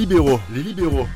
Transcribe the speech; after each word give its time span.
Les 0.00 0.06
libéraux, 0.06 0.40
les 0.54 0.62
libéraux. 0.62 1.06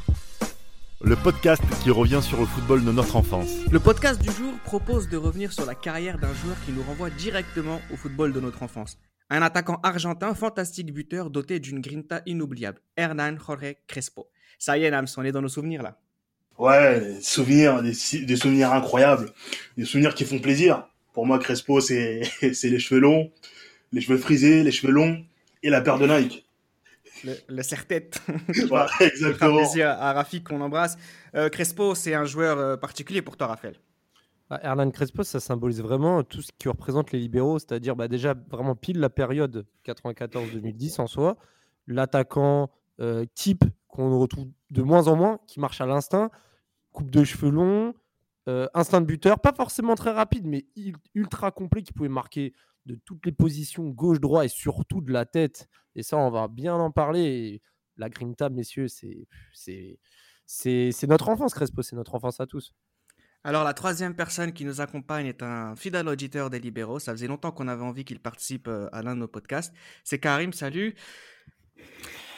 Le 1.00 1.16
podcast 1.16 1.62
qui 1.82 1.90
revient 1.90 2.20
sur 2.20 2.38
le 2.38 2.44
football 2.44 2.84
de 2.84 2.92
notre 2.92 3.16
enfance. 3.16 3.48
Le 3.72 3.80
podcast 3.80 4.20
du 4.20 4.30
jour 4.30 4.52
propose 4.62 5.08
de 5.08 5.16
revenir 5.16 5.54
sur 5.54 5.64
la 5.64 5.74
carrière 5.74 6.18
d'un 6.18 6.34
joueur 6.34 6.54
qui 6.66 6.72
nous 6.72 6.82
renvoie 6.82 7.08
directement 7.08 7.80
au 7.90 7.96
football 7.96 8.34
de 8.34 8.40
notre 8.40 8.62
enfance. 8.62 8.98
Un 9.30 9.40
attaquant 9.40 9.80
argentin, 9.82 10.34
fantastique 10.34 10.92
buteur, 10.92 11.30
doté 11.30 11.60
d'une 11.60 11.80
grinta 11.80 12.20
inoubliable. 12.26 12.82
Hernan 12.94 13.38
Jorge 13.38 13.76
Crespo. 13.86 14.28
Ça 14.58 14.76
y 14.76 14.84
est, 14.84 14.90
Nams, 14.90 15.06
on 15.16 15.24
est 15.24 15.32
dans 15.32 15.40
nos 15.40 15.48
souvenirs 15.48 15.82
là. 15.82 15.98
Ouais, 16.58 17.00
des 17.00 17.22
souvenirs, 17.22 17.82
des, 17.82 17.94
des 18.26 18.36
souvenirs 18.36 18.70
incroyables. 18.74 19.32
Des 19.78 19.86
souvenirs 19.86 20.14
qui 20.14 20.26
font 20.26 20.40
plaisir. 20.40 20.86
Pour 21.14 21.24
moi, 21.24 21.38
Crespo, 21.38 21.80
c'est 21.80 22.20
c'est 22.52 22.68
les 22.68 22.78
cheveux 22.78 23.00
longs, 23.00 23.32
les 23.92 24.02
cheveux 24.02 24.18
frisés, 24.18 24.62
les 24.62 24.72
cheveux 24.72 24.92
longs 24.92 25.24
et 25.62 25.70
la 25.70 25.80
paire 25.80 25.98
de 25.98 26.06
Nike. 26.06 26.43
Le, 27.24 27.34
le 27.48 27.62
serre-tête. 27.62 28.20
Voilà, 28.68 28.90
exactement. 29.00 29.56
plaisir 29.56 29.88
à 29.88 30.12
Rafik 30.12 30.48
qu'on 30.48 30.60
embrasse. 30.60 30.96
Euh, 31.34 31.48
Crespo, 31.48 31.94
c'est 31.94 32.14
un 32.14 32.24
joueur 32.24 32.58
euh, 32.58 32.76
particulier 32.76 33.22
pour 33.22 33.36
toi, 33.36 33.46
Raphaël. 33.48 33.76
Ah, 34.50 34.60
Hernan 34.62 34.90
Crespo, 34.90 35.22
ça 35.22 35.40
symbolise 35.40 35.80
vraiment 35.80 36.22
tout 36.22 36.42
ce 36.42 36.50
qui 36.58 36.68
représente 36.68 37.12
les 37.12 37.18
libéraux, 37.18 37.58
c'est-à-dire 37.58 37.96
bah, 37.96 38.08
déjà 38.08 38.34
vraiment 38.50 38.74
pile 38.74 39.00
la 39.00 39.08
période 39.08 39.66
94-2010 39.86 41.00
en 41.00 41.06
soi, 41.06 41.36
l'attaquant 41.86 42.70
euh, 43.00 43.24
type 43.34 43.64
qu'on 43.88 44.18
retrouve 44.18 44.48
de 44.70 44.82
moins 44.82 45.08
en 45.08 45.16
moins, 45.16 45.40
qui 45.46 45.60
marche 45.60 45.80
à 45.80 45.86
l'instinct, 45.86 46.30
coupe 46.92 47.10
de 47.10 47.24
cheveux 47.24 47.50
longs, 47.50 47.94
euh, 48.48 48.68
instinct 48.74 49.00
de 49.00 49.06
buteur, 49.06 49.40
pas 49.40 49.52
forcément 49.52 49.94
très 49.94 50.10
rapide, 50.10 50.46
mais 50.46 50.66
ultra 51.14 51.50
complet, 51.50 51.82
qui 51.82 51.92
pouvait 51.92 52.08
marquer 52.08 52.52
de 52.86 52.96
toutes 53.04 53.24
les 53.24 53.32
positions, 53.32 53.88
gauche-droit 53.88 54.44
et 54.44 54.48
surtout 54.48 55.00
de 55.00 55.12
la 55.12 55.24
tête. 55.24 55.68
Et 55.94 56.02
ça, 56.02 56.16
on 56.16 56.30
va 56.30 56.48
bien 56.48 56.74
en 56.74 56.90
parler. 56.90 57.22
Et 57.22 57.62
la 57.96 58.08
Grinta, 58.08 58.50
messieurs, 58.50 58.88
c'est 58.88 59.26
c'est 59.52 59.98
c'est 60.46 60.90
c'est 60.92 61.06
notre 61.06 61.28
enfance, 61.28 61.54
Crespo, 61.54 61.82
c'est 61.82 61.96
notre 61.96 62.14
enfance 62.14 62.40
à 62.40 62.46
tous. 62.46 62.74
Alors, 63.46 63.62
la 63.62 63.74
troisième 63.74 64.16
personne 64.16 64.54
qui 64.54 64.64
nous 64.64 64.80
accompagne 64.80 65.26
est 65.26 65.42
un 65.42 65.76
fidèle 65.76 66.08
auditeur 66.08 66.48
des 66.48 66.58
libéraux. 66.58 66.98
Ça 66.98 67.12
faisait 67.12 67.26
longtemps 67.26 67.52
qu'on 67.52 67.68
avait 67.68 67.84
envie 67.84 68.06
qu'il 68.06 68.18
participe 68.18 68.68
euh, 68.68 68.88
à 68.92 69.02
l'un 69.02 69.14
de 69.14 69.20
nos 69.20 69.28
podcasts. 69.28 69.74
C'est 70.02 70.18
Karim, 70.18 70.54
salut. 70.54 70.94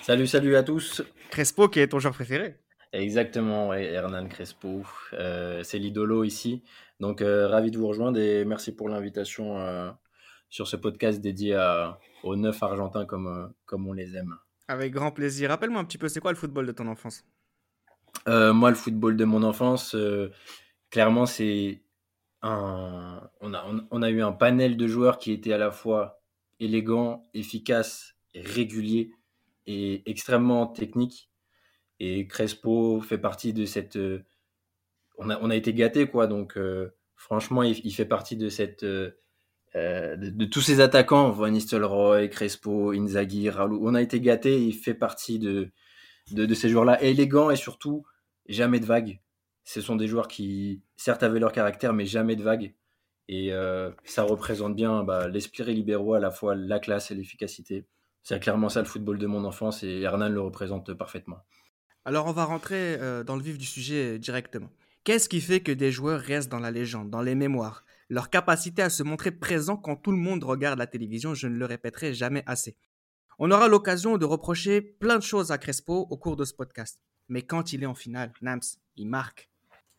Salut, 0.03 0.27
salut 0.27 0.57
à 0.57 0.65
tous. 0.65 1.03
Crespo, 1.31 1.69
qui 1.69 1.79
est 1.79 1.89
ton 1.89 2.01
joueur 2.01 2.13
préféré. 2.13 2.61
Exactement, 2.99 3.69
ouais, 3.69 3.85
Hernan 3.85 4.27
Crespo, 4.27 4.83
euh, 5.13 5.63
c'est 5.63 5.79
l'idolo 5.79 6.25
ici. 6.25 6.63
Donc, 6.99 7.21
euh, 7.21 7.47
ravi 7.47 7.71
de 7.71 7.77
vous 7.77 7.89
rejoindre 7.89 8.19
et 8.19 8.45
merci 8.47 8.75
pour 8.75 8.89
l'invitation 8.89 9.59
euh, 9.59 9.91
sur 10.49 10.67
ce 10.67 10.77
podcast 10.77 11.21
dédié 11.21 11.55
à- 11.55 11.99
aux 12.23 12.37
neuf 12.37 12.63
Argentins 12.63 13.05
comme, 13.05 13.53
comme 13.67 13.87
on 13.87 13.93
les 13.93 14.17
aime. 14.17 14.35
Avec 14.69 14.95
grand 14.95 15.11
plaisir. 15.13 15.51
Rappelle-moi 15.51 15.81
un 15.81 15.85
petit 15.85 15.99
peu, 15.99 16.09
c'est 16.09 16.21
quoi 16.21 16.33
le 16.33 16.39
football 16.39 16.67
de 16.67 16.73
ton 16.73 16.87
enfance? 16.89 17.23
Moi, 18.27 18.71
le 18.71 18.77
football 18.77 19.17
de 19.17 19.25
mon 19.25 19.43
enfance, 19.43 19.95
clairement, 20.91 21.27
c'est 21.27 21.83
un. 22.43 23.21
On 23.41 23.53
a, 23.53 23.65
on, 23.69 23.87
on 23.91 24.03
a 24.03 24.11
eu 24.11 24.23
un 24.23 24.33
panel 24.33 24.77
de 24.79 24.87
joueurs 24.89 25.19
qui 25.19 25.33
étaient 25.33 25.53
à 25.53 25.59
la 25.59 25.71
fois 25.71 26.21
élégants, 26.59 27.23
efficaces, 27.35 28.15
réguliers 28.35 29.13
et 29.67 30.03
extrêmement 30.11 30.67
techniques. 30.67 31.31
Et 32.01 32.27
Crespo 32.27 33.01
fait 33.01 33.19
partie 33.19 33.53
de 33.53 33.65
cette. 33.67 33.97
euh, 33.97 34.25
on, 35.19 35.31
a, 35.31 35.39
on 35.41 35.51
a 35.51 35.57
été 35.57 35.73
gâtés, 35.75 36.07
quoi. 36.09 36.27
Donc, 36.27 36.57
euh, 36.59 36.95
franchement, 37.17 37.63
il, 37.63 37.81
il 37.85 37.93
fait 37.93 38.05
partie 38.07 38.37
de 38.37 38.49
cette. 38.49 38.85
euh, 38.85 39.13
de, 39.75 40.45
tous 40.47 40.61
ces 40.63 40.81
attaquants, 40.81 41.31
Van 41.31 41.49
Nistelrooy, 41.51 42.31
Crespo, 42.31 42.93
Inzaghi, 42.93 43.51
Raoul, 43.51 43.79
on 43.83 43.95
a 43.95 44.03
été 44.03 44.21
gâtés. 44.21 44.63
Il 44.63 44.73
fait 44.75 44.95
partie 44.95 45.39
de, 45.39 45.71
de, 46.33 46.55
ces 46.55 46.69
joueurs-là, 46.69 47.03
élégants 47.03 47.51
et 47.51 47.57
surtout 47.57 48.05
jamais 48.49 48.81
de 48.81 48.87
vagues. 48.87 49.21
Ce 49.65 49.81
sont 49.81 49.97
des 49.97 50.07
joueurs 50.09 50.29
qui, 50.29 50.83
certes, 50.97 51.23
avaient 51.23 51.41
leur 51.41 51.53
caractère, 51.53 51.93
mais 51.93 52.07
jamais 52.07 52.37
de 52.37 52.43
vagues. 52.43 52.75
Et 53.29 53.51
ça 54.05 54.23
représente 54.23 54.77
bien 54.77 55.03
bah, 55.05 55.29
l'esprit 55.29 55.75
libéraux, 55.75 56.15
à 56.15 56.21
la 56.21 56.31
fois 56.31 56.55
la 56.55 56.79
classe 56.79 57.11
et 57.11 57.15
l'efficacité. 57.15 57.87
C'est 58.23 58.41
clairement 58.41 58.69
ça 58.69 58.81
le 58.81 58.87
football 58.87 59.19
de 59.19 59.27
mon 59.27 59.45
enfance 59.45 59.83
et 59.83 60.01
Hernan 60.03 60.29
le 60.29 60.41
représente 60.41 60.95
parfaitement. 60.95 61.39
Alors, 62.07 62.27
on 62.29 62.33
va 62.33 62.45
rentrer 62.45 62.99
euh, 63.01 63.25
dans 63.25 63.35
le 63.35 63.43
vif 63.43 63.59
du 63.59 63.67
sujet 63.67 64.21
directement. 64.21 64.71
Qu'est-ce 65.03 65.29
qui 65.29 65.41
fait 65.41 65.59
que 65.59 65.73
des 65.73 65.91
joueurs 65.91 66.21
restent 66.21 66.49
dans 66.49 66.61
la 66.61 66.71
légende, 66.71 67.11
dans 67.11 67.21
les 67.21 67.35
mémoires? 67.35 67.85
Leur 68.09 68.31
capacité 68.31 68.81
à 68.81 68.91
se 68.91 69.03
montrer 69.03 69.33
présent 69.33 69.77
quand 69.77 69.97
tout 69.97 70.13
le 70.13 70.17
monde 70.17 70.45
regarde 70.45 70.79
la 70.79 70.87
télévision, 70.87 71.35
je 71.35 71.49
ne 71.49 71.59
le 71.59 71.65
répéterai 71.65 72.15
jamais 72.15 72.45
assez. 72.47 72.77
On 73.41 73.51
aura 73.51 73.67
l'occasion 73.67 74.19
de 74.19 74.25
reprocher 74.25 74.81
plein 74.81 75.17
de 75.17 75.25
choses 75.25 75.51
à 75.51 75.59
Crespo 75.59 76.07
au 76.09 76.17
cours 76.17 76.37
de 76.37 76.45
ce 76.45 76.55
podcast. 76.55 77.01
Mais 77.29 77.43
quand 77.43 77.73
il 77.73 77.83
est 77.83 77.87
en 77.87 77.97
finale, 77.97 78.33
Nams, 78.41 78.61
il 78.95 79.09
marque. 79.09 79.51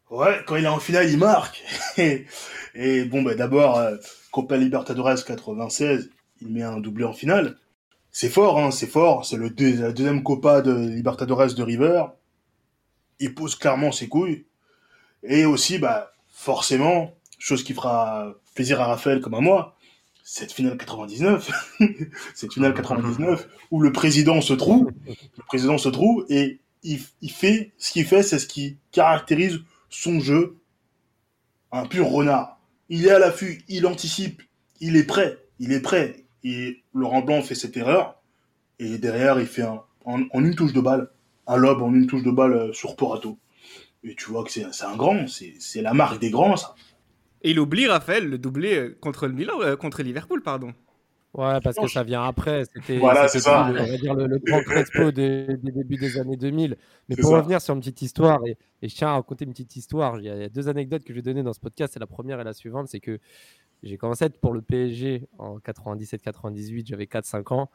Ouais, 0.10 0.40
quand 0.48 0.56
il 0.56 0.64
est 0.64 0.70
en 0.70 0.80
finale, 0.80 1.10
il 1.10 1.18
marque. 1.18 1.62
et, 1.98 2.26
et 2.74 3.04
bon, 3.04 3.22
bah, 3.22 3.36
d'abord, 3.36 3.80
euh, 3.80 3.98
Copa 4.32 4.56
Libertadores 4.56 5.26
96, 5.26 6.10
il 6.40 6.54
met 6.54 6.64
un 6.64 6.80
doublé 6.80 7.04
en 7.04 7.12
finale. 7.12 7.58
C'est 8.20 8.30
fort, 8.30 8.58
hein, 8.58 8.72
c'est 8.72 8.88
fort. 8.88 9.28
C'est 9.28 9.38
le 9.38 9.54
la 9.80 9.92
deuxième 9.92 10.24
Copa 10.24 10.62
de 10.64 10.74
Libertadores 10.74 11.54
de 11.54 11.62
River. 11.62 12.06
Il 13.20 13.36
pose 13.36 13.54
clairement 13.54 13.92
ses 13.92 14.08
couilles. 14.08 14.48
Et 15.22 15.46
aussi, 15.46 15.78
bah, 15.78 16.14
forcément, 16.28 17.14
chose 17.38 17.64
qui 17.64 17.76
fera 17.76 18.34
plaisir 18.56 18.82
à 18.82 18.88
Raphaël 18.88 19.22
comme 19.22 19.36
à 19.36 19.40
moi, 19.40 19.78
cette 20.24 20.52
finale 20.52 20.80
99, 20.80 21.78
cette 22.34 22.54
finale 22.54 22.74
99 22.74 23.48
où 23.70 23.82
le 23.82 23.92
président 23.92 24.42
se 24.42 24.54
trouve, 24.54 24.90
le 25.08 25.44
président 25.46 25.78
se 25.78 25.90
trouve 25.90 26.26
et 26.28 26.60
il 26.82 27.00
fait 27.30 27.72
ce 27.78 27.92
qu'il 27.92 28.06
fait, 28.08 28.24
c'est 28.24 28.40
ce 28.40 28.48
qui 28.48 28.80
caractérise 28.92 29.60
son 29.92 30.20
jeu, 30.22 30.58
un 31.72 31.86
pur 31.86 32.08
renard. 32.08 32.60
Il 32.90 33.06
est 33.06 33.12
à 33.12 33.20
l'affût, 33.20 33.64
il 33.68 33.86
anticipe, 33.86 34.42
il 34.80 34.96
est 34.96 35.06
prêt, 35.06 35.38
il 35.60 35.72
est 35.72 35.82
prêt. 35.82 36.27
Et 36.50 36.84
Laurent 36.94 37.22
Blanc 37.22 37.42
fait 37.42 37.56
cette 37.56 37.76
erreur, 37.78 38.22
et 38.80 38.98
derrière, 38.98 39.40
il 39.40 39.48
fait 39.48 39.64
un, 39.64 39.82
en, 40.06 40.22
en 40.32 40.44
une 40.44 40.56
touche 40.56 40.74
de 40.74 40.82
balle, 40.82 41.10
un 41.48 41.58
lob 41.58 41.82
en 41.82 41.94
une 41.94 42.08
touche 42.08 42.24
de 42.24 42.32
balle 42.32 42.54
euh, 42.54 42.74
sur 42.74 42.96
Porato. 42.96 43.38
Et 44.04 44.16
tu 44.16 44.30
vois 44.32 44.44
que 44.46 44.52
c'est 44.52 44.66
c'est 44.72 44.86
un 44.86 44.96
grand, 44.96 45.28
c'est 45.28 45.54
c'est 45.60 45.82
la 45.82 45.94
marque 45.94 46.20
des 46.20 46.30
grands, 46.30 46.56
ça. 46.56 46.76
Et 47.44 47.52
il 47.52 47.60
oublie, 47.60 47.88
Raphaël, 47.88 48.28
le 48.30 48.38
doublé 48.38 48.76
euh, 48.76 48.98
contre 49.02 49.28
le 49.28 49.34
Milan, 49.34 49.56
euh, 49.62 49.76
contre 49.76 50.02
Liverpool, 50.04 50.42
pardon. 50.42 50.74
Ouais, 51.34 51.60
parce 51.64 51.78
que 51.78 51.88
ça 51.88 52.04
vient 52.04 52.24
après. 52.24 52.64
C'était 52.74 52.98
Voilà, 52.98 53.28
c'est 53.28 53.40
ça. 53.42 53.70
le- 53.72 53.80
on 53.82 53.86
va 53.86 53.98
dire 53.98 54.16
le, 54.16 54.26
le 54.28 54.40
grand 54.40 54.62
Crespo 54.64 55.12
des, 55.12 55.46
des 55.58 55.72
débuts 55.72 55.98
des 55.98 56.18
années 56.20 56.38
2000. 56.38 56.78
Mais 57.10 57.16
pour 57.16 57.30
ça. 57.32 57.38
revenir 57.38 57.62
sur 57.62 57.74
une 57.76 57.82
petite 57.82 58.02
histoire, 58.02 58.40
et, 58.48 58.58
et 58.82 58.90
je 58.90 58.96
tiens 58.96 59.10
à 59.10 59.14
raconter 59.14 59.46
une 59.46 59.52
petite 59.52 59.76
histoire, 59.76 60.18
il 60.20 60.26
y 60.26 60.30
a, 60.30 60.36
il 60.36 60.42
y 60.42 60.46
a 60.46 60.50
deux 60.50 60.68
anecdotes 60.68 61.04
que 61.04 61.14
je 61.14 61.16
vais 61.20 61.22
donner 61.22 61.44
dans 61.44 61.54
ce 61.54 61.60
podcast. 61.60 61.94
C'est 61.94 62.00
la 62.00 62.08
première 62.08 62.40
et 62.40 62.44
la 62.44 62.54
suivante, 62.54 62.88
c'est 62.88 63.00
que 63.02 63.20
j'ai 63.84 63.98
commencé 63.98 64.24
à 64.24 64.28
être 64.28 64.40
pour 64.40 64.54
le 64.54 64.62
PSG 64.62 65.28
en 65.38 65.58
97-98, 65.60 66.88
j'avais 66.88 67.06
4-5 67.06 67.54
ans. 67.54 67.70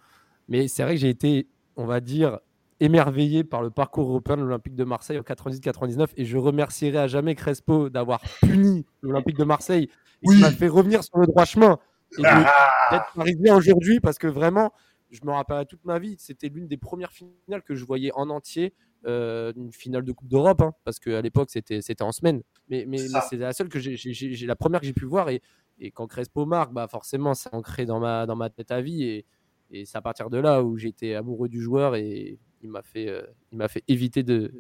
Mais 0.48 0.68
c'est 0.68 0.82
vrai 0.82 0.94
que 0.94 1.00
j'ai 1.00 1.08
été, 1.08 1.48
on 1.76 1.86
va 1.86 2.00
dire, 2.00 2.40
émerveillé 2.80 3.44
par 3.44 3.62
le 3.62 3.70
parcours 3.70 4.08
européen 4.08 4.36
de 4.36 4.42
l'Olympique 4.42 4.74
de 4.74 4.84
Marseille 4.84 5.18
en 5.18 5.22
98-99 5.22 6.08
et 6.16 6.24
je 6.24 6.36
remercierai 6.36 6.98
à 6.98 7.06
jamais 7.06 7.34
Crespo 7.36 7.88
d'avoir 7.88 8.20
puni 8.42 8.84
l'Olympique 9.02 9.36
de 9.38 9.44
Marseille 9.44 9.88
Oui. 10.24 10.34
qui 10.34 10.42
m'a 10.42 10.50
fait 10.50 10.68
revenir 10.68 11.04
sur 11.04 11.18
le 11.18 11.26
droit 11.26 11.44
chemin. 11.44 11.78
Et 12.18 12.22
Ah, 12.26 12.50
d'être 12.90 13.12
parisien 13.14 13.56
aujourd'hui 13.56 14.00
parce 14.00 14.18
que 14.18 14.26
vraiment, 14.26 14.72
je 15.10 15.20
me 15.24 15.30
rappellerai 15.30 15.66
toute 15.66 15.84
ma 15.84 15.98
vie, 15.98 16.16
c'était 16.18 16.48
l'une 16.48 16.66
des 16.66 16.76
premières 16.76 17.12
finales 17.12 17.62
que 17.64 17.74
je 17.74 17.84
voyais 17.84 18.10
en 18.14 18.28
entier, 18.30 18.74
euh, 19.06 19.52
une 19.56 19.72
finale 19.72 20.04
de 20.04 20.12
Coupe 20.12 20.28
d'Europe, 20.28 20.60
hein, 20.62 20.72
parce 20.84 20.98
qu'à 20.98 21.20
l'époque 21.22 21.50
c'était 21.50 21.80
c'était 21.82 22.02
en 22.02 22.12
semaine. 22.12 22.42
Mais, 22.68 22.84
mais, 22.86 22.98
C'est 22.98 23.12
mais 23.12 23.20
c'est 23.30 23.36
la 23.36 23.52
seule 23.52 23.68
que 23.68 23.78
j'ai 23.78 24.46
la 24.46 24.56
première 24.56 24.80
que 24.80 24.86
j'ai 24.86 24.92
pu 24.92 25.04
voir 25.04 25.28
et, 25.30 25.40
et 25.78 25.90
quand 25.90 26.06
Crespo 26.06 26.46
marque, 26.46 26.72
bah 26.72 26.86
forcément 26.88 27.34
c'est 27.34 27.52
ancré 27.54 27.86
dans 27.86 27.98
ma 28.00 28.26
dans 28.26 28.36
ma 28.36 28.50
tête 28.50 28.70
à 28.70 28.80
vie 28.80 29.02
et, 29.04 29.26
et 29.70 29.84
c'est 29.84 29.98
à 29.98 30.02
partir 30.02 30.30
de 30.30 30.38
là 30.38 30.62
où 30.62 30.76
j'étais 30.78 31.14
amoureux 31.14 31.48
du 31.48 31.60
joueur 31.60 31.96
et 31.96 32.38
il 32.62 32.70
m'a 32.70 32.82
fait 32.82 33.08
euh, 33.08 33.22
il 33.50 33.58
m'a 33.58 33.68
fait 33.68 33.82
éviter 33.88 34.22
de 34.22 34.52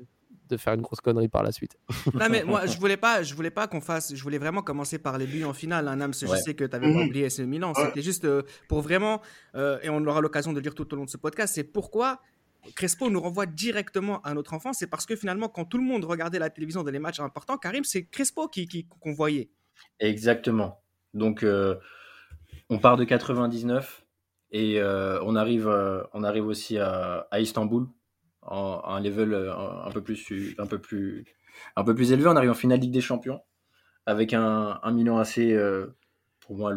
de 0.48 0.56
faire 0.58 0.74
une 0.74 0.82
grosse 0.82 1.00
connerie 1.00 1.28
par 1.28 1.42
la 1.42 1.52
suite. 1.52 1.78
Non 2.14 2.28
mais 2.30 2.44
moi 2.44 2.66
je 2.66 2.76
voulais 2.78 2.96
pas, 2.98 3.22
je 3.22 3.34
voulais 3.34 3.50
pas 3.50 3.68
qu'on 3.68 3.80
fasse, 3.80 4.14
je 4.14 4.22
voulais 4.22 4.38
vraiment 4.38 4.60
commencer 4.62 4.98
par 4.98 5.16
les 5.16 5.26
buts 5.26 5.44
en 5.44 5.52
finale. 5.54 5.88
Hein, 5.88 5.96
Nams, 5.96 6.12
je 6.12 6.26
Ouais. 6.26 6.38
sais 6.40 6.54
que 6.54 6.64
tu 6.64 6.76
avais 6.76 6.92
pas 6.92 6.98
Mhm. 7.00 7.06
oublié 7.08 7.30
ce 7.30 7.40
Milan. 7.42 7.72
Ouais. 7.74 7.86
C'était 7.86 8.02
juste 8.02 8.24
euh, 8.26 8.42
pour 8.68 8.80
vraiment, 8.82 9.22
euh, 9.54 9.78
et 9.82 9.88
on 9.88 10.04
aura 10.04 10.20
l'occasion 10.20 10.50
de 10.52 10.56
le 10.56 10.62
dire 10.62 10.74
tout 10.74 10.92
au 10.92 10.96
long 10.96 11.04
de 11.04 11.10
ce 11.10 11.16
podcast, 11.16 11.54
c'est 11.54 11.64
pourquoi 11.64 12.20
Crespo 12.76 13.08
nous 13.10 13.20
renvoie 13.20 13.46
directement 13.46 14.20
à 14.22 14.34
notre 14.34 14.52
enfance. 14.52 14.76
C'est 14.78 14.86
parce 14.88 15.06
que 15.06 15.16
finalement, 15.16 15.48
quand 15.48 15.64
tout 15.64 15.78
le 15.78 15.84
monde 15.84 16.04
regardait 16.04 16.38
la 16.38 16.50
télévision 16.50 16.82
dans 16.82 16.90
les 16.90 16.98
matchs 16.98 17.20
importants, 17.20 17.56
Karim, 17.56 17.82
c'est 17.84 18.04
Crespo 18.04 18.46
qui 18.48 18.66
qui- 18.68 18.86
qu'on 19.00 19.12
voyait. 19.14 19.48
Exactement. 20.00 20.81
Donc, 21.14 21.42
euh, 21.42 21.76
on 22.70 22.78
part 22.78 22.96
de 22.96 23.04
99 23.04 24.04
et 24.50 24.80
euh, 24.80 25.22
on, 25.22 25.36
arrive, 25.36 25.68
euh, 25.68 26.02
on 26.12 26.24
arrive 26.24 26.46
aussi 26.46 26.78
à, 26.78 27.26
Istanbul, 27.38 27.86
à 28.42 28.94
un 28.94 29.00
level 29.00 29.34
un, 29.34 29.90
peu 29.90 30.02
plus, 30.02 30.22
élevé. 32.12 32.28
On 32.28 32.36
arrive 32.36 32.50
en 32.50 32.54
finale 32.54 32.80
Ligue 32.80 32.92
des 32.92 33.00
Champions 33.00 33.40
avec 34.06 34.32
un, 34.32 34.80
un 34.82 34.92
Milan 34.92 35.18
assez, 35.18 35.56
pour 36.40 36.56
moi, 36.56 36.72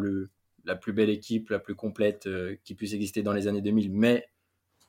la 0.64 0.76
plus 0.76 0.92
belle 0.92 1.10
équipe, 1.10 1.50
la 1.50 1.58
plus 1.58 1.74
complète 1.74 2.28
qui 2.62 2.74
puisse 2.74 2.92
exister 2.92 3.22
dans 3.22 3.32
les 3.32 3.48
années 3.48 3.62
2000. 3.62 3.90
Mais 3.92 4.28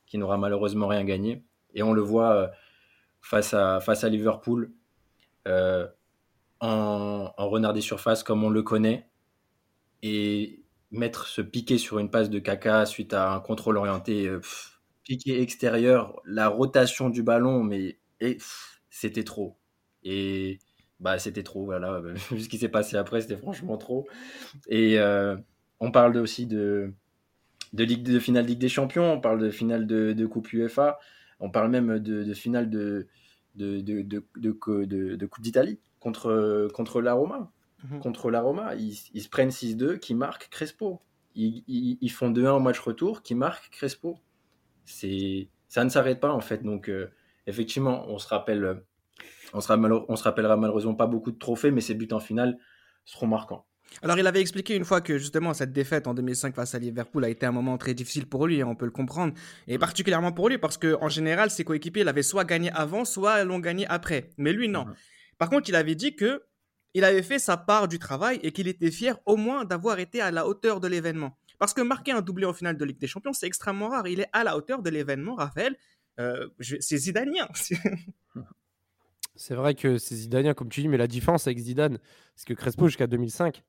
qui 0.06 0.16
n'aura 0.16 0.38
malheureusement 0.38 0.86
rien 0.86 1.04
gagné. 1.04 1.44
Et 1.74 1.82
on 1.82 1.92
le 1.92 2.00
voit 2.00 2.50
face, 3.20 3.52
à, 3.54 4.08
Liverpool, 4.08 4.72
en, 5.46 5.88
en 6.60 7.48
renard 7.48 7.72
des 7.72 7.80
surfaces 7.80 8.22
comme 8.22 8.44
on 8.44 8.50
le 8.50 8.62
connaît, 8.62 9.08
et 10.02 10.62
mettre 10.90 11.26
ce 11.26 11.42
piqué 11.42 11.78
sur 11.78 11.98
une 11.98 12.10
passe 12.10 12.30
de 12.30 12.38
caca 12.38 12.86
suite 12.86 13.14
à 13.14 13.32
un 13.34 13.40
contrôle 13.40 13.76
orienté, 13.76 14.26
euh, 14.28 14.40
piqué 15.04 15.40
extérieur, 15.42 16.20
la 16.24 16.48
rotation 16.48 17.10
du 17.10 17.22
ballon, 17.22 17.62
mais 17.62 17.98
c'était 18.90 19.24
trop. 19.24 19.58
Et 20.04 20.58
bah 21.00 21.18
c'était 21.18 21.42
trop, 21.42 21.64
voilà. 21.64 22.02
Ce 22.30 22.48
qui 22.48 22.58
s'est 22.58 22.68
passé 22.68 22.96
après, 22.96 23.20
c'était 23.20 23.36
franchement 23.36 23.76
trop. 23.76 24.06
Et 24.68 24.98
on 25.80 25.90
parle 25.92 26.16
aussi 26.18 26.46
de, 26.46 26.92
de, 27.72 27.84
de 27.84 28.18
finale 28.18 28.46
Ligue 28.46 28.58
des 28.58 28.68
Champions, 28.68 29.12
on 29.12 29.20
parle 29.20 29.40
de 29.40 29.50
finale 29.50 29.86
de, 29.86 30.12
de 30.12 30.26
Coupe 30.26 30.52
UEFA, 30.52 30.98
on 31.40 31.50
parle 31.50 31.70
même 31.70 31.98
de, 31.98 32.34
finale 32.34 32.70
de, 32.70 33.08
de, 33.56 33.80
de, 33.80 34.02
de, 34.02 34.24
de 35.16 35.26
Coupe 35.26 35.42
d'Italie 35.42 35.80
contre, 36.00 36.68
contre 36.74 37.00
la 37.02 37.14
Roma. 37.14 37.52
Mhm. 37.84 38.00
Contre 38.00 38.30
la 38.30 38.40
Roma, 38.40 38.74
ils, 38.74 38.96
ils 39.14 39.22
se 39.22 39.28
prennent 39.28 39.50
6-2, 39.50 39.98
qui 39.98 40.14
marque 40.14 40.48
Crespo. 40.50 41.00
Ils, 41.34 41.62
ils, 41.68 41.98
ils 42.00 42.10
font 42.10 42.30
2-1 42.30 42.56
au 42.56 42.60
match 42.60 42.78
retour, 42.80 43.22
qui 43.22 43.34
marque 43.34 43.70
Crespo. 43.70 44.18
C'est, 44.84 45.48
ça 45.68 45.84
ne 45.84 45.88
s'arrête 45.88 46.20
pas 46.20 46.32
en 46.32 46.40
fait. 46.40 46.62
Donc 46.62 46.88
euh, 46.88 47.10
effectivement, 47.46 48.06
on 48.08 48.18
se 48.18 48.26
rappelle, 48.26 48.82
on 49.52 49.60
se, 49.60 49.72
on 49.72 50.16
se 50.16 50.24
rappellera 50.24 50.56
malheureusement 50.56 50.94
pas 50.94 51.06
beaucoup 51.06 51.30
de 51.30 51.38
trophées, 51.38 51.70
mais 51.70 51.80
ces 51.80 51.94
buts 51.94 52.08
en 52.10 52.20
finale 52.20 52.58
seront 53.04 53.26
marquants. 53.26 53.64
Alors, 54.02 54.18
il 54.18 54.26
avait 54.26 54.40
expliqué 54.40 54.76
une 54.76 54.84
fois 54.84 55.00
que 55.00 55.18
justement 55.18 55.54
cette 55.54 55.72
défaite 55.72 56.06
en 56.06 56.14
2005 56.14 56.54
face 56.54 56.74
à 56.74 56.78
Liverpool 56.78 57.24
a 57.24 57.28
été 57.28 57.46
un 57.46 57.52
moment 57.52 57.78
très 57.78 57.94
difficile 57.94 58.26
pour 58.26 58.46
lui, 58.46 58.60
hein, 58.60 58.66
on 58.68 58.76
peut 58.76 58.84
le 58.84 58.90
comprendre, 58.90 59.32
et 59.66 59.78
particulièrement 59.78 60.32
pour 60.32 60.48
lui 60.48 60.58
parce 60.58 60.76
que 60.76 60.96
en 61.00 61.08
général, 61.08 61.50
ses 61.50 61.64
coéquipiers 61.64 62.04
l'avaient 62.04 62.22
soit 62.22 62.44
gagné 62.44 62.70
avant, 62.72 63.04
soit 63.04 63.44
l'ont 63.44 63.58
gagné 63.58 63.86
après. 63.88 64.30
Mais 64.36 64.52
lui, 64.52 64.68
non. 64.68 64.84
Mhm. 64.84 64.94
Par 65.38 65.50
contre, 65.50 65.68
il 65.68 65.76
avait 65.76 65.94
dit 65.94 66.16
que 66.16 66.42
il 66.94 67.04
avait 67.04 67.22
fait 67.22 67.38
sa 67.38 67.56
part 67.56 67.88
du 67.88 67.98
travail 67.98 68.40
et 68.42 68.52
qu'il 68.52 68.68
était 68.68 68.90
fier 68.90 69.18
au 69.26 69.36
moins 69.36 69.64
d'avoir 69.64 69.98
été 69.98 70.20
à 70.20 70.30
la 70.30 70.46
hauteur 70.46 70.80
de 70.80 70.88
l'événement. 70.88 71.36
Parce 71.58 71.74
que 71.74 71.80
marquer 71.80 72.12
un 72.12 72.22
doublé 72.22 72.46
en 72.46 72.52
finale 72.52 72.76
de 72.76 72.84
Ligue 72.84 72.98
des 72.98 73.06
Champions, 73.06 73.32
c'est 73.32 73.46
extrêmement 73.46 73.88
rare. 73.88 74.06
Il 74.06 74.20
est 74.20 74.28
à 74.32 74.44
la 74.44 74.56
hauteur 74.56 74.82
de 74.82 74.90
l'événement, 74.90 75.34
Raphaël. 75.34 75.76
Euh, 76.20 76.48
c'est 76.60 76.98
zidanien. 76.98 77.48
c'est 79.36 79.54
vrai 79.54 79.74
que 79.74 79.98
c'est 79.98 80.14
zidanien, 80.14 80.54
comme 80.54 80.68
tu 80.68 80.80
dis, 80.80 80.88
mais 80.88 80.96
la 80.96 81.06
différence 81.06 81.46
avec 81.46 81.58
Zidane, 81.58 81.98
c'est 82.34 82.46
que 82.46 82.54
Crespo, 82.54 82.86
jusqu'à 82.86 83.06
2005, 83.06 83.62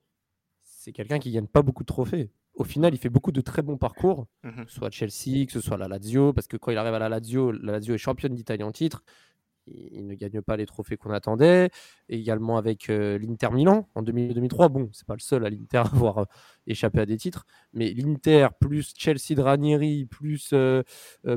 c'est 0.62 0.92
quelqu'un 0.92 1.20
qui 1.20 1.32
gagne 1.32 1.48
pas 1.48 1.62
beaucoup 1.62 1.84
de 1.84 1.88
trophées. 1.88 2.32
Au 2.56 2.64
final, 2.64 2.94
il 2.94 2.98
fait 2.98 3.10
beaucoup 3.10 3.32
de 3.32 3.42
très 3.42 3.62
bons 3.62 3.78
parcours, 3.78 4.28
mhm. 4.44 4.66
soit 4.68 4.88
à 4.88 4.92
Chelsea, 4.92 5.46
que 5.46 5.52
ce 5.52 5.62
soit 5.62 5.76
à 5.76 5.78
la 5.78 5.88
Lazio, 5.88 6.34
parce 6.34 6.48
que 6.48 6.58
quand 6.58 6.72
il 6.72 6.78
arrive 6.78 6.94
à 6.94 7.00
la 7.00 7.10
Lazio, 7.10 7.52
la 7.52 7.74
Lazio 7.74 7.94
est 7.94 8.00
championne 8.00 8.34
d'Italie 8.34 8.64
en 8.64 8.72
titre. 8.72 9.04
Il 9.92 10.08
ne 10.08 10.16
gagne 10.16 10.42
pas 10.42 10.58
les 10.58 10.66
trophées 10.66 10.98
qu'on 10.98 11.12
attendait. 11.12 11.70
également 12.10 12.58
avec 12.58 12.90
euh, 12.90 13.18
l'Inter 13.18 13.50
Milan 13.52 13.88
en 13.96 14.02
2003. 14.02 14.70
Bon, 14.70 14.90
c'est 14.94 15.06
pas 15.06 15.16
le 15.16 15.20
seul 15.20 15.46
à 15.46 15.50
l'Inter 15.50 15.78
à 15.86 15.96
avoir 15.96 16.18
euh, 16.20 16.26
échappé 16.68 17.00
à 17.00 17.06
des 17.06 17.18
titres, 17.18 17.46
mais 17.74 17.92
l'Inter 17.94 18.48
plus 18.60 18.94
Chelsea 18.98 19.36
de 19.36 19.42
Ranieri 19.42 20.06
plus 20.06 20.52
euh, 20.54 20.84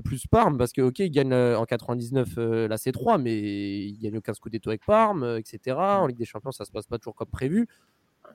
plus 0.04 0.26
Parme, 0.26 0.56
parce 0.56 0.72
que 0.72 0.82
ok, 0.82 1.00
il 1.00 1.10
gagne 1.10 1.34
en 1.34 1.64
99 1.64 2.36
la 2.36 2.76
C3, 2.76 3.20
mais 3.20 3.38
il 3.38 3.98
gagne 3.98 4.18
aucun 4.18 4.34
Scudetto 4.34 4.70
avec 4.70 4.84
Parme, 4.84 5.36
etc. 5.38 5.76
En 5.76 6.06
Ligue 6.06 6.18
des 6.18 6.24
Champions, 6.24 6.52
ça 6.52 6.64
se 6.64 6.70
passe 6.70 6.86
pas 6.86 6.98
toujours 6.98 7.14
comme 7.14 7.28
prévu. 7.28 7.68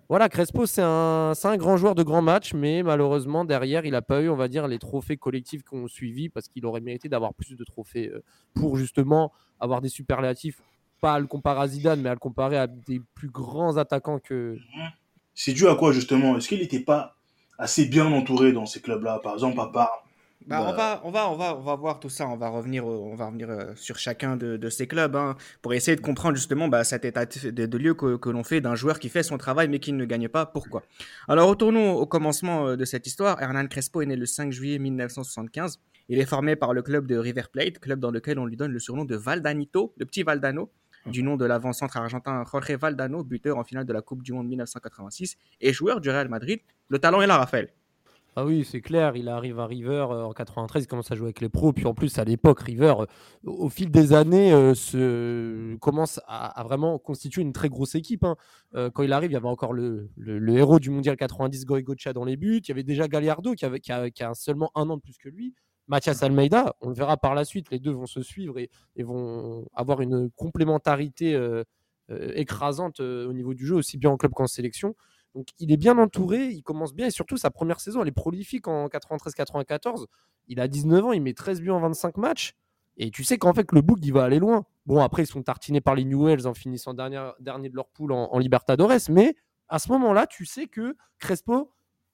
Voilà, 0.10 0.30
Crespo, 0.30 0.66
c'est 0.66 0.82
un, 0.82 1.34
grand 1.58 1.78
joueur 1.78 1.96
de 1.96 2.04
grands 2.04 2.22
matchs, 2.22 2.54
mais 2.54 2.84
malheureusement, 2.84 3.46
derrière, 3.46 3.86
il 3.86 3.92
n'a 3.92 4.02
pas 4.02 4.22
eu, 4.22 4.30
on 4.30 4.36
va 4.36 4.48
dire, 4.48 4.68
les 4.68 4.80
trophées 4.80 5.18
collectifs 5.18 5.64
qu'on 5.64 5.88
suivi 5.88 6.30
parce 6.30 6.48
qu'il 6.48 6.66
aurait 6.66 6.82
mérité 6.82 7.10
d'avoir 7.10 7.34
plus 7.34 7.56
de 7.56 7.64
trophées 7.64 8.10
euh, 8.10 8.24
pour 8.54 8.78
justement 8.78 9.32
avoir 9.60 9.82
des 9.82 9.90
superlatifs, 9.90 10.62
pas 11.02 11.14
à 11.14 11.20
le 11.20 11.28
comparer 11.28 11.62
à 11.62 11.68
Zidane, 11.68 12.02
mais 12.02 12.10
à 12.10 12.14
le 12.14 12.20
comparer 12.20 12.58
à 12.58 12.68
des 12.68 13.02
plus 13.16 13.30
grands 13.30 13.78
attaquants 13.78 14.20
que. 14.20 14.58
C'est 15.34 15.54
dû 15.54 15.68
à 15.68 15.76
quoi, 15.76 15.92
justement? 15.92 16.38
Est-ce 16.38 16.48
qu'il 16.48 16.60
n'était 16.60 16.80
pas 16.80 17.16
assez 17.58 17.86
bien 17.86 18.06
entouré 18.12 18.54
dans 18.54 18.66
ces 18.66 18.82
clubs-là? 18.82 19.20
Par 19.20 19.34
exemple, 19.34 19.60
à 19.60 19.68
part 19.68 20.07
bah, 20.48 20.66
on, 20.66 20.74
va, 20.74 21.02
on, 21.04 21.12
va, 21.12 21.30
on, 21.30 21.36
va, 21.36 21.58
on 21.58 21.62
va 21.62 21.76
voir 21.76 22.00
tout 22.00 22.10
ça, 22.10 22.26
on 22.28 22.38
va 22.38 22.48
revenir, 22.48 22.86
on 22.86 23.16
va 23.16 23.26
revenir 23.26 23.50
euh, 23.50 23.74
sur 23.76 23.98
chacun 23.98 24.38
de, 24.38 24.70
ces 24.70 24.88
clubs 24.88 25.16
hein, 25.16 25.36
pour 25.62 25.74
essayer 25.74 25.98
de 25.98 26.02
comprendre 26.02 26.38
justement 26.38 26.70
bah, 26.70 26.86
cet 26.86 27.04
état 27.04 27.26
de, 27.26 27.78
lieu 27.78 27.94
que, 27.94 28.30
l'on 28.30 28.44
fait 28.46 28.62
d'un 28.62 28.76
joueur 28.76 29.00
qui 29.00 29.10
fait 29.10 29.24
son 29.24 29.38
travail 29.38 29.68
mais 29.68 29.80
qui 29.80 29.92
ne 29.92 30.06
gagne 30.06 30.30
pas. 30.30 30.46
Pourquoi? 30.46 30.84
Alors 31.28 31.50
retournons 31.50 31.96
au 31.96 32.06
commencement 32.06 32.70
euh, 32.70 32.76
de 32.78 32.86
cette 32.86 33.08
histoire. 33.08 33.42
Hernan 33.42 33.68
Crespo 33.68 34.02
est 34.02 34.06
né 34.06 34.16
le 34.16 34.26
5 34.26 34.52
juillet 34.52 34.80
1975. 34.80 35.80
Il 36.08 36.20
est 36.20 36.26
formé 36.26 36.56
par 36.56 36.74
le 36.74 36.82
club 36.82 37.08
de 37.08 37.18
River 37.18 37.44
Plate, 37.52 37.80
club 37.80 38.00
dans 38.00 38.12
lequel 38.12 38.40
on 38.40 38.46
lui 38.46 38.56
donne 38.56 38.72
le 38.72 38.80
surnom 38.80 39.04
de 39.04 39.18
Valdanito, 39.18 39.94
le 39.98 40.06
petit 40.06 40.24
Valdano, 40.24 40.72
du 41.06 41.24
nom 41.24 41.36
de 41.36 41.44
l'avant-centre 41.44 41.98
argentin 41.98 42.44
Jorge 42.50 42.72
Valdano, 42.72 43.24
buteur 43.24 43.58
en 43.58 43.66
finale 43.66 43.86
de 43.86 43.92
la 43.92 44.02
Coupe 44.02 44.24
du 44.24 44.32
Monde 44.32 44.48
1986 44.48 45.38
et 45.60 45.74
joueur 45.74 46.00
du 46.00 46.10
Real 46.10 46.30
Madrid. 46.30 46.62
Le 46.88 47.00
talent 47.00 47.22
est 47.22 47.28
là, 47.28 47.38
Raphaël. 47.38 47.70
Ah 48.40 48.46
oui, 48.46 48.64
c'est 48.64 48.82
clair, 48.82 49.16
il 49.16 49.30
arrive 49.30 49.60
à 49.60 49.66
River 49.66 50.06
euh, 50.12 50.26
en 50.26 50.32
93, 50.32 50.84
il 50.84 50.88
commence 50.88 51.10
à 51.12 51.16
jouer 51.16 51.26
avec 51.26 51.42
les 51.42 51.50
pros, 51.50 51.74
puis 51.74 51.88
en 51.88 51.96
plus 51.96 52.20
à 52.20 52.24
l'époque, 52.24 52.60
River, 52.60 52.94
euh, 53.00 53.06
au 53.44 53.68
fil 53.68 53.90
des 53.90 54.14
années, 54.14 54.54
euh, 54.54 55.76
commence 55.78 56.22
à, 56.28 56.64
vraiment 56.64 57.00
constituer 57.00 57.42
une 57.42 57.52
très 57.52 57.68
grosse 57.68 57.96
équipe. 57.96 58.24
Hein. 58.24 58.36
quand 58.94 59.02
il 59.02 59.12
arrive, 59.12 59.32
il 59.32 59.34
y 59.34 59.38
avait 59.38 59.48
encore 59.48 59.74
le, 59.74 60.12
héros 60.50 60.78
du 60.78 60.92
Mondial 60.92 61.18
90, 61.18 61.66
Goigocha, 61.66 62.14
dans 62.14 62.26
les 62.26 62.38
buts, 62.38 62.60
il 62.64 62.68
y 62.68 62.72
avait 62.72 62.84
déjà 62.84 63.08
Galliardo 63.08 63.56
qui, 63.56 63.66
avait, 63.66 63.82
a, 63.90 64.34
seulement 64.36 64.70
un 64.76 64.88
an 64.92 64.98
de 64.98 65.02
plus 65.02 65.18
que 65.18 65.30
lui, 65.30 65.56
Mathias 65.88 66.22
Almeida, 66.22 66.76
on 66.82 66.90
le 66.90 66.96
verra 66.96 67.18
par 67.18 67.34
la 67.34 67.44
suite, 67.44 67.72
les 67.72 67.80
deux 67.80 67.92
vont 67.92 68.06
se 68.06 68.22
suivre 68.22 68.60
et 68.60 68.70
vont 69.04 69.66
avoir 69.74 70.00
une 70.02 70.30
complémentarité 70.36 71.36
écrasante 72.36 73.00
au 73.00 73.34
niveau 73.34 73.56
du 73.56 73.66
jeu, 73.66 73.74
aussi 73.78 73.98
bien 73.98 74.12
en 74.12 74.18
club 74.18 74.34
qu'en 74.34 74.46
sélection. 74.46 74.94
Donc 75.36 75.48
il 75.60 75.72
est 75.72 75.78
bien 75.78 75.98
entouré, 75.98 76.48
il 76.48 76.64
commence 76.64 76.94
bien 76.94 77.08
et 77.08 77.12
surtout 77.12 77.38
sa 77.38 77.52
première 77.52 77.80
saison, 77.80 78.02
elle 78.02 78.08
est 78.08 78.12
prolifique 78.12 78.68
en 78.68 78.88
93-94. 78.88 80.06
Il 80.48 80.60
a 80.60 80.68
19 80.68 81.06
ans, 81.06 81.12
il 81.12 81.22
met 81.22 81.34
13 81.34 81.62
buts 81.62 81.72
en 81.72 81.80
25 81.80 82.18
matchs. 82.18 82.56
Et 82.98 83.12
tu 83.12 83.24
sais 83.24 83.38
qu'en 83.38 83.54
fait, 83.54 83.72
le 83.72 83.82
book, 83.82 84.00
il 84.02 84.12
va 84.12 84.24
aller 84.24 84.40
loin. 84.40 84.66
Bon, 84.86 85.02
après, 85.02 85.24
ils 85.24 85.28
sont 85.28 85.44
tartinés 85.44 85.82
par 85.82 85.94
les 85.94 86.04
Newells 86.04 86.48
en 86.48 86.54
finissant 86.54 86.94
dernier, 86.94 87.30
dernier 87.40 87.70
de 87.70 87.76
leur 87.76 87.88
poule 87.90 88.12
en, 88.12 88.38
Libertadores. 88.40 88.92
Mais 89.10 89.36
à 89.70 89.80
ce 89.80 89.92
moment-là, 89.92 90.26
tu 90.26 90.46
sais 90.46 90.66
que 90.66 90.96
Crespo, 91.20 91.72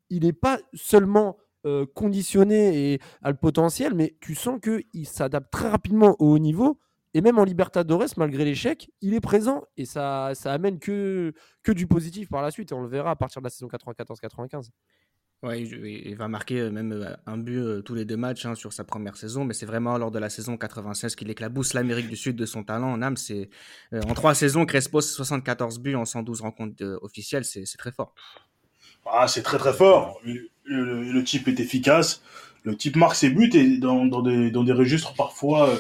il 0.09 0.23
n'est 0.23 0.33
pas 0.33 0.59
seulement 0.73 1.37
euh, 1.65 1.85
conditionné 1.85 2.93
et 2.93 2.99
a 3.21 3.31
le 3.31 3.37
potentiel, 3.37 3.93
mais 3.93 4.15
tu 4.19 4.35
sens 4.35 4.59
qu'il 4.59 5.07
s'adapte 5.07 5.51
très 5.51 5.69
rapidement 5.69 6.17
au 6.19 6.33
haut 6.33 6.39
niveau. 6.39 6.77
Et 7.13 7.21
même 7.21 7.37
en 7.37 7.43
Libertadores, 7.43 8.13
malgré 8.17 8.45
l'échec, 8.45 8.89
il 9.01 9.13
est 9.13 9.21
présent 9.21 9.63
et 9.77 9.85
ça, 9.85 10.31
ça 10.33 10.51
amène 10.51 10.79
que, 10.79 11.33
que 11.61 11.71
du 11.71 11.87
positif 11.87 12.29
par 12.29 12.41
la 12.41 12.51
suite. 12.51 12.71
Et 12.71 12.75
on 12.75 12.81
le 12.81 12.87
verra 12.87 13.11
à 13.11 13.15
partir 13.15 13.41
de 13.41 13.45
la 13.45 13.49
saison 13.49 13.67
94-95. 13.67 14.69
Ouais, 15.43 15.61
il 15.61 16.15
va 16.15 16.29
marquer 16.29 16.61
euh, 16.61 16.71
même 16.71 16.93
euh, 16.93 17.13
un 17.25 17.37
but 17.37 17.57
euh, 17.57 17.81
tous 17.81 17.95
les 17.95 18.05
deux 18.05 18.15
matchs 18.15 18.45
hein, 18.45 18.55
sur 18.55 18.71
sa 18.71 18.85
première 18.85 19.17
saison, 19.17 19.43
mais 19.43 19.53
c'est 19.53 19.65
vraiment 19.65 19.97
lors 19.97 20.09
de 20.09 20.17
la 20.17 20.29
saison 20.29 20.55
96 20.55 21.17
qu'il 21.17 21.29
éclabousse 21.29 21.73
l'Amérique 21.73 22.07
du 22.07 22.15
Sud 22.15 22.37
de 22.37 22.45
son 22.45 22.63
talent 22.63 22.89
en 22.89 23.01
âme. 23.01 23.17
C'est 23.17 23.49
en 23.91 24.13
trois 24.13 24.35
saisons, 24.35 24.65
Crespo 24.65 25.01
74 25.01 25.79
buts 25.79 25.95
en 25.95 26.05
112 26.05 26.39
rencontres 26.39 26.97
officielles, 27.01 27.43
c'est 27.43 27.65
très 27.77 27.91
fort. 27.91 28.15
Ah, 29.05 29.27
c'est 29.27 29.43
très 29.43 29.57
très 29.57 29.73
fort. 29.73 30.21
Le, 30.65 31.23
type 31.23 31.47
est 31.49 31.59
efficace, 31.59 32.21
le 32.63 32.75
type 32.77 32.95
marque 32.95 33.15
ses 33.15 33.29
buts 33.29 33.49
et 33.53 33.77
dans, 33.77 34.05
dans, 34.05 34.21
des, 34.21 34.49
dans 34.49 34.63
des 34.63 34.71
registres 34.71 35.13
parfois 35.13 35.69
euh, 35.69 35.75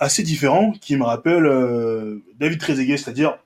assez 0.00 0.22
différent 0.22 0.72
qui 0.72 0.96
me 0.96 1.04
rappelle 1.04 1.46
euh, 1.46 2.22
David 2.38 2.58
Trezeguet, 2.58 2.96
c'est-à-dire 2.96 3.38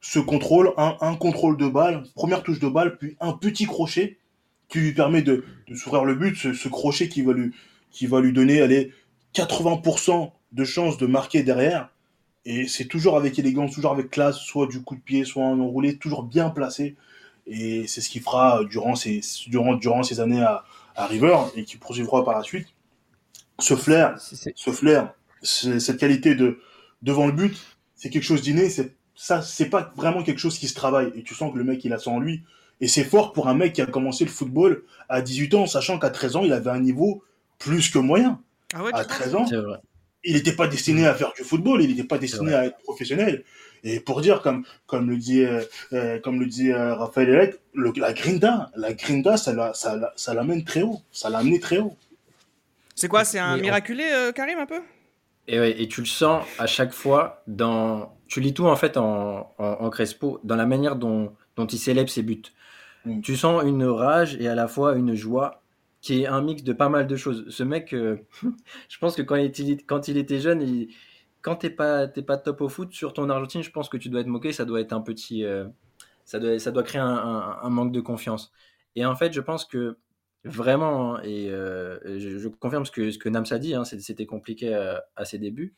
ce 0.00 0.18
contrôle, 0.18 0.72
un, 0.76 0.96
un, 1.00 1.16
contrôle 1.16 1.56
de 1.56 1.66
balle, 1.66 2.04
première 2.14 2.42
touche 2.42 2.60
de 2.60 2.68
balle, 2.68 2.96
puis 2.96 3.16
un 3.20 3.32
petit 3.32 3.66
crochet 3.66 4.18
qui 4.68 4.78
lui 4.78 4.92
permet 4.92 5.22
de, 5.22 5.44
de 5.68 5.74
s'ouvrir 5.74 6.04
le 6.04 6.14
but, 6.14 6.36
ce, 6.36 6.68
crochet 6.68 7.08
qui 7.08 7.22
va 7.22 7.32
lui, 7.32 7.52
qui 7.90 8.06
va 8.06 8.20
lui 8.20 8.32
donner 8.32 8.60
allez, 8.60 8.92
80% 9.34 10.30
de 10.52 10.64
chances 10.64 10.98
de 10.98 11.06
marquer 11.06 11.42
derrière. 11.42 11.90
Et 12.44 12.68
c'est 12.68 12.84
toujours 12.84 13.16
avec 13.16 13.38
élégance, 13.38 13.72
toujours 13.72 13.92
avec 13.92 14.10
classe, 14.10 14.38
soit 14.38 14.68
du 14.68 14.82
coup 14.82 14.94
de 14.94 15.00
pied, 15.00 15.24
soit 15.24 15.42
en 15.42 15.58
enroulé, 15.58 15.96
toujours 15.96 16.22
bien 16.22 16.50
placé. 16.50 16.94
Et 17.48 17.86
c'est 17.86 18.00
ce 18.00 18.08
qu'il 18.08 18.22
fera 18.22 18.62
durant 18.64 18.94
ces, 18.94 19.20
durant, 19.48 19.74
durant 19.74 20.02
ces 20.02 20.20
années 20.20 20.42
à, 20.42 20.64
à 20.94 21.06
River 21.06 21.36
et 21.56 21.64
qui 21.64 21.76
poursuivra 21.76 22.24
par 22.24 22.36
la 22.36 22.42
suite. 22.42 22.68
Ce 23.58 23.74
flair, 23.74 24.16
ce 24.18 24.70
flair, 24.70 25.14
cette 25.42 25.98
qualité 25.98 26.34
de 26.34 26.58
devant 27.02 27.26
le 27.26 27.32
but, 27.32 27.56
c'est 27.94 28.10
quelque 28.10 28.24
chose 28.24 28.42
d'inné. 28.42 28.68
C'est 28.70 28.94
ça, 29.14 29.42
c'est 29.42 29.70
pas 29.70 29.92
vraiment 29.96 30.22
quelque 30.22 30.38
chose 30.38 30.58
qui 30.58 30.68
se 30.68 30.74
travaille. 30.74 31.12
Et 31.16 31.22
tu 31.22 31.34
sens 31.34 31.52
que 31.52 31.58
le 31.58 31.64
mec, 31.64 31.84
il 31.84 31.92
a 31.92 31.98
ça 31.98 32.10
en 32.10 32.20
lui. 32.20 32.42
Et 32.80 32.88
c'est 32.88 33.04
fort 33.04 33.32
pour 33.32 33.48
un 33.48 33.54
mec 33.54 33.72
qui 33.72 33.80
a 33.80 33.86
commencé 33.86 34.24
le 34.24 34.30
football 34.30 34.82
à 35.08 35.22
18 35.22 35.54
ans, 35.54 35.66
sachant 35.66 35.98
qu'à 35.98 36.10
13 36.10 36.36
ans, 36.36 36.42
il 36.42 36.52
avait 36.52 36.70
un 36.70 36.80
niveau 36.80 37.22
plus 37.58 37.90
que 37.90 37.98
moyen. 37.98 38.40
Ah 38.74 38.82
à 38.92 39.04
13 39.04 39.34
ans, 39.34 39.46
il 40.24 40.34
n'était 40.34 40.52
pas 40.52 40.66
destiné 40.66 41.06
à 41.06 41.14
faire 41.14 41.32
du 41.34 41.42
football, 41.42 41.82
il 41.82 41.88
n'était 41.88 42.06
pas 42.06 42.18
destiné 42.18 42.52
à 42.52 42.66
être 42.66 42.78
professionnel. 42.78 43.44
Et 43.84 44.00
pour 44.00 44.20
dire, 44.20 44.42
comme, 44.42 44.64
comme 44.86 45.08
le 45.08 45.16
dit, 45.16 45.42
euh, 45.42 45.62
euh, 45.92 46.18
comme 46.18 46.40
le 46.40 46.46
dit 46.46 46.72
euh, 46.72 46.94
Raphaël 46.94 47.28
Elec, 47.28 47.60
la 47.96 48.12
grinda, 48.12 48.70
la 48.74 48.92
grinda, 48.92 49.36
ça 49.36 49.52
l'amène 49.52 49.74
ça, 49.74 50.10
ça 50.16 50.44
très 50.66 50.82
haut. 50.82 51.00
Ça 51.12 51.30
l'a 51.30 51.38
amené 51.38 51.60
très 51.60 51.78
haut. 51.78 51.96
C'est 52.96 53.08
quoi 53.08 53.24
C'est 53.24 53.38
un 53.38 53.56
Mais 53.56 53.62
miraculé, 53.62 54.04
euh, 54.10 54.32
Karim, 54.32 54.58
un 54.58 54.66
peu? 54.66 54.80
Et, 55.48 55.60
ouais, 55.60 55.80
et 55.80 55.88
tu 55.88 56.00
le 56.00 56.06
sens 56.06 56.44
à 56.58 56.66
chaque 56.66 56.92
fois 56.92 57.42
dans. 57.46 58.16
Tu 58.28 58.40
lis 58.40 58.54
tout 58.54 58.66
en 58.66 58.74
fait 58.76 58.96
en, 58.96 59.54
en, 59.58 59.64
en 59.64 59.90
Crespo, 59.90 60.40
dans 60.44 60.56
la 60.56 60.66
manière 60.66 60.96
dont, 60.96 61.32
dont 61.56 61.66
il 61.66 61.78
célèbre 61.78 62.10
ses 62.10 62.22
buts. 62.22 62.42
Mm. 63.04 63.20
Tu 63.20 63.36
sens 63.36 63.62
une 63.64 63.84
rage 63.84 64.36
et 64.40 64.48
à 64.48 64.54
la 64.56 64.66
fois 64.68 64.96
une 64.96 65.14
joie 65.14 65.62
qui 66.00 66.22
est 66.22 66.26
un 66.26 66.42
mix 66.42 66.62
de 66.64 66.72
pas 66.72 66.88
mal 66.88 67.06
de 67.06 67.16
choses. 67.16 67.46
Ce 67.48 67.62
mec, 67.62 67.92
euh, 67.94 68.16
je 68.88 68.98
pense 68.98 69.14
que 69.16 69.22
quand 69.22 69.36
il, 69.36 69.44
était- 69.46 69.82
quand 69.84 70.08
il 70.08 70.16
était 70.18 70.40
jeune, 70.40 70.62
il- 70.62 70.88
quand 71.42 71.56
t'es 71.56 71.70
pas, 71.70 72.08
t'es 72.08 72.22
pas 72.22 72.36
top 72.38 72.60
au 72.62 72.68
foot 72.68 72.92
sur 72.92 73.12
ton 73.12 73.30
Argentine, 73.30 73.62
je 73.62 73.70
pense 73.70 73.88
que 73.88 73.96
tu 73.96 74.08
dois 74.08 74.20
être 74.22 74.26
moqué. 74.26 74.52
Ça 74.52 74.64
doit 74.64 74.80
être 74.80 74.92
un 74.92 75.00
petit. 75.00 75.44
euh, 75.44 75.66
ça, 76.24 76.38
doit, 76.40 76.58
ça 76.58 76.72
doit 76.72 76.82
créer 76.82 77.00
un, 77.00 77.06
un- 77.08 77.58
un 77.62 77.70
manque 77.70 77.92
de 77.92 78.00
confiance. 78.00 78.52
Et 78.96 79.04
en 79.06 79.14
fait, 79.14 79.32
je 79.32 79.40
pense 79.40 79.64
que 79.64 79.96
vraiment, 80.46 81.16
hein, 81.16 81.20
et 81.24 81.50
euh, 81.50 82.18
je, 82.18 82.38
je 82.38 82.48
confirme 82.48 82.86
ce 82.86 82.90
que, 82.90 83.10
ce 83.10 83.18
que 83.18 83.28
Nams 83.28 83.46
a 83.50 83.58
dit, 83.58 83.74
hein, 83.74 83.84
c'était 83.84 84.26
compliqué 84.26 84.74
euh, 84.74 84.98
à 85.16 85.24
ses 85.24 85.38
débuts. 85.38 85.74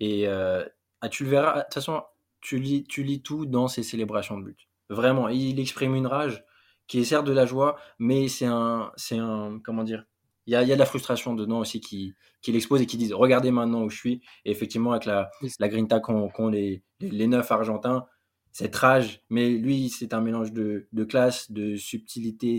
Et 0.00 0.26
euh, 0.26 0.64
ah, 1.00 1.08
tu 1.08 1.24
le 1.24 1.30
verras, 1.30 1.58
de 1.58 1.62
toute 1.64 1.74
façon, 1.74 2.02
tu 2.40 2.58
lis, 2.58 2.84
tu 2.84 3.02
lis 3.02 3.22
tout 3.22 3.46
dans 3.46 3.68
ses 3.68 3.82
célébrations 3.82 4.38
de 4.38 4.44
but. 4.44 4.68
Vraiment, 4.88 5.28
il 5.28 5.60
exprime 5.60 5.94
une 5.94 6.06
rage 6.06 6.44
qui 6.86 6.98
est 6.98 7.04
certes 7.04 7.26
de 7.26 7.32
la 7.32 7.46
joie, 7.46 7.76
mais 7.98 8.28
c'est 8.28 8.46
un, 8.46 8.90
c'est 8.96 9.18
un, 9.18 9.60
comment 9.62 9.84
dire, 9.84 10.06
il 10.46 10.52
y 10.52 10.56
a, 10.56 10.62
il 10.62 10.68
y 10.68 10.72
a 10.72 10.74
de 10.74 10.80
la 10.80 10.86
frustration 10.86 11.34
dedans 11.34 11.60
aussi 11.60 11.80
qui, 11.80 12.14
qui 12.42 12.50
l'expose 12.50 12.80
et 12.80 12.86
qui 12.86 12.96
disent 12.96 13.12
regardez 13.12 13.52
maintenant 13.52 13.84
où 13.84 13.90
je 13.90 13.96
suis. 13.96 14.22
Et 14.44 14.50
effectivement, 14.50 14.92
avec 14.92 15.04
la, 15.04 15.30
la 15.60 15.68
grinta 15.68 16.00
qu'ont 16.00 16.48
les, 16.48 16.82
les, 17.00 17.10
les 17.10 17.26
neuf 17.28 17.52
argentins, 17.52 18.06
cette 18.52 18.74
rage, 18.74 19.22
mais 19.30 19.50
lui, 19.50 19.90
c'est 19.90 20.12
un 20.12 20.20
mélange 20.20 20.52
de, 20.52 20.88
de 20.92 21.04
classe, 21.04 21.52
de 21.52 21.76
subtilité, 21.76 22.58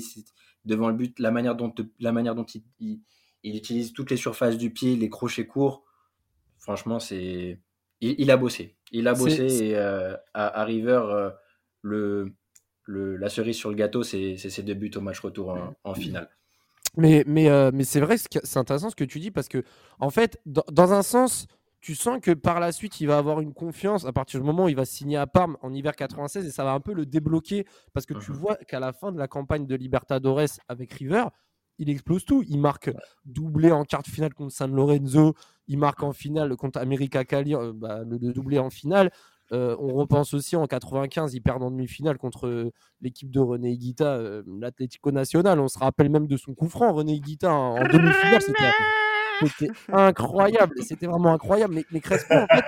devant 0.65 0.89
le 0.89 0.95
but, 0.95 1.19
la 1.19 1.31
manière 1.31 1.55
dont, 1.55 1.73
la 1.99 2.11
manière 2.11 2.35
dont 2.35 2.45
il, 2.45 2.63
il, 2.79 2.99
il 3.43 3.55
utilise 3.55 3.93
toutes 3.93 4.11
les 4.11 4.17
surfaces 4.17 4.57
du 4.57 4.71
pied, 4.71 4.95
les 4.95 5.09
crochets 5.09 5.47
courts. 5.47 5.83
Franchement, 6.59 6.99
c'est. 6.99 7.59
Il, 8.01 8.15
il 8.17 8.31
a 8.31 8.37
bossé. 8.37 8.75
Il 8.91 9.07
a 9.07 9.13
bossé 9.13 9.69
et 9.69 9.75
euh, 9.75 10.15
à, 10.33 10.61
à 10.61 10.63
River, 10.63 11.01
euh, 11.05 11.29
le, 11.81 12.33
le, 12.83 13.15
la 13.15 13.29
cerise 13.29 13.55
sur 13.55 13.69
le 13.69 13.75
gâteau, 13.75 14.03
c'est 14.03 14.37
ses 14.37 14.63
deux 14.63 14.73
buts 14.73 14.91
au 14.95 15.01
match 15.01 15.19
retour 15.19 15.49
en, 15.49 15.75
en 15.83 15.93
finale. 15.93 16.29
Mais, 16.97 17.23
mais, 17.25 17.49
euh, 17.49 17.71
mais 17.73 17.85
c'est 17.85 18.01
vrai, 18.01 18.17
c'est 18.17 18.57
intéressant 18.57 18.89
ce 18.89 18.95
que 18.95 19.05
tu 19.05 19.19
dis 19.19 19.31
parce 19.31 19.47
que, 19.47 19.63
en 19.99 20.09
fait, 20.09 20.41
dans, 20.45 20.65
dans 20.71 20.91
un 20.91 21.03
sens, 21.03 21.47
tu 21.81 21.95
sens 21.95 22.19
que 22.21 22.31
par 22.31 22.59
la 22.59 22.71
suite, 22.71 23.01
il 23.01 23.07
va 23.07 23.17
avoir 23.17 23.41
une 23.41 23.53
confiance 23.53 24.05
à 24.05 24.13
partir 24.13 24.39
du 24.39 24.45
moment 24.45 24.65
où 24.65 24.69
il 24.69 24.75
va 24.75 24.85
signer 24.85 25.17
à 25.17 25.25
Parme 25.27 25.57
en 25.61 25.73
hiver 25.73 25.95
96 25.95 26.45
et 26.45 26.51
ça 26.51 26.63
va 26.63 26.73
un 26.73 26.79
peu 26.79 26.93
le 26.93 27.05
débloquer 27.07 27.65
parce 27.93 28.05
que 28.05 28.13
tu 28.13 28.31
Mhm. 28.31 28.37
vois 28.37 28.55
qu'à 28.55 28.79
la 28.79 28.93
fin 28.93 29.11
de 29.11 29.17
la 29.17 29.27
campagne 29.27 29.65
de 29.65 29.75
Libertadores 29.75 30.41
avec 30.67 30.93
River, 30.93 31.25
il 31.79 31.89
explose 31.89 32.23
tout. 32.25 32.43
Il 32.47 32.59
marque 32.59 32.91
doublé 33.25 33.71
en 33.71 33.83
quart 33.83 34.03
de 34.03 34.07
finale 34.09 34.33
contre 34.35 34.53
San 34.53 34.71
Lorenzo, 34.73 35.33
il 35.67 35.79
marque 35.79 36.03
en 36.03 36.13
finale 36.13 36.55
contre 36.55 36.79
América 36.79 37.25
Cali, 37.25 37.55
euh, 37.55 37.73
bah, 37.75 38.03
le, 38.07 38.17
le 38.19 38.31
doublé 38.33 38.59
en 38.59 38.69
finale. 38.69 39.11
Euh, 39.51 39.75
on 39.79 39.93
repense 39.95 40.33
aussi 40.33 40.55
en 40.55 40.65
95, 40.65 41.33
ils 41.33 41.41
perdent 41.41 41.63
en 41.63 41.71
demi-finale 41.71 42.17
contre 42.17 42.47
euh, 42.47 42.71
l'équipe 43.01 43.29
de 43.29 43.39
René 43.41 43.71
Higuita, 43.71 44.05
euh, 44.15 44.43
l'Atlético 44.47 45.11
Nacional. 45.11 45.59
On 45.59 45.67
se 45.67 45.77
rappelle 45.77 46.09
même 46.09 46.27
de 46.27 46.37
son 46.37 46.53
coup 46.53 46.69
franc, 46.69 46.93
René 46.93 47.13
Higuita 47.15 47.51
en, 47.51 47.75
en 47.77 47.83
demi-finale. 47.87 48.41
C'était, 48.41 48.63
c'était 49.47 49.71
incroyable. 49.91 50.75
C'était 50.83 51.07
vraiment 51.07 51.33
incroyable. 51.33 51.75
Mais, 51.75 51.85
mais 51.91 51.99
Crespo, 51.99 52.33
en 52.33 52.47
fait, 52.47 52.63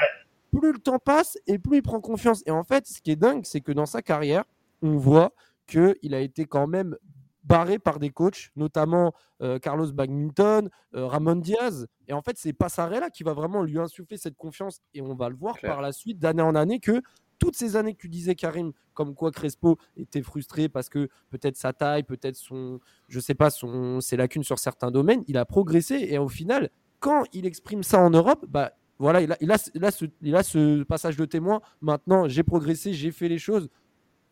plus 0.52 0.74
le 0.74 0.80
temps 0.80 1.00
passe 1.00 1.38
et 1.48 1.58
plus 1.58 1.78
il 1.78 1.82
prend 1.82 2.00
confiance. 2.00 2.44
Et 2.46 2.52
en 2.52 2.64
fait, 2.64 2.88
ce 2.88 3.02
qui 3.02 3.12
est 3.12 3.16
dingue, 3.16 3.46
c'est 3.46 3.62
que 3.62 3.72
dans 3.72 3.86
sa 3.86 4.02
carrière, 4.02 4.44
on 4.82 4.98
voit 4.98 5.32
qu'il 5.68 6.14
a 6.14 6.20
été 6.20 6.46
quand 6.46 6.68
même 6.68 6.96
barré 7.44 7.78
par 7.80 8.00
des 8.00 8.10
coachs, 8.10 8.52
notamment 8.56 9.14
euh, 9.42 9.60
Carlos 9.60 9.92
Badminton, 9.92 10.70
euh, 10.96 11.08
Ramon 11.08 11.36
Diaz. 11.36 11.88
Et 12.08 12.14
en 12.14 12.22
fait, 12.22 12.38
c'est 12.38 12.54
Passarella 12.54 13.10
qui 13.10 13.24
va 13.24 13.34
vraiment 13.34 13.64
lui 13.64 13.80
insuffler 13.80 14.18
cette 14.18 14.38
confiance. 14.38 14.82
Et 14.94 15.02
on 15.02 15.16
va 15.16 15.30
le 15.30 15.36
voir 15.36 15.58
par 15.60 15.82
la 15.82 15.92
suite, 15.92 16.20
d'année 16.20 16.42
en 16.42 16.56
année, 16.56 16.80
que 16.80 17.02
toutes 17.44 17.58
ces 17.58 17.76
années 17.76 17.94
que 17.94 18.00
tu 18.00 18.08
disais, 18.08 18.36
Karim, 18.36 18.72
comme 18.94 19.16
quoi 19.16 19.32
Crespo 19.32 19.78
était 19.98 20.22
frustré 20.22 20.70
parce 20.70 20.88
que 20.88 21.10
peut-être 21.30 21.58
sa 21.58 21.74
taille, 21.74 22.04
peut-être 22.04 22.38
son, 22.38 22.80
je 23.10 23.20
sais 23.20 23.34
pas, 23.34 23.50
son, 23.50 24.00
ses 24.00 24.16
lacunes 24.16 24.44
sur 24.44 24.60
certains 24.60 24.92
domaines, 24.92 25.24
il 25.28 25.38
a 25.38 25.44
progressé. 25.44 26.08
Et 26.10 26.18
au 26.18 26.30
final, 26.30 26.70
quand 27.02 27.26
il 27.34 27.46
exprime 27.46 27.84
ça 27.84 28.00
en 28.00 28.10
Europe, 28.10 28.46
bah 28.48 28.72
voilà, 28.98 29.22
il 29.22 29.32
a, 29.34 29.38
il 29.42 30.44
ce 30.44 30.84
passage 30.84 31.18
de 31.18 31.26
témoin. 31.26 31.62
Maintenant, 31.82 32.30
j'ai 32.30 32.44
progressé, 32.44 32.94
j'ai 32.94 33.12
fait 33.12 33.28
les 33.28 33.40
choses. 33.40 33.70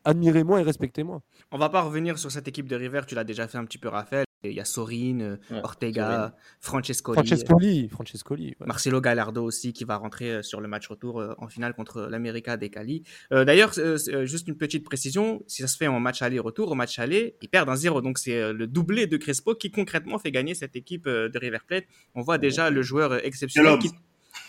Admirez-moi 0.05 0.61
et 0.61 0.63
respectez-moi. 0.63 1.21
On 1.51 1.57
va 1.57 1.67
pas 1.67 1.81
revenir 1.81 2.17
sur 2.17 2.31
cette 2.31 2.47
équipe 2.47 2.67
de 2.67 2.77
River, 2.77 3.01
tu 3.05 3.13
l'as 3.13 3.25
déjà 3.25 3.47
fait 3.47 3.57
un 3.57 3.65
petit 3.65 3.77
peu, 3.77 3.89
Raphaël. 3.89 4.25
Il 4.43 4.53
y 4.53 4.59
a 4.59 4.65
Sorine, 4.65 5.21
euh, 5.21 5.35
Ouais, 5.51 5.61
Ortega. 5.63 6.35
Francescoli, 6.59 7.15
Francescoli, 7.15 7.89
Francescoli. 7.89 8.55
ouais. 8.59 8.67
Marcelo 8.67 8.99
Gallardo 8.99 9.43
aussi 9.43 9.73
qui 9.73 9.83
va 9.83 9.97
rentrer 9.97 10.31
euh, 10.31 10.41
sur 10.41 10.61
le 10.61 10.67
match 10.67 10.87
retour 10.87 11.19
euh, 11.19 11.33
en 11.37 11.47
finale 11.47 11.73
contre 11.73 12.01
l'América 12.09 12.57
des 12.57 12.69
Cali. 12.69 13.03
Euh, 13.31 13.45
D'ailleurs, 13.45 13.73
euh, 13.77 13.97
c'est, 13.97 14.25
juste 14.25 14.47
une 14.47 14.57
petite 14.57 14.83
précision, 14.83 15.43
si 15.47 15.61
ça 15.61 15.67
se 15.67 15.77
fait 15.77 15.87
en 15.87 15.99
match 15.99 16.21
aller-retour, 16.21 16.71
au 16.71 16.75
match 16.75 16.97
aller, 16.97 17.35
ils 17.41 17.49
perdent 17.49 17.69
un 17.69 17.75
0. 17.75 18.01
Donc 18.01 18.17
c'est 18.17 18.51
le 18.51 18.67
doublé 18.67 19.07
de 19.07 19.17
Crespo 19.17 19.55
qui 19.55 19.71
concrètement 19.71 20.17
fait 20.17 20.31
gagner 20.31 20.55
cette 20.55 20.75
équipe 20.75 21.07
de 21.07 21.37
River 21.39 21.59
Plate. 21.67 21.85
On 22.15 22.21
voit 22.21 22.37
déjà 22.37 22.69
le 22.69 22.81
joueur 22.81 23.23
exceptionnel 23.25 23.77
qui, 23.79 23.91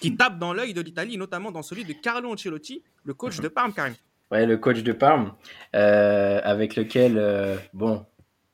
qui 0.01 0.17
tape 0.17 0.39
dans 0.39 0.53
l'œil 0.53 0.75
de 0.75 0.81
l'Italie, 0.81 1.17
notamment 1.17 1.51
dans 1.51 1.63
celui 1.63 1.85
de 1.85 1.93
Carlo 1.93 2.33
Ancelotti, 2.33 2.83
le 3.05 3.15
coach 3.15 3.41
de 3.41 3.49
Parme, 3.49 3.73
Karim. 3.73 3.95
Ouais, 4.33 4.47
le 4.47 4.57
coach 4.57 4.83
de 4.83 4.93
Parme, 4.93 5.35
euh, 5.77 6.41
avec 6.43 6.75
lequel, 6.77 7.19
euh, 7.19 7.57
bon, 7.75 8.07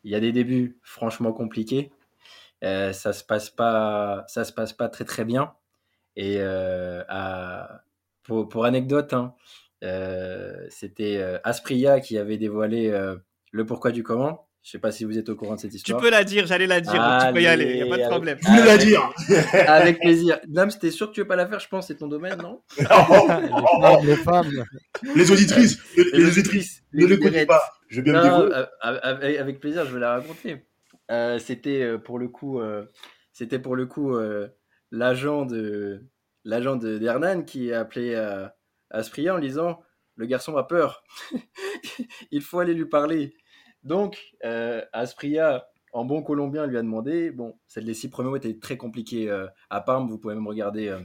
il 0.08 0.12
y 0.12 0.14
a 0.14 0.20
des 0.20 0.32
débuts 0.32 0.78
franchement 0.82 1.34
compliqués. 1.34 1.92
Euh, 2.64 2.94
ça 2.94 3.12
se 3.12 3.22
passe 3.22 3.50
pas, 3.50 4.24
ça 4.26 4.44
se 4.44 4.54
passe 4.54 4.72
pas 4.72 4.88
très 4.88 5.04
très 5.04 5.26
bien. 5.26 5.54
Et 6.16 6.36
euh, 6.38 7.04
pour, 8.22 8.64
anecdote, 8.64 9.12
hein, 9.12 9.34
euh, 9.84 10.66
c'était 10.70 11.22
Aspria 11.44 12.00
qui 12.00 12.16
avait 12.16 12.38
dévoilé 12.38 12.90
le 13.52 13.66
pourquoi 13.66 13.92
du 13.92 14.02
comment. 14.02 14.47
Je 14.62 14.72
sais 14.72 14.78
pas 14.78 14.90
si 14.92 15.04
vous 15.04 15.16
êtes 15.16 15.28
au 15.30 15.36
courant 15.36 15.54
de 15.54 15.60
cette 15.60 15.70
Tu 15.70 15.76
histoire. 15.78 16.00
peux 16.00 16.10
la 16.10 16.24
dire, 16.24 16.46
j'allais 16.46 16.66
la 16.66 16.80
dire, 16.80 16.92
donc 16.92 17.26
tu 17.26 17.32
peux 17.32 17.40
y 17.40 17.46
Allez, 17.46 17.64
aller, 17.64 17.70
il 17.78 17.82
n'y 17.82 17.82
a 17.82 17.86
pas 17.86 17.96
de 17.96 18.02
allez. 18.02 18.10
problème. 18.10 18.38
Je 18.42 18.48
voulais 18.48 18.64
la 18.64 18.72
Avec- 18.72 18.86
dire. 18.86 19.12
Avec 19.66 20.00
plaisir. 20.00 20.38
Dame, 20.46 20.68
t'es 20.78 20.90
sûr 20.90 21.08
que 21.08 21.12
tu 21.14 21.20
veux 21.22 21.26
pas 21.26 21.36
la 21.36 21.46
faire 21.46 21.58
Je 21.60 21.68
pense 21.68 21.86
c'est 21.86 21.96
ton 21.96 22.08
domaine, 22.08 22.36
non? 22.42 22.60
Les 22.78 22.84
femmes, 22.84 24.04
les 24.06 24.16
femmes. 24.16 24.64
les 25.14 25.30
auditrices, 25.32 25.78
les, 25.96 26.04
les 26.12 26.26
auditrices, 26.28 26.82
ne 26.92 27.06
les 27.06 27.16
l'écoutez 27.16 27.46
pas. 27.46 27.62
Je 27.88 27.96
veux 27.96 28.02
bien 28.02 28.12
me 28.14 28.26
Non, 28.28 28.40
euh, 28.52 28.66
avec, 28.82 29.38
avec 29.38 29.60
plaisir, 29.60 29.86
je 29.86 29.94
vais 29.94 30.00
la 30.00 30.12
raconter. 30.14 30.66
Euh, 31.10 31.38
c'était 31.38 31.82
euh, 31.82 31.96
pour 31.98 32.18
le 32.18 32.28
coup, 32.28 32.60
euh, 32.60 32.84
c'était 33.32 33.58
pour 33.58 33.74
le 33.76 33.86
coup 33.86 34.14
euh, 34.14 34.48
l'agent 34.90 35.46
de 35.46 36.04
l'agent 36.44 36.76
de 36.76 36.98
d'Hernan 36.98 37.42
qui 37.44 37.72
a 37.72 37.80
appelé 37.80 38.14
à 38.16 38.54
Aspria 38.90 39.34
en 39.34 39.38
lui 39.38 39.48
disant 39.48 39.80
le 40.16 40.26
garçon 40.26 40.56
a 40.58 40.64
peur, 40.64 41.02
il 42.30 42.42
faut 42.42 42.58
aller 42.58 42.74
lui 42.74 42.84
parler. 42.86 43.32
Donc 43.88 44.34
euh, 44.44 44.84
Aspria, 44.92 45.66
en 45.92 46.04
bon 46.04 46.22
colombien, 46.22 46.66
lui 46.66 46.76
a 46.76 46.82
demandé. 46.82 47.30
Bon, 47.30 47.58
celle 47.66 47.84
les 47.84 47.94
six 47.94 48.10
premiers 48.10 48.28
mots 48.28 48.36
étaient 48.36 48.58
très 48.58 48.76
compliqués 48.76 49.30
euh, 49.30 49.46
à 49.70 49.80
Parme. 49.80 50.08
Vous 50.08 50.18
pouvez 50.18 50.34
même 50.34 50.46
regarder. 50.46 50.88
euh, 50.88 51.00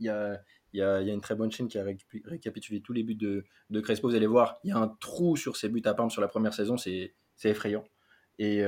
Il 0.00 0.06
y 0.06 0.08
a 0.08 0.40
y, 0.72 0.78
y 0.78 0.82
a 0.82 1.00
une 1.00 1.20
très 1.20 1.36
bonne 1.36 1.52
chaîne 1.52 1.68
qui 1.68 1.78
a 1.78 1.84
récapitulé 2.24 2.80
tous 2.80 2.92
les 2.92 3.04
buts 3.04 3.14
de, 3.14 3.44
de 3.70 3.80
Crespo. 3.80 4.08
Vous 4.08 4.16
allez 4.16 4.26
voir, 4.26 4.58
il 4.64 4.70
y 4.70 4.72
a 4.72 4.78
un 4.78 4.88
trou 4.88 5.36
sur 5.36 5.56
ses 5.56 5.68
buts 5.68 5.82
à 5.84 5.94
Parme 5.94 6.10
sur 6.10 6.20
la 6.20 6.28
première 6.28 6.54
saison, 6.54 6.76
c'est 6.76 7.14
effrayant. 7.44 7.84
Et 8.38 8.62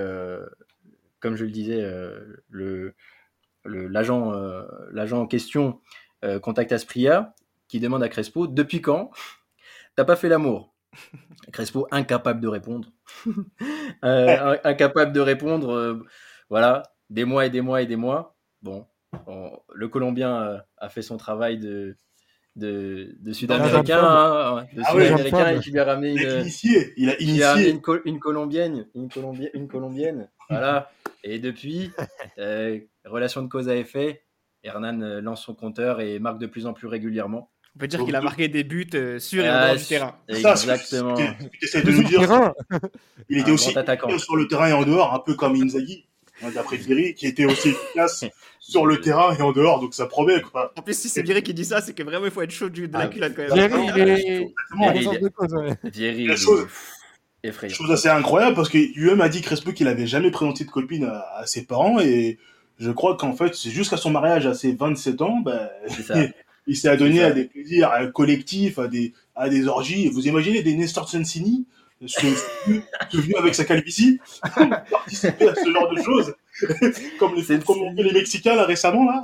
comme 1.18 1.34
je 1.34 1.44
le 1.44 1.50
disais, 1.50 1.82
l'agent 3.64 5.20
en 5.20 5.26
question 5.26 5.80
contacte 6.42 6.72
Aspria 6.72 7.34
qui 7.68 7.80
demande 7.80 8.02
à 8.02 8.08
Crespo 8.10 8.46
depuis 8.46 8.82
quand 8.82 9.10
t'as 9.96 10.04
pas 10.04 10.16
fait 10.16 10.28
l'amour? 10.28 10.73
Crespo 11.52 11.86
incapable 11.90 12.40
de 12.40 12.48
répondre 12.48 12.88
Euh, 14.04 14.56
incapable 14.64 15.12
de 15.12 15.20
répondre 15.20 15.70
euh, 15.72 16.02
voilà 16.50 16.82
des 17.10 17.24
mois 17.24 17.46
et 17.46 17.50
des 17.50 17.60
mois 17.62 17.80
et 17.82 17.86
des 17.86 17.96
mois 17.96 18.36
bon 18.62 18.86
on- 19.26 19.58
le 19.74 19.88
Colombien 19.88 20.42
euh, 20.42 20.58
a 20.78 20.88
fait 20.88 21.02
son 21.02 21.16
travail 21.16 21.58
de 21.58 21.96
de, 22.56 23.16
de 23.20 23.32
Sud-Américain 23.32 24.02
hein, 24.04 24.66
de 24.74 24.82
Ah 24.84 24.90
Sud-Américain 24.92 25.48
et 25.50 25.60
qui 25.60 25.70
lui 25.72 25.80
a 25.80 25.84
ramené 25.84 26.14
Il 26.14 26.24
a 26.26 26.30
une, 26.34 26.40
initié. 26.42 26.92
Il 26.96 27.10
a 27.10 27.14
il 27.20 27.42
a 27.42 27.54
une, 27.68 27.80
co- 27.80 28.02
une 28.04 28.20
colombienne, 28.20 28.86
une 28.94 29.08
colombienne, 29.08 29.50
une 29.54 29.68
colombienne, 29.68 30.30
voilà. 30.48 30.90
Et 31.24 31.38
depuis, 31.40 31.90
euh, 32.38 32.78
relation 33.04 33.42
de 33.42 33.48
cause 33.48 33.68
à 33.68 33.74
effet, 33.76 34.22
Hernan 34.62 35.20
lance 35.20 35.42
son 35.44 35.54
compteur 35.54 36.00
et 36.00 36.18
marque 36.20 36.38
de 36.38 36.46
plus 36.46 36.66
en 36.66 36.74
plus 36.74 36.86
régulièrement. 36.86 37.50
On 37.76 37.78
peut 37.80 37.88
dire 37.88 38.04
qu'il 38.04 38.14
a 38.14 38.20
marqué 38.20 38.46
des 38.48 38.62
buts 38.62 38.86
euh, 38.94 39.18
sur 39.18 39.44
et 39.44 39.50
en 39.50 39.52
Ah, 39.52 39.66
dehors 39.66 39.76
du 39.76 39.84
terrain. 39.84 40.16
Ça, 40.30 40.52
Exactement. 40.52 41.16
Ce 41.16 41.22
essaies 41.66 41.82
de 41.82 41.90
nous 41.90 42.04
dire, 42.04 42.52
il 43.28 43.38
était 43.38 43.50
aussi 43.50 43.76
attaquant. 43.76 44.06
efficace 44.08 44.24
sur 44.24 44.36
le 44.36 44.46
terrain 44.46 44.68
et 44.68 44.72
en 44.72 44.84
dehors, 44.84 45.12
un 45.12 45.18
peu 45.18 45.34
comme 45.34 45.56
Inzaghi, 45.56 46.04
hein, 46.42 46.50
d'après 46.54 46.78
Thierry, 46.78 47.14
qui 47.14 47.26
était 47.26 47.46
aussi 47.46 47.68
efficace 47.96 48.24
sur 48.60 48.86
le 48.86 49.00
terrain 49.00 49.34
et 49.36 49.42
en 49.42 49.50
dehors, 49.52 49.80
donc 49.80 49.92
ça 49.92 50.06
promet 50.06 50.40
quoi. 50.40 50.72
En 50.78 50.82
plus, 50.82 50.96
si 50.96 51.08
c'est 51.08 51.22
Viré 51.22 51.42
qui 51.42 51.52
dit 51.52 51.64
ça, 51.64 51.80
c'est 51.80 51.94
que 51.94 52.02
vraiment 52.04 52.26
il 52.26 52.30
faut 52.30 52.42
être 52.42 52.50
chaud 52.52 52.68
du, 52.68 52.86
de 52.86 52.92
la 52.92 53.00
Ah, 53.00 53.06
culotte 53.08 53.34
quand 53.34 53.42
même. 53.42 53.56
Jerry, 53.56 53.86
il 53.96 54.08
est. 54.08 54.42
Exactement. 54.42 54.92
il 54.92 54.96
est 54.96 55.00
il- 55.00 55.04
dans 55.04 55.12
de 55.20 55.28
cause, 55.28 55.52
ouais. 55.54 55.90
Thierry, 55.90 56.16
La 56.18 56.22
il 56.22 56.30
est 56.30 56.36
chose- 56.36 56.66
effrayant. 57.42 57.74
Chose 57.74 57.90
assez 57.90 58.08
incroyable 58.08 58.54
parce 58.54 58.68
que 58.68 58.78
lui-même 58.78 59.20
a 59.20 59.28
dit 59.28 59.42
Crespo 59.42 59.72
qu'il 59.72 59.88
avait 59.88 60.06
jamais 60.06 60.30
présenté 60.30 60.64
de 60.64 60.70
copine 60.70 61.04
à, 61.06 61.26
à 61.38 61.46
ses 61.46 61.64
parents 61.66 61.98
et 62.00 62.38
je 62.78 62.90
crois 62.90 63.16
qu'en 63.16 63.32
fait, 63.34 63.54
c'est 63.54 63.70
jusqu'à 63.70 63.96
son 63.96 64.10
mariage 64.10 64.46
à 64.46 64.54
ses 64.54 64.72
27 64.74 65.20
ans, 65.22 65.40
ben, 65.40 65.68
C'est 65.88 66.02
ça. 66.02 66.14
il 66.66 66.76
s'est 66.76 66.88
adonné 66.88 67.22
à 67.22 67.30
des 67.32 67.44
plaisirs 67.44 67.90
collectifs, 68.14 68.78
à 68.78 68.88
des, 68.88 69.12
à 69.34 69.48
des 69.48 69.66
orgies. 69.68 70.08
Vous 70.08 70.26
imaginez 70.26 70.62
des 70.62 70.74
Nestor 70.76 71.08
Sensini, 71.08 71.66
ce, 72.06 72.20
ce 72.20 73.16
vieux- 73.18 73.38
avec 73.38 73.54
sa 73.54 73.64
calvitie, 73.64 74.18
participer 74.90 75.48
à 75.48 75.54
ce 75.54 75.70
genre 75.70 75.90
de 75.94 76.02
choses, 76.02 76.34
comme, 77.18 77.34
les, 77.34 77.42
Sensini. 77.42 77.64
comme 77.64 77.96
fait 77.96 78.02
les 78.02 78.12
Mexicains 78.12 78.56
là 78.56 78.64
récemment 78.64 79.04
là. 79.04 79.22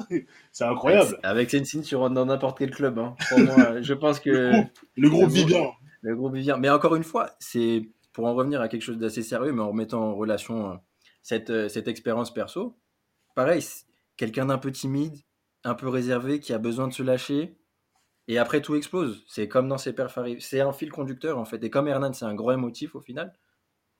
C'est 0.52 0.64
incroyable. 0.64 1.18
Avec 1.22 1.50
Sensine, 1.50 1.82
tu 1.82 1.96
rentres 1.96 2.14
dans 2.14 2.26
n'importe 2.26 2.58
quel 2.58 2.70
club. 2.70 2.98
Hein. 2.98 3.14
Pour 3.28 3.38
moi, 3.40 3.80
je 3.82 3.94
pense 3.94 4.20
que 4.20 4.52
Le 4.96 5.08
groupe 5.10 5.28
Le 5.28 5.32
vit 5.34 5.44
bien. 5.44 5.66
le 6.02 6.16
groupe 6.16 6.34
vivien. 6.34 6.56
Mais 6.56 6.70
encore 6.70 6.94
une 6.96 7.04
fois, 7.04 7.30
c'est 7.38 7.88
pour 8.12 8.24
en 8.26 8.34
revenir 8.34 8.60
à 8.60 8.68
quelque 8.68 8.82
chose 8.82 8.98
d'assez 8.98 9.22
sérieux, 9.22 9.52
mais 9.52 9.62
en 9.62 9.68
remettant 9.68 10.02
en 10.02 10.14
relation 10.14 10.70
euh, 10.70 10.74
cette, 11.22 11.50
euh, 11.50 11.68
cette 11.68 11.86
expérience 11.88 12.32
perso. 12.34 12.76
Pareil, 13.34 13.64
quelqu'un 14.16 14.46
d'un 14.46 14.58
peu 14.58 14.72
timide, 14.72 15.16
un 15.64 15.74
peu 15.74 15.88
réservé, 15.88 16.40
qui 16.40 16.52
a 16.52 16.58
besoin 16.58 16.88
de 16.88 16.92
se 16.92 17.02
lâcher. 17.02 17.56
Et 18.28 18.38
après, 18.38 18.60
tout 18.60 18.76
explose. 18.76 19.24
C'est 19.26 19.48
comme 19.48 19.68
dans 19.68 19.78
ses 19.78 19.92
perfs. 19.92 20.18
C'est 20.38 20.60
un 20.60 20.72
fil 20.72 20.90
conducteur, 20.90 21.38
en 21.38 21.44
fait. 21.44 21.62
Et 21.64 21.70
comme 21.70 21.88
Hernan, 21.88 22.12
c'est 22.12 22.24
un 22.24 22.34
gros 22.34 22.52
émotif 22.52 22.94
au 22.94 23.00
final. 23.00 23.32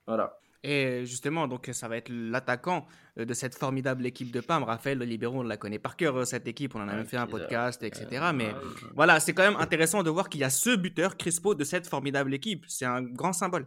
Voilà. 0.07 0.39
Et 0.63 1.07
justement, 1.07 1.49
donc 1.49 1.71
ça 1.73 1.89
va 1.89 1.97
être 1.97 2.11
l'attaquant 2.11 2.87
euh, 3.19 3.25
de 3.25 3.33
cette 3.33 3.55
formidable 3.55 4.05
équipe 4.05 4.31
de 4.31 4.41
PAM. 4.41 4.63
Raphaël 4.63 4.99
le 4.99 5.07
Libéro, 5.07 5.41
on 5.41 5.43
la 5.43 5.57
connaît 5.57 5.79
par 5.79 5.97
cœur, 5.97 6.17
euh, 6.17 6.25
cette 6.25 6.47
équipe. 6.47 6.75
On 6.75 6.83
en 6.83 6.89
a 6.89 6.95
même 6.97 7.07
fait 7.07 7.17
un 7.17 7.27
podcast, 7.27 7.83
etc. 7.83 8.07
Euh, 8.13 8.33
Mais 8.35 8.49
ouais. 8.49 8.55
voilà, 8.95 9.21
c'est 9.21 9.33
quand 9.33 9.43
même 9.43 9.59
intéressant 9.59 10.03
de 10.03 10.11
voir 10.11 10.29
qu'il 10.29 10.43
y 10.43 10.45
a 10.45 10.51
ce 10.51 10.77
buteur, 10.77 11.17
Crispo, 11.17 11.55
de 11.55 11.65
cette 11.65 11.87
formidable 11.87 12.35
équipe. 12.35 12.65
C'est 12.69 12.85
un 12.85 13.03
grand 13.03 13.33
symbole. 13.33 13.67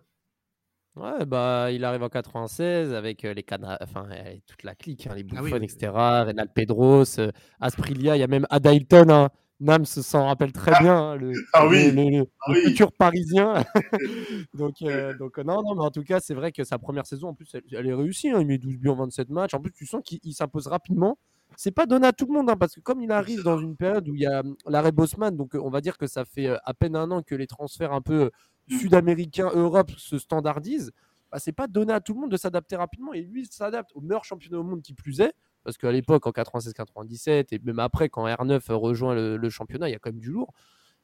Ouais, 0.96 1.26
bah, 1.26 1.72
il 1.72 1.84
arrive 1.86 2.04
en 2.04 2.10
96 2.10 2.94
avec 2.94 3.26
euh, 3.26 3.34
les 3.34 3.42
Cana... 3.42 3.80
enfin, 3.82 4.06
euh, 4.12 4.36
toute 4.46 4.62
la 4.64 4.76
clique, 4.76 5.08
hein, 5.08 5.16
les 5.16 5.26
Ah 5.36 5.42
Buffon, 5.42 5.58
oui. 5.60 5.64
etc. 5.66 5.92
Reynald 6.24 6.54
Pedros, 6.54 7.20
euh, 7.20 7.32
Asprilia, 7.60 8.16
il 8.16 8.20
y 8.20 8.24
a 8.24 8.28
même 8.28 8.46
Adailton. 8.52 9.10
Hein. 9.10 9.30
Nams 9.60 9.86
s'en 9.86 10.26
rappelle 10.28 10.52
très 10.52 10.72
bien, 10.82 10.96
hein, 10.96 11.16
le, 11.16 11.32
Ah 11.54 11.68
oui. 11.68 11.90
le, 11.90 11.96
le- 12.04 12.10
le 12.20 12.26
oui. 12.50 12.62
futur 12.66 12.92
parisien. 12.92 13.64
donc, 14.54 14.76
euh, 14.84 15.18
donc 15.18 15.38
non, 15.40 15.64
non, 15.64 15.76
mais 15.76 15.82
en 15.84 15.90
tout 15.92 16.04
cas, 16.04 16.20
c'est 16.20 16.36
vrai 16.36 16.52
que 16.52 16.64
sa 16.64 16.78
première 16.78 17.08
saison, 17.08 17.30
en 17.30 17.34
plus, 17.34 17.50
elle, 17.56 17.64
elle 17.72 17.88
est 17.88 17.94
réussie. 17.94 18.30
hein. 18.30 18.40
Il 18.42 18.48
met 18.48 18.60
12 18.60 18.78
buts 18.78 18.90
en 18.90 18.96
27 18.96 19.30
matchs. 19.30 19.54
En 19.56 19.62
plus, 19.62 19.72
tu 19.72 19.86
sens 19.88 20.02
qu'il 20.06 20.20
il 20.24 20.34
s'impose 20.34 20.68
rapidement. 20.68 21.18
C'est 21.56 21.72
pas 21.72 21.86
donné 21.86 22.08
à 22.08 22.14
tout 22.14 22.26
le 22.26 22.34
monde, 22.34 22.50
hein, 22.50 22.56
parce 22.60 22.74
que 22.76 22.80
comme 22.82 23.02
il 23.02 23.12
arrive 23.12 23.44
dans 23.44 23.60
une 23.60 23.76
période 23.76 24.08
où 24.10 24.16
il 24.16 24.22
y 24.22 24.26
a 24.26 24.42
hum, 24.42 24.56
l'arrêt 24.68 24.92
Bosman, 24.92 25.36
donc 25.36 25.52
on 25.56 25.70
va 25.70 25.82
dire 25.82 25.98
que 25.98 26.08
ça 26.08 26.26
fait 26.26 26.50
à 26.64 26.74
peine 26.74 26.96
un 26.96 27.10
an 27.12 27.22
que 27.22 27.36
les 27.36 27.48
transferts 27.48 27.94
un 27.94 28.02
peu 28.02 28.32
Mm. 28.70 28.78
sud-américains, 28.78 29.52
Europe 29.54 29.92
se 29.98 30.18
standardisent. 30.18 30.92
Bah, 31.32 31.40
c'est 31.40 31.52
pas 31.52 31.68
donné 31.68 31.92
à 31.94 32.00
tout 32.00 32.14
le 32.14 32.20
monde 32.22 32.32
de 32.32 32.38
s'adapter 32.38 32.76
rapidement. 32.76 33.14
Et 33.14 33.22
lui, 33.22 33.42
il 33.42 33.48
s'adapte 33.48 33.92
au 33.96 34.02
meilleur 34.02 34.24
championnat 34.24 34.60
au 34.60 34.64
monde 34.64 34.82
qui 34.82 34.94
plus 34.94 35.20
est. 35.20 35.34
Parce 35.64 35.78
qu'à 35.78 35.92
l'époque, 35.92 36.28
en 36.28 36.32
96-97, 36.32 37.48
et 37.52 37.60
même 37.64 37.80
après, 37.80 38.10
quand 38.10 38.26
R9 38.28 38.72
rejoint 38.74 39.16
le, 39.16 39.38
le 39.38 39.50
championnat, 39.50 39.90
il 39.90 39.94
y 39.94 39.96
a 39.96 40.00
quand 40.00 40.12
même 40.12 40.20
du 40.20 40.30
lourd. 40.32 40.54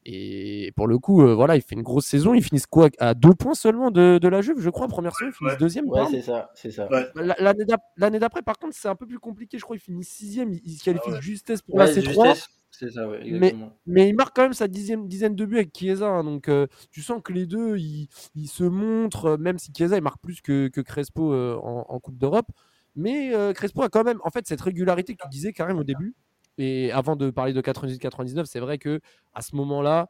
Et 0.06 0.72
pour 0.78 0.88
le 0.88 0.98
coup, 0.98 1.22
euh, 1.24 1.34
voilà, 1.36 1.56
il 1.58 1.62
fait 1.62 1.75
une 1.75 1.82
grosse 1.82 2.06
saison. 2.06 2.34
Ils 2.34 2.44
finissent 2.44 2.68
quoi? 2.68 2.89
À 3.00 3.13
deux 3.13 3.34
points 3.34 3.54
seulement 3.54 3.92
de, 3.92 4.18
de 4.22 4.28
la 4.30 4.42
Juve, 4.42 4.60
je 4.60 4.70
crois. 4.70 4.88
Première 4.88 5.13
saison, 5.16 5.30
ils 5.30 5.34
finissent 5.34 5.54
Ouais. 5.54 5.60
deuxième. 5.60 5.89
Ouais, 5.89 6.06
c'est 6.10 6.22
ça. 6.22 6.50
C'est 6.56 6.72
ça. 6.72 6.89
Ouais. 6.89 7.06
L- 7.18 7.36
L'année 7.39 7.66
d'ap- 7.66 7.84
l'année 7.98 8.20
d'après, 8.20 8.41
par 8.41 8.58
contre, 8.58 8.76
c'est 8.76 8.88
un 8.88 8.95
peu 8.95 9.06
plus 9.06 9.19
compliqué. 9.19 9.58
Je 9.58 9.63
crois 9.63 9.76
qu'ils 9.76 9.84
finissent 9.84 10.10
sixième. 10.12 10.54
Ils 10.54 10.62
ils 10.63 10.78
se 10.78 10.84
qualifient 10.86 11.04
Ah 11.08 11.12
ouais. 11.12 11.17
de 11.17 11.22
justesse 11.22 11.62
pour 11.62 11.76
Ouais, 11.76 11.86
la 11.86 11.91
C3. 11.91 12.02
justesse, 12.02 12.48
C'est 12.71 12.91
ça, 12.91 13.08
ouais, 13.10 13.25
exactement. 13.27 13.73
Mais 13.88 14.10
il 14.10 14.15
marque 14.15 14.36
quand 14.36 14.43
même 14.43 14.53
sa 14.53 14.67
dixième 14.67 15.08
dizaine 15.08 15.36
de 15.36 15.45
buts 15.45 15.58
avec 15.58 15.75
Chiesa. 15.75 16.08
hein, 16.08 16.23
donc 16.23 16.47
euh, 16.49 16.67
tu 16.91 17.01
sens 17.01 17.21
que 17.23 17.34
les 17.34 17.45
deux, 17.47 17.77
ils, 17.77 18.08
ils 18.36 18.47
se 18.47 18.63
montrent, 18.63 19.25
euh, 19.32 19.38
même 19.38 19.58
si 19.58 19.71
Chiesa 19.75 19.97
il 19.97 20.03
marque 20.03 20.21
plus 20.21 20.41
que, 20.41 20.67
que 20.67 20.82
Crespo 20.82 21.34
euh, 21.34 21.58
en, 21.63 21.86
en 21.89 21.99
Coupe 21.99 22.17
d'Europe. 22.17 22.47
Mais 22.95 23.34
euh, 23.34 23.53
Crespo 23.53 23.82
a 23.82 23.89
quand 23.89 24.03
même, 24.03 24.19
en 24.23 24.29
fait, 24.29 24.47
cette 24.47 24.62
régularité 24.62 25.15
que 25.15 25.23
tu 25.23 25.29
disais 25.29 25.51
quand 25.53 25.65
même 25.67 25.79
au 25.79 25.84
début. 25.84 26.15
Et 26.58 26.91
avant 26.91 27.15
de 27.15 27.29
parler 27.32 27.53
de 27.53 27.62
98-99, 27.62 28.45
c'est 28.45 28.60
vrai 28.60 28.77
que 28.77 28.99
à 29.34 29.41
ce 29.41 29.55
moment-là, 29.55 30.10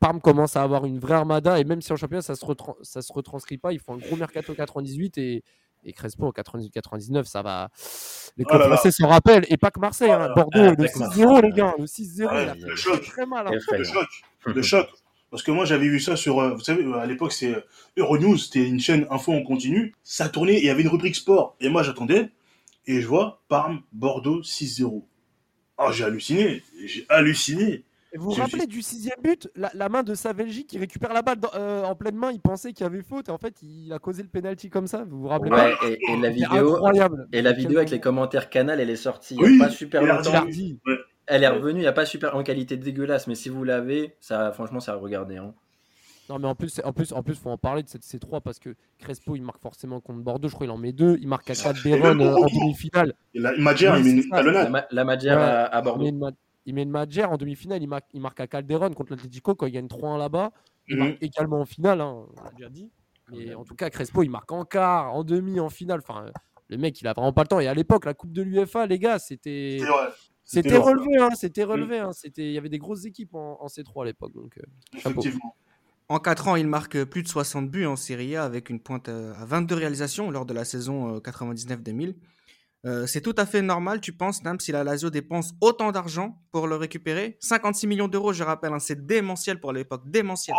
Parme 0.00 0.20
commence 0.20 0.56
à 0.56 0.62
avoir 0.62 0.84
une 0.86 0.98
vraie 0.98 1.14
armada. 1.14 1.58
Et 1.60 1.64
même 1.64 1.80
si 1.80 1.92
en 1.92 1.96
championnat, 1.96 2.22
ça 2.22 2.34
se, 2.34 2.44
ça 2.82 3.02
se 3.02 3.12
retranscrit 3.12 3.58
pas, 3.58 3.72
ils 3.72 3.80
font 3.80 3.94
un 3.94 3.98
gros 3.98 4.16
mercato 4.16 4.54
98 4.54 5.18
et, 5.18 5.42
et 5.84 5.92
Crespo 5.92 6.26
en 6.26 6.30
98-99, 6.30 7.24
ça 7.24 7.42
va. 7.42 7.68
Les 8.36 8.44
Oh 8.46 8.48
clubs 8.48 8.60
là. 8.62 8.66
français 8.76 8.90
s'en 8.90 9.08
rappellent. 9.08 9.44
Et 9.48 9.56
pas 9.56 9.70
que 9.70 9.78
Marseille, 9.80 10.08
Oh 10.10 10.14
hein, 10.14 10.28
là. 10.28 10.34
Bordeaux, 10.34 10.50
Ah, 10.60 10.70
le 10.70 10.76
pas 10.76 10.84
que 10.88 10.98
6-0, 10.98 11.42
les 11.42 11.50
gars. 11.52 11.74
Le 11.78 11.86
6-0, 11.86 12.26
Ouais, 12.34 12.42
il 12.56 12.64
a 12.64 12.66
le 12.68 12.76
choc. 12.76 13.02
très 13.04 13.26
mal. 13.26 13.46
hein. 13.46 13.50
Le 13.52 13.84
choc. 13.84 14.06
Le 14.46 14.62
choc. 14.62 14.88
Parce 15.30 15.42
que 15.42 15.50
moi, 15.50 15.64
j'avais 15.64 15.88
vu 15.88 15.98
ça 16.00 16.14
sur, 16.16 16.38
euh, 16.40 16.54
vous 16.54 16.60
savez, 16.60 16.84
à 16.94 17.06
l'époque, 17.06 17.32
c'est 17.32 17.54
euh, 17.54 17.60
Euronews, 17.96 18.38
c'était 18.38 18.64
une 18.66 18.78
chaîne 18.78 19.06
info 19.10 19.32
en 19.32 19.42
continu. 19.42 19.94
Ça 20.04 20.28
tournait, 20.28 20.54
et 20.54 20.60
il 20.60 20.66
y 20.66 20.70
avait 20.70 20.82
une 20.82 20.88
rubrique 20.88 21.16
sport. 21.16 21.56
Et 21.60 21.68
moi, 21.68 21.82
j'attendais, 21.82 22.30
et 22.86 23.00
je 23.00 23.06
vois 23.08 23.42
Parme, 23.48 23.82
Bordeaux 23.92 24.42
6-0. 24.42 25.04
Ah, 25.76 25.90
j'ai 25.90 26.04
halluciné. 26.04 26.62
J'ai 26.84 27.04
halluciné. 27.08 27.82
Vous 28.16 28.30
vous 28.30 28.40
rappelez 28.40 28.66
du 28.66 28.80
sixième 28.82 29.18
but 29.22 29.48
la, 29.56 29.70
la 29.74 29.88
main 29.88 30.02
de 30.02 30.14
Savelji 30.14 30.66
qui 30.66 30.78
récupère 30.78 31.12
la 31.12 31.22
balle 31.22 31.38
dans- 31.40 31.50
euh, 31.54 31.82
en 31.84 31.94
pleine 31.94 32.16
main, 32.16 32.30
il 32.32 32.40
pensait 32.40 32.72
qu'il 32.72 32.84
y 32.84 32.86
avait 32.86 33.02
faute 33.02 33.28
et 33.28 33.32
en 33.32 33.38
fait 33.38 33.54
il 33.62 33.92
a 33.92 33.98
causé 33.98 34.22
le 34.22 34.28
penalty 34.28 34.70
comme 34.70 34.86
ça. 34.86 35.04
Vous 35.08 35.20
vous 35.22 35.28
rappelez 35.28 35.50
pas 35.50 35.70
et, 35.88 35.98
et 36.12 36.16
la 36.16 36.30
vidéo, 36.30 36.74
incroyable. 36.76 37.28
et 37.32 37.42
la 37.42 37.52
vidéo 37.52 37.78
avec 37.78 37.90
les 37.90 38.00
commentaires 38.00 38.50
canal, 38.50 38.78
elle 38.80 38.90
est 38.90 38.96
sortie 38.96 39.34
il 39.34 39.42
Oui, 39.42 39.56
n'y 39.56 39.62
a 39.62 39.66
pas 39.66 39.70
super 39.72 40.02
et 40.02 40.06
la 40.06 40.16
longtemps. 40.16 40.30
Icardi. 40.30 40.78
Elle 41.26 41.42
est 41.42 41.48
revenue, 41.48 41.78
il 41.78 41.82
n'y 41.82 41.86
a 41.88 41.92
pas 41.92 42.04
super 42.06 42.36
en 42.36 42.42
qualité 42.42 42.76
dégueulasse, 42.76 43.26
mais 43.26 43.34
si 43.34 43.48
vous 43.48 43.64
l'avez, 43.64 44.14
ça, 44.20 44.52
franchement, 44.52 44.78
ça 44.80 44.92
a 44.92 44.96
regardé. 44.96 45.38
Hein. 45.38 45.54
Non 46.28 46.38
mais 46.38 46.46
en 46.48 46.54
plus, 46.54 46.80
en 46.84 46.92
plus, 46.92 47.12
en 47.12 47.22
plus, 47.22 47.34
faut 47.34 47.50
en 47.50 47.58
parler 47.58 47.82
de 47.82 47.88
cette 47.88 48.02
C3 48.02 48.40
parce 48.42 48.58
que 48.58 48.74
Crespo 48.98 49.34
il 49.36 49.42
marque 49.42 49.60
forcément 49.60 50.00
contre 50.00 50.20
Bordeaux. 50.20 50.48
Je 50.48 50.54
crois 50.54 50.66
il 50.66 50.70
en 50.70 50.78
met 50.78 50.92
deux. 50.92 51.18
Il 51.20 51.28
marque 51.28 51.50
à 51.50 51.54
4 51.54 51.86
Et 51.86 51.90
même 51.98 52.18
Béron 52.18 52.32
euh, 52.32 52.44
en 52.44 52.46
demi-finale. 52.46 53.14
Là, 53.34 53.52
Madjer, 53.58 53.90
Oui, 53.90 53.98
il 54.00 54.04
met 54.04 54.10
une. 54.22 54.30
La, 54.30 54.36
talonnade. 54.38 54.86
la 54.90 55.04
Ouais. 55.04 55.28
à, 55.28 55.64
à 55.66 55.82
Bordeaux. 55.82 56.04
Il 56.66 56.74
met 56.74 56.82
une 56.82 56.90
Madjer 56.90 57.24
en 57.24 57.36
demi-finale. 57.36 57.82
Il 57.82 57.88
marque, 57.88 58.06
il 58.12 58.20
marque 58.20 58.40
à 58.40 58.46
Calderon 58.46 58.90
contre 58.90 59.12
l'Atlético 59.12 59.54
quand 59.54 59.66
il 59.66 59.72
gagne 59.72 59.86
3-1 59.88 60.18
là-bas. 60.18 60.52
Il 60.88 60.96
Mhm. 60.96 61.02
marque 61.08 61.22
également 61.22 61.60
en 61.60 61.64
finale, 61.66 62.00
hein, 62.00 62.26
on 62.36 62.42
l'a 62.44 62.50
déjà 62.56 62.68
dit. 62.68 62.90
Mais 63.30 63.54
en 63.54 63.64
tout 63.64 63.74
cas, 63.74 63.88
Crespo, 63.90 64.22
il 64.22 64.28
marque 64.30 64.52
en 64.52 64.64
quart, 64.64 65.14
en 65.14 65.24
demi, 65.24 65.58
en 65.60 65.70
finale. 65.70 66.00
Enfin, 66.06 66.26
euh, 66.26 66.30
le 66.68 66.76
mec, 66.76 67.00
il 67.00 67.06
a 67.06 67.12
vraiment 67.14 67.32
pas 67.32 67.42
le 67.42 67.48
temps. 67.48 67.60
Et 67.60 67.66
à 67.66 67.74
l'époque, 67.74 68.04
la 68.04 68.12
Coupe 68.14 68.32
de 68.32 68.42
l'UFA, 68.42 68.86
les 68.86 68.98
gars, 68.98 69.18
c'était. 69.18 69.78
C'était 70.46 70.76
relevé, 70.76 71.16
hein, 71.18 71.30
c'était 71.34 71.64
relevé. 71.64 71.98
hein, 72.00 72.12
c'était, 72.12 72.44
il 72.46 72.52
y 72.52 72.58
avait 72.58 72.68
des 72.68 72.78
grosses 72.78 73.06
équipes 73.06 73.34
en, 73.34 73.56
en 73.62 73.66
C3 73.68 74.02
à 74.02 74.04
l'époque. 74.04 74.32
Donc, 74.34 74.58
euh. 74.58 74.62
En 76.08 76.18
4 76.18 76.48
ans, 76.48 76.56
il 76.56 76.66
marque 76.66 77.02
plus 77.04 77.22
de 77.22 77.28
60 77.28 77.70
buts 77.70 77.86
en 77.86 77.96
Serie 77.96 78.36
A 78.36 78.44
avec 78.44 78.68
une 78.68 78.78
pointe 78.78 79.08
euh, 79.08 79.32
à 79.38 79.46
22 79.46 79.74
réalisations 79.74 80.30
lors 80.30 80.44
de 80.44 80.52
la 80.52 80.66
saison 80.66 81.16
euh, 81.16 81.20
99-2000. 81.20 82.14
Euh, 82.86 83.06
c'est 83.06 83.20
tout 83.22 83.34
à 83.38 83.46
fait 83.46 83.62
normal, 83.62 84.00
tu 84.00 84.12
penses, 84.12 84.42
Nam, 84.42 84.60
si 84.60 84.70
la 84.72 84.84
Lazio 84.84 85.08
dépense 85.10 85.52
autant 85.60 85.90
d'argent 85.90 86.36
pour 86.52 86.66
le 86.66 86.76
récupérer? 86.76 87.38
56 87.40 87.86
millions 87.86 88.08
d'euros, 88.08 88.32
je 88.32 88.42
rappelle, 88.42 88.72
hein, 88.72 88.78
c'est 88.78 89.06
démentiel 89.06 89.58
pour 89.58 89.72
l'époque, 89.72 90.02
démentiel. 90.06 90.54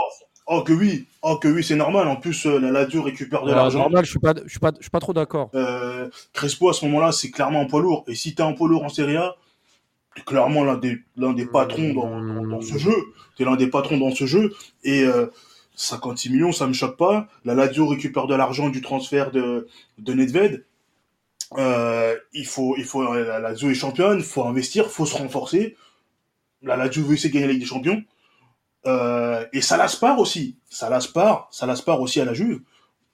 Oh 0.47 0.61
que 0.61 0.73
oui, 0.73 1.07
oh 1.23 1.37
que 1.37 1.47
oui, 1.47 1.63
c'est 1.63 1.75
normal. 1.75 2.07
En 2.07 2.17
plus, 2.17 2.45
euh, 2.45 2.59
la 2.59 2.71
Lazio 2.71 3.01
récupère 3.01 3.41
de 3.41 3.47
voilà, 3.47 3.63
l'argent. 3.63 3.79
normal, 3.79 4.05
je 4.05 4.11
suis 4.11 4.19
pas, 4.19 4.33
je 4.43 4.49
suis 4.49 4.59
pas, 4.59 4.71
je 4.77 4.83
suis 4.83 4.91
pas 4.91 4.99
trop 4.99 5.13
d'accord. 5.13 5.49
Euh, 5.55 6.09
Crespo 6.33 6.69
à 6.69 6.73
ce 6.73 6.85
moment-là, 6.85 7.11
c'est 7.11 7.31
clairement 7.31 7.61
un 7.61 7.65
poids 7.65 7.81
lourd. 7.81 8.03
Et 8.07 8.13
si 8.15 8.35
t'es 8.35 8.43
un 8.43 8.53
poids 8.53 8.67
lourd 8.69 8.83
en 8.83 8.89
Serie 8.89 9.17
A, 9.17 9.35
t'es 10.15 10.21
clairement 10.21 10.63
l'un 10.63 10.77
des, 10.77 10.99
l'un 11.17 11.33
des 11.33 11.47
patrons 11.47 11.93
dans, 11.93 12.21
dans, 12.21 12.45
dans 12.47 12.61
ce 12.61 12.77
jeu. 12.77 12.93
T'es 13.37 13.43
l'un 13.43 13.55
des 13.55 13.67
patrons 13.67 13.97
dans 13.97 14.11
ce 14.11 14.25
jeu. 14.25 14.53
Et 14.83 15.03
euh, 15.03 15.27
56 15.75 16.29
millions, 16.29 16.51
ça 16.51 16.67
me 16.67 16.73
choque 16.73 16.97
pas. 16.97 17.27
La 17.43 17.55
Lazio 17.55 17.87
récupère 17.87 18.27
de 18.27 18.35
l'argent 18.35 18.69
du 18.69 18.81
transfert 18.81 19.31
de, 19.31 19.67
de 19.97 20.13
Nedved. 20.13 20.63
Euh, 21.57 22.17
il 22.33 22.45
faut, 22.45 22.75
il 22.77 22.85
faut, 22.85 23.13
la 23.13 23.39
Lazio 23.39 23.69
est 23.69 23.75
championne, 23.75 24.21
faut 24.21 24.43
investir, 24.43 24.89
faut 24.89 25.05
se 25.05 25.15
renforcer. 25.15 25.75
La 26.61 26.75
Lazio 26.75 27.03
veut 27.03 27.13
essayer 27.13 27.29
de 27.29 27.33
gagner 27.33 27.47
la 27.47 27.53
Ligue 27.53 27.61
des 27.61 27.67
Champions. 27.67 28.03
Euh, 28.87 29.45
et 29.53 29.61
ça 29.61 29.83
part 29.99 30.19
aussi. 30.19 30.57
Ça 30.69 30.89
part, 31.13 31.47
ça 31.51 31.67
part 31.85 32.01
aussi 32.01 32.19
à 32.21 32.25
la 32.25 32.33
Juve. 32.33 32.61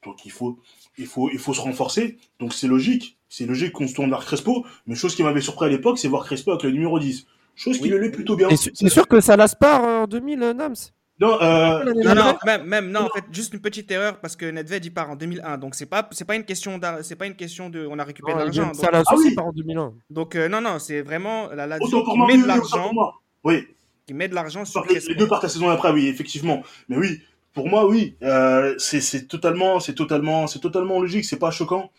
Donc 0.03 0.25
il 0.25 0.31
faut, 0.31 0.59
il 0.97 1.07
faut, 1.07 1.29
il 1.29 1.39
faut 1.39 1.53
se 1.53 1.61
renforcer. 1.61 2.17
Donc 2.39 2.53
c'est 2.53 2.67
logique. 2.67 3.17
C'est 3.29 3.45
logique 3.45 3.71
qu'on 3.71 3.87
se 3.87 3.93
tourne 3.93 4.09
vers 4.09 4.25
Crespo. 4.25 4.65
Mais 4.87 4.95
chose 4.95 5.15
qui 5.15 5.23
m'avait 5.23 5.41
surpris 5.41 5.65
à 5.65 5.69
l'époque, 5.69 5.97
c'est 5.97 6.07
voir 6.07 6.25
Crespo 6.25 6.51
avec 6.51 6.63
le 6.63 6.71
numéro 6.71 6.99
10. 6.99 7.25
Chose 7.55 7.79
qui 7.79 7.89
le 7.89 7.97
l'est 7.97 8.11
plutôt 8.11 8.35
bien. 8.35 8.49
C'est 8.55 8.89
sûr 8.89 9.07
que 9.07 9.21
ça 9.21 9.37
lasse 9.37 9.55
pas 9.55 10.03
en 10.03 10.07
2000, 10.07 10.43
euh, 10.43 10.53
Nams. 10.53 10.75
Non, 11.21 11.39
euh, 11.41 11.83
Non, 11.83 11.93
d'après 12.15 12.15
non, 12.15 12.37
même, 12.45 12.63
même, 12.65 12.91
non, 12.91 13.01
en 13.01 13.09
fait, 13.09 13.23
juste 13.31 13.53
une 13.53 13.61
petite 13.61 13.89
erreur 13.91 14.19
parce 14.19 14.35
que 14.35 14.45
Nedved 14.49 14.83
il 14.83 14.91
part 14.91 15.11
en 15.11 15.15
2001, 15.15 15.57
donc 15.59 15.75
c'est 15.75 15.85
pas, 15.85 16.07
c'est 16.11 16.25
pas 16.25 16.35
une 16.35 16.43
question, 16.43 16.79
c'est 17.03 17.15
pas 17.15 17.27
une 17.27 17.35
question 17.35 17.69
de, 17.69 17.85
on 17.85 17.99
a 17.99 18.03
récupéré 18.03 18.39
Non, 18.39 18.45
l'argent. 18.45 18.71
de 18.71 18.75
Donc, 18.81 18.89
Ah 18.91 19.13
oui. 19.15 19.35
par 19.35 19.45
en 19.45 19.51
2001. 19.53 19.93
donc, 20.09 20.35
euh, 20.35 20.49
non, 20.49 20.61
non, 20.61 20.79
c'est 20.79 21.01
vraiment 21.01 21.49
la 21.53 21.67
Lazio 21.67 22.03
qui 22.03 22.17
met 22.19 22.37
de 22.37 22.43
oui, 22.43 22.43
autant 22.43 22.45
pour 22.45 22.47
l'argent, 22.47 22.93
moi. 22.93 23.13
Oui, 23.43 23.67
qui 24.07 24.13
met 24.15 24.27
de 24.27 24.35
l'argent 24.35 24.65
sur 24.65 24.83
les, 24.85 24.99
les 24.99 25.15
deux 25.15 25.27
partent 25.27 25.43
la 25.43 25.49
saison 25.49 25.69
après, 25.69 25.91
oui, 25.91 26.07
effectivement. 26.07 26.63
Mais 26.89 26.97
oui, 26.97 27.21
pour 27.53 27.69
moi, 27.69 27.87
oui, 27.87 28.15
euh, 28.23 28.73
c'est 28.79 28.99
c'est 29.01 29.27
totalement, 29.27 29.79
c'est 29.79 29.93
totalement, 29.93 30.47
c'est 30.47 30.59
totalement 30.59 30.99
logique. 30.99 31.25
C'est 31.25 31.37
pas 31.39 31.51
choquant. 31.51 31.91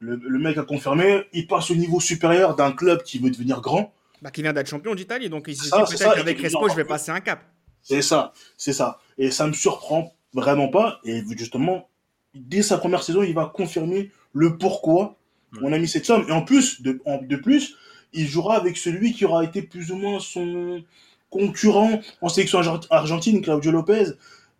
Le, 0.00 0.16
le 0.22 0.38
mec 0.38 0.58
a 0.58 0.64
confirmé. 0.64 1.24
Il 1.32 1.46
passe 1.46 1.70
au 1.70 1.74
niveau 1.74 1.98
supérieur 2.00 2.54
d'un 2.56 2.72
club 2.72 3.02
qui 3.02 3.18
veut 3.18 3.30
devenir 3.30 3.62
grand. 3.62 3.94
Bah, 4.20 4.30
qui 4.30 4.42
vient 4.42 4.52
d'être 4.52 4.68
champion 4.68 4.94
d'Italie, 4.94 5.30
donc 5.30 5.44
il 5.48 5.56
s'est 5.56 5.62
dit 5.64 5.68
Ça, 5.70 5.86
ça, 5.86 5.96
peut-être 5.96 6.16
qu'avec 6.16 6.38
Crespo, 6.38 6.68
je 6.68 6.74
vais 6.74 6.84
passer 6.84 7.10
un 7.10 7.20
cap. 7.20 7.40
C'est 7.88 8.02
ça, 8.02 8.32
c'est 8.56 8.72
ça. 8.72 8.98
Et 9.16 9.30
ça 9.30 9.46
me 9.46 9.52
surprend 9.52 10.12
vraiment 10.34 10.68
pas. 10.68 11.00
Et 11.04 11.22
justement, 11.36 11.88
dès 12.34 12.62
sa 12.62 12.78
première 12.78 13.02
saison, 13.02 13.22
il 13.22 13.32
va 13.34 13.46
confirmer 13.46 14.10
le 14.32 14.58
pourquoi 14.58 15.16
on 15.62 15.72
a 15.72 15.78
mis 15.78 15.86
cette 15.88 16.04
somme. 16.04 16.24
Et 16.28 16.32
en 16.32 16.42
plus, 16.42 16.82
de, 16.82 17.00
en- 17.06 17.22
de 17.22 17.36
plus, 17.36 17.76
il 18.12 18.26
jouera 18.26 18.56
avec 18.56 18.76
celui 18.76 19.12
qui 19.12 19.24
aura 19.24 19.44
été 19.44 19.62
plus 19.62 19.92
ou 19.92 19.96
moins 19.96 20.18
son 20.18 20.82
concurrent 21.30 22.00
en 22.22 22.28
sélection 22.28 22.58
argent- 22.58 22.80
argentine, 22.90 23.40
Claudio 23.40 23.70
Lopez. 23.70 24.06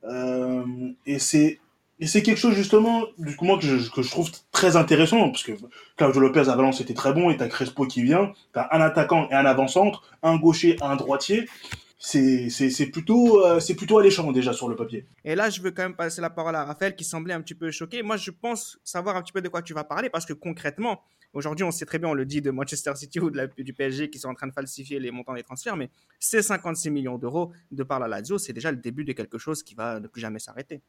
Euh, 0.05 0.65
et 1.07 1.19
c'est 1.19 1.59
et 1.99 2.07
c'est 2.07 2.23
quelque 2.23 2.37
chose 2.39 2.55
justement 2.55 3.05
du 3.19 3.35
coup 3.35 3.47
moi 3.47 3.59
que 3.59 3.65
je, 3.65 3.91
que 3.91 4.03
je 4.03 4.11
trouve 4.11 4.31
très 4.53 4.77
intéressant 4.77 5.31
parce 5.31 5.43
que 5.43 5.53
Claudio 5.97 6.21
Lopez 6.21 6.41
à 6.51 6.55
Valence 6.55 6.81
était 6.81 6.93
très 6.95 7.13
bon 7.15 7.31
et 7.31 7.37
t'as 7.39 7.49
Crespo 7.49 7.87
qui 7.87 8.03
vient, 8.03 8.33
t'as 8.53 8.69
un 8.71 8.81
attaquant 8.83 9.29
et 9.31 9.35
un 9.35 9.47
avant-centre, 9.47 10.03
un 10.23 10.37
gaucher, 10.37 10.77
un 10.83 10.95
droitier. 10.97 11.49
C'est 11.99 12.51
c'est 12.51 12.69
c'est 12.69 12.87
plutôt 12.87 13.45
euh, 13.47 13.59
c'est 13.59 13.75
plutôt 13.75 13.99
alléchant 13.99 14.31
déjà 14.31 14.53
sur 14.53 14.69
le 14.69 14.77
papier. 14.77 15.07
Et 15.25 15.35
là, 15.35 15.49
je 15.49 15.63
veux 15.63 15.71
quand 15.71 15.83
même 15.83 15.97
passer 15.97 16.21
la 16.21 16.29
parole 16.29 16.55
à 16.55 16.65
Raphaël 16.65 16.95
qui 16.95 17.05
semblait 17.05 17.33
un 17.33 17.41
petit 17.41 17.55
peu 17.55 17.71
choqué. 17.71 18.03
Moi, 18.03 18.19
je 18.19 18.31
pense 18.31 18.79
savoir 18.85 19.17
un 19.17 19.23
petit 19.23 19.33
peu 19.33 19.41
de 19.41 19.49
quoi 19.49 19.63
tu 19.63 19.73
vas 19.73 19.83
parler 19.85 20.11
parce 20.11 20.27
que 20.27 20.35
concrètement, 20.35 21.01
aujourd'hui, 21.33 21.65
on 21.65 21.71
sait 21.71 21.87
très 21.87 21.99
bien, 21.99 22.11
on 22.11 22.15
le 22.15 22.27
dit 22.27 22.43
de 22.43 22.51
Manchester 22.51 22.95
City 22.97 23.19
ou 23.19 23.31
de 23.31 23.39
la- 23.39 23.47
du 23.47 23.73
PSG 23.73 24.11
qui 24.11 24.19
sont 24.19 24.29
en 24.29 24.35
train 24.35 24.47
de 24.47 24.53
falsifier 24.53 25.01
les 25.01 25.11
montants 25.11 25.35
des 25.35 25.43
transferts, 25.43 25.77
mais 25.77 25.89
ces 26.21 26.43
56 26.43 26.91
millions 26.91 27.17
d'euros 27.17 27.53
de 27.71 27.83
par 27.83 27.99
la 27.99 28.09
Lazio, 28.09 28.37
c'est 28.37 28.53
déjà 28.53 28.71
le 28.71 28.77
début 28.77 29.05
de 29.05 29.13
quelque 29.15 29.39
chose 29.39 29.63
qui 29.63 29.75
va 29.75 29.99
ne 29.99 30.07
plus 30.07 30.21
jamais 30.21 30.39
s'arrêter. 30.39 30.83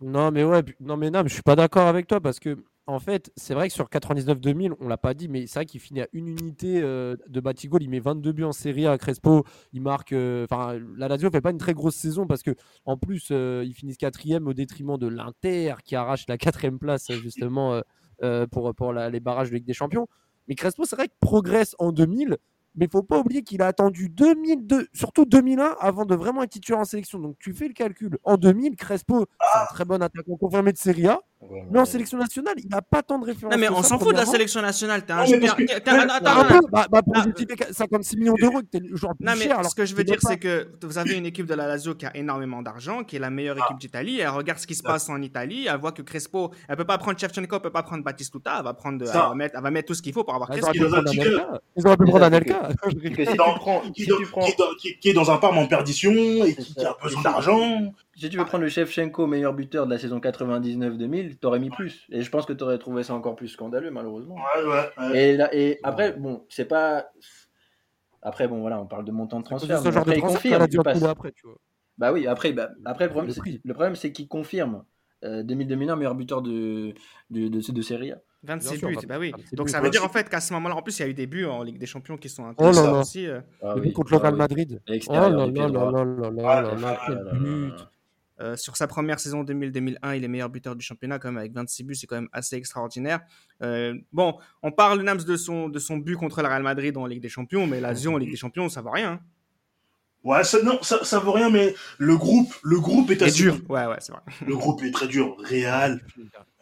Non, 0.00 0.30
mais 0.30 0.44
ouais, 0.44 0.62
non, 0.80 0.96
mais 0.96 1.10
non, 1.10 1.22
mais 1.22 1.28
je 1.28 1.34
suis 1.34 1.42
pas 1.42 1.56
d'accord 1.56 1.86
avec 1.86 2.06
toi 2.06 2.20
parce 2.20 2.40
que, 2.40 2.56
en 2.86 2.98
fait, 2.98 3.30
c'est 3.36 3.54
vrai 3.54 3.68
que 3.68 3.74
sur 3.74 3.88
99-2000, 3.88 4.74
on 4.80 4.88
l'a 4.88 4.96
pas 4.96 5.14
dit, 5.14 5.28
mais 5.28 5.46
c'est 5.46 5.60
vrai 5.60 5.66
qu'il 5.66 5.80
finit 5.80 6.00
à 6.00 6.08
une 6.12 6.28
unité 6.28 6.80
euh, 6.82 7.16
de 7.28 7.40
Batigol. 7.40 7.82
Il 7.82 7.88
met 7.90 8.00
22 8.00 8.32
buts 8.32 8.44
en 8.44 8.52
série 8.52 8.86
à 8.86 8.98
Crespo. 8.98 9.44
Il 9.72 9.82
marque. 9.82 10.12
euh, 10.12 10.46
Enfin, 10.50 10.78
la 10.96 11.06
Lazio 11.06 11.30
fait 11.30 11.40
pas 11.40 11.50
une 11.50 11.58
très 11.58 11.74
grosse 11.74 11.94
saison 11.94 12.26
parce 12.26 12.42
que, 12.42 12.50
en 12.84 12.96
plus, 12.96 13.28
euh, 13.30 13.62
ils 13.64 13.74
finissent 13.74 13.98
quatrième 13.98 14.48
au 14.48 14.52
détriment 14.52 14.98
de 14.98 15.06
l'Inter 15.06 15.74
qui 15.84 15.94
arrache 15.94 16.24
la 16.28 16.38
quatrième 16.38 16.78
place 16.78 17.12
justement 17.12 17.80
pour, 18.50 18.92
les 18.92 19.20
barrages 19.20 19.50
de 19.50 19.54
Ligue 19.54 19.66
des 19.66 19.74
Champions. 19.74 20.08
Mais 20.48 20.56
Crespo, 20.56 20.84
c'est 20.84 20.96
vrai 20.96 21.06
qu'il 21.06 21.18
progresse 21.20 21.76
en 21.78 21.92
2000. 21.92 22.36
Mais 22.74 22.86
il 22.86 22.90
faut 22.90 23.02
pas 23.02 23.18
oublier 23.18 23.42
qu'il 23.42 23.60
a 23.60 23.66
attendu 23.66 24.08
2002, 24.08 24.88
surtout 24.94 25.26
2001, 25.26 25.76
avant 25.78 26.06
de 26.06 26.14
vraiment 26.14 26.42
être 26.42 26.50
titulaire 26.50 26.80
en 26.80 26.84
sélection. 26.84 27.18
Donc 27.18 27.36
tu 27.38 27.52
fais 27.52 27.68
le 27.68 27.74
calcul. 27.74 28.18
En 28.24 28.38
2000, 28.38 28.76
Crespo, 28.76 29.26
c'est 29.52 29.58
un 29.60 29.66
très 29.66 29.84
bon 29.84 30.02
attaquant 30.02 30.36
confirmé 30.36 30.72
de 30.72 30.78
Serie 30.78 31.06
A. 31.06 31.20
Mais 31.70 31.78
en 31.80 31.84
sélection 31.84 32.18
nationale, 32.18 32.54
il 32.58 32.68
n'a 32.68 32.80
pas 32.82 33.02
tant 33.02 33.18
de 33.18 33.26
références. 33.26 33.52
Non, 33.54 33.60
mais 33.60 33.68
on 33.68 33.82
s'en 33.82 33.98
fout 33.98 34.12
de 34.12 34.18
la 34.18 34.26
sélection 34.26 34.62
nationale. 34.62 35.04
T'es 35.04 35.12
un 35.12 35.18
Non, 35.20 35.26
joueur- 35.26 35.56
que- 35.56 35.62
Ouais, 35.62 36.58
bah, 36.70 36.86
bah, 36.90 37.02
pour 37.02 37.14
Ah, 37.16 37.24
justifier 37.24 37.56
56 37.72 38.16
millions 38.16 38.34
d'euros, 38.40 38.60
t'es 38.62 38.78
le 38.78 38.94
joueur 38.96 39.12
le 39.12 39.16
plus 39.16 39.26
Non, 39.26 39.32
mais 39.36 39.44
cher. 39.46 39.58
alors 39.58 39.70
ce 39.70 39.74
que 39.74 39.84
je 39.84 39.94
veux 39.94 40.04
dire, 40.04 40.18
c'est 40.20 40.38
que 40.38 40.68
vous 40.82 40.98
avez 40.98 41.16
une 41.16 41.26
équipe 41.26 41.46
de 41.46 41.54
la 41.54 41.66
Lazio 41.66 41.94
qui 41.94 42.06
a 42.06 42.16
énormément 42.16 42.62
d'argent, 42.62 43.02
qui 43.04 43.16
est 43.16 43.18
la 43.18 43.30
meilleure 43.30 43.56
Ah. 43.60 43.64
équipe 43.66 43.78
d'Italie. 43.80 44.20
Elle 44.20 44.28
regarde 44.28 44.58
ce 44.60 44.66
qui 44.66 44.74
se 44.74 44.82
passe 44.82 45.08
en 45.08 45.20
Italie. 45.20 45.66
Elle 45.70 45.78
voit 45.80 45.92
que 45.92 46.02
Crespo, 46.02 46.52
elle 46.68 46.76
peut 46.76 46.84
pas 46.84 46.98
prendre 46.98 47.18
Shevchenko, 47.18 47.56
elle 47.56 47.62
peut 47.62 47.70
pas 47.70 47.82
prendre 47.82 48.04
Batistuta. 48.04 48.54
Elle 48.58 48.64
va 48.64 48.74
prendre, 48.74 49.04
elle 49.04 49.12
va 49.12 49.34
mettre, 49.34 49.54
elle 49.56 49.62
va 49.62 49.70
mettre 49.70 49.88
tout 49.88 49.94
ce 49.94 50.02
qu'il 50.02 50.12
faut 50.12 50.24
pour 50.24 50.34
avoir 50.34 50.48
Ils 50.54 50.60
Crespo. 50.60 50.66
auraient 50.68 50.78
pu 50.78 50.84
dans 50.84 50.86
un 50.86 51.02
prendre 51.02 51.10
petit 51.10 51.20
Anelka. 51.20 51.60
Ils 51.76 51.86
auraient 51.86 51.96
pu 51.96 52.04
prendre 52.04 52.24
Anelka. 52.24 52.68
Qui, 55.00 55.08
est 55.08 55.12
dans- 55.12 55.30
un 55.30 55.36
parme 55.38 55.58
en 55.58 55.66
perdition 55.66 56.12
et 56.12 56.54
qui 56.54 56.74
a 56.84 56.96
besoin 57.02 57.22
d'argent. 57.22 57.92
Si 58.14 58.28
tu 58.30 58.36
veux 58.38 58.44
prendre 58.44 58.64
le 58.64 58.70
Shevchenko 58.70 59.26
meilleur 59.26 59.54
buteur 59.54 59.86
de 59.86 59.90
la 59.92 59.98
saison 59.98 60.20
99-2000, 60.20 61.38
t'aurais 61.38 61.58
mis 61.58 61.70
plus. 61.70 62.06
Et 62.10 62.22
je 62.22 62.30
pense 62.30 62.46
que 62.46 62.52
t'aurais 62.52 62.78
trouvé 62.78 63.02
ça 63.02 63.14
encore 63.14 63.36
plus 63.36 63.48
scandaleux, 63.48 63.90
malheureusement. 63.90 64.36
Ouais, 64.36 64.64
ouais, 64.64 64.90
ouais. 64.98 65.18
Et, 65.18 65.36
là, 65.36 65.48
et 65.54 65.78
après, 65.82 66.12
bon, 66.12 66.44
c'est 66.48 66.66
pas. 66.66 67.06
Après, 68.22 68.46
bon, 68.46 68.60
voilà, 68.60 68.80
on 68.80 68.86
parle 68.86 69.04
de 69.04 69.10
montant 69.12 69.40
de 69.40 69.44
transfert. 69.44 69.78
ce 69.80 69.88
mais 69.88 69.92
genre 69.94 70.04
de 70.04 70.10
après, 70.10 70.16
il 70.16 70.20
transfert 70.20 70.52
confirme. 70.58 70.62
il 70.64 70.68
dû 70.68 70.78
passe- 70.78 71.02
après, 71.04 71.32
tu 71.32 71.46
vois. 71.46 71.56
Bah 71.98 72.12
oui, 72.12 72.26
après, 72.26 72.52
bah, 72.52 72.70
après 72.84 73.04
le 73.04 73.10
problème, 73.10 73.28
Le 73.28 73.34
c'est, 73.34 73.40
prix. 73.40 73.60
le 73.64 73.74
problème, 73.74 73.96
c'est 73.96 74.12
qu'il 74.12 74.28
confirme 74.28 74.84
euh, 75.24 75.42
2000-2001 75.42 75.96
meilleur 75.96 76.14
buteur 76.14 76.40
de, 76.42 76.94
de, 77.30 77.48
de, 77.48 77.72
de 77.72 77.82
Serie 77.82 78.12
A. 78.12 78.18
26 78.44 78.70
Bien 78.70 78.78
sûr, 78.78 78.88
buts, 78.88 79.06
bah, 79.08 79.18
oui. 79.18 79.30
26 79.32 79.56
Donc 79.56 79.66
buts. 79.66 79.72
ça 79.72 79.80
veut 79.80 79.90
dire 79.90 80.02
en 80.02 80.08
26 80.08 80.12
fait 80.18 80.28
qu'à 80.28 80.40
ce 80.40 80.52
moment-là, 80.54 80.76
en 80.76 80.82
plus, 80.82 80.98
il 80.98 81.02
y 81.02 81.04
a 81.04 81.08
eu 81.08 81.14
des 81.14 81.26
buts 81.26 81.44
en 81.44 81.62
Ligue 81.62 81.78
des 81.78 81.86
Champions 81.86 82.16
qui 82.16 82.28
sont 82.28 82.44
Oh 82.44 82.62
là 82.62 82.72
intéressants 82.72 82.92
là. 82.92 83.00
aussi. 83.00 83.26
euh. 83.26 83.40
Ah 83.62 83.74
Le 83.74 83.80
oui, 83.80 83.88
but 83.88 83.92
contre 83.94 84.12
le 84.12 84.18
ah 84.18 84.20
Real 84.20 84.32
oui. 84.32 84.38
Madrid. 84.38 84.80
Oh 85.08 85.12
là 85.14 85.28
là 85.28 85.46
là 85.46 85.68
là 85.68 85.68
là 85.68 86.30
là 86.30 86.42
Ah, 86.44 86.60
là 86.62 86.74
là, 86.74 87.92
Euh, 88.42 88.56
sur 88.56 88.76
sa 88.76 88.86
première 88.88 89.20
saison 89.20 89.44
2000-2001, 89.44 90.16
il 90.16 90.24
est 90.24 90.28
meilleur 90.28 90.48
buteur 90.50 90.74
du 90.74 90.84
championnat, 90.84 91.18
quand 91.20 91.28
même, 91.28 91.38
avec 91.38 91.52
26 91.52 91.84
buts, 91.84 91.94
c'est 91.94 92.06
quand 92.08 92.16
même 92.16 92.28
assez 92.32 92.56
extraordinaire. 92.56 93.20
Euh, 93.62 93.94
bon, 94.12 94.36
on 94.62 94.72
parle, 94.72 95.00
Nams, 95.02 95.22
de 95.22 95.36
son, 95.36 95.68
de 95.68 95.78
son 95.78 95.96
but 95.98 96.16
contre 96.16 96.42
le 96.42 96.48
Real 96.48 96.62
Madrid 96.62 96.96
en 96.96 97.06
Ligue 97.06 97.22
des 97.22 97.28
Champions, 97.28 97.66
mais 97.68 97.80
Lazio 97.80 98.12
en 98.12 98.18
Ligue 98.18 98.30
des 98.32 98.36
Champions, 98.36 98.68
ça 98.68 98.80
vaut 98.82 98.90
rien. 98.90 99.12
hein. 99.12 99.20
Ouais, 100.24 100.44
ça, 100.44 100.62
non, 100.62 100.78
ça, 100.82 101.04
ça 101.04 101.18
vaut 101.18 101.32
rien, 101.32 101.50
mais 101.50 101.74
le 101.98 102.16
groupe, 102.16 102.54
le 102.62 102.78
groupe 102.78 103.10
est 103.10 103.20
assez 103.22 103.34
dur. 103.42 103.58
Ouais, 103.68 103.86
ouais, 103.86 103.96
c'est 103.98 104.12
vrai. 104.12 104.22
Le 104.46 104.56
groupe 104.56 104.80
est 104.84 104.92
très 104.92 105.08
dur. 105.08 105.36
Real, 105.38 106.00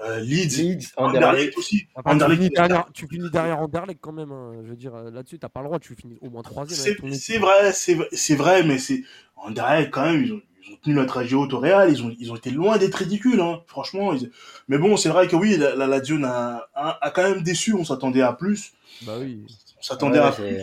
euh, 0.01 0.19
Leeds, 0.21 0.57
Leeds, 0.57 0.93
Anderlecht 0.97 1.27
Anderlecht. 1.29 1.59
aussi. 1.59 1.87
Enfin, 1.95 2.11
tu, 2.11 2.14
Anderlecht, 2.14 2.40
finis 2.43 2.51
derrière, 2.55 2.87
tu 2.95 3.07
finis 3.07 3.31
derrière 3.31 3.59
Anderlecht 3.61 4.01
quand 4.01 4.12
même. 4.12 4.33
hein. 4.33 4.53
Je 4.64 4.69
veux 4.71 4.77
dire, 4.77 4.95
là-dessus, 4.97 5.38
t'as 5.38 5.51
pas 5.51 5.61
le 5.61 5.66
droit. 5.66 5.79
Tu 5.79 5.95
finis 5.95 6.16
au 6.23 6.31
moins 6.31 6.40
troisième. 6.43 6.97
C'est 7.12 7.37
vrai- 7.37 7.73
c'est 7.75 8.35
vrai, 8.35 8.62
mais 8.64 8.79
c'est 8.79 9.03
Anderlecht 9.37 9.90
quand 9.90 10.07
même. 10.11 10.25
Ils 10.25 10.33
ont, 10.33 10.40
ils 10.66 10.73
ont 10.75 10.77
tenu 10.83 10.94
la 10.96 11.05
tragédie 11.07 11.35
haute 11.35 11.53
au 11.53 11.59
Real. 11.61 11.90
Ils 11.90 12.03
ont, 12.05 12.14
ils 12.18 12.33
ont 12.33 12.37
été 12.37 12.51
loin 12.51 12.79
d'être 12.79 12.94
ridicules, 12.96 13.40
hein, 13.40 13.61
franchement. 13.66 14.12
ils- 14.12 14.31
Mais 14.68 14.79
bon, 14.79 14.96
c'est 14.96 15.09
vrai 15.09 15.27
que 15.29 15.37
oui, 15.37 15.57
la, 15.57 15.75
la 15.77 15.87
Lazio 15.87 16.16
a, 16.25 16.68
a 16.75 17.11
quand 17.11 17.23
même 17.23 17.42
déçu. 17.42 17.75
On 17.75 17.85
s'attendait 17.85 18.23
à 18.23 18.33
plus. 18.33 18.73
Bah 19.03 19.14
oui, 19.20 19.44
On 19.79 19.83
s'attendait 19.83 20.18
Ouais, 20.18 20.25
à 20.27 20.33
c'est- 20.33 20.49
plus. 20.49 20.59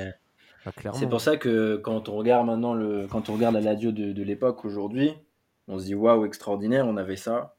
bah, 0.65 0.71
clairement. 0.75 0.99
C'est 0.99 1.07
pour 1.09 1.21
ça 1.21 1.37
que 1.37 1.77
quand 1.77 2.09
on 2.09 2.15
regarde 2.15 2.45
maintenant 2.45 2.73
le, 2.73 3.07
quand 3.07 3.29
on 3.29 3.33
regarde 3.33 3.55
la 3.55 3.61
Lazio 3.61 3.91
de, 3.91 4.11
de 4.13 4.23
l'époque 4.23 4.63
aujourd'hui, 4.65 5.13
on 5.67 5.79
se 5.79 5.85
dit 5.85 5.95
waouh 5.95 6.25
extraordinaire, 6.25 6.87
on 6.87 6.97
avait 6.97 7.17
ça. 7.17 7.55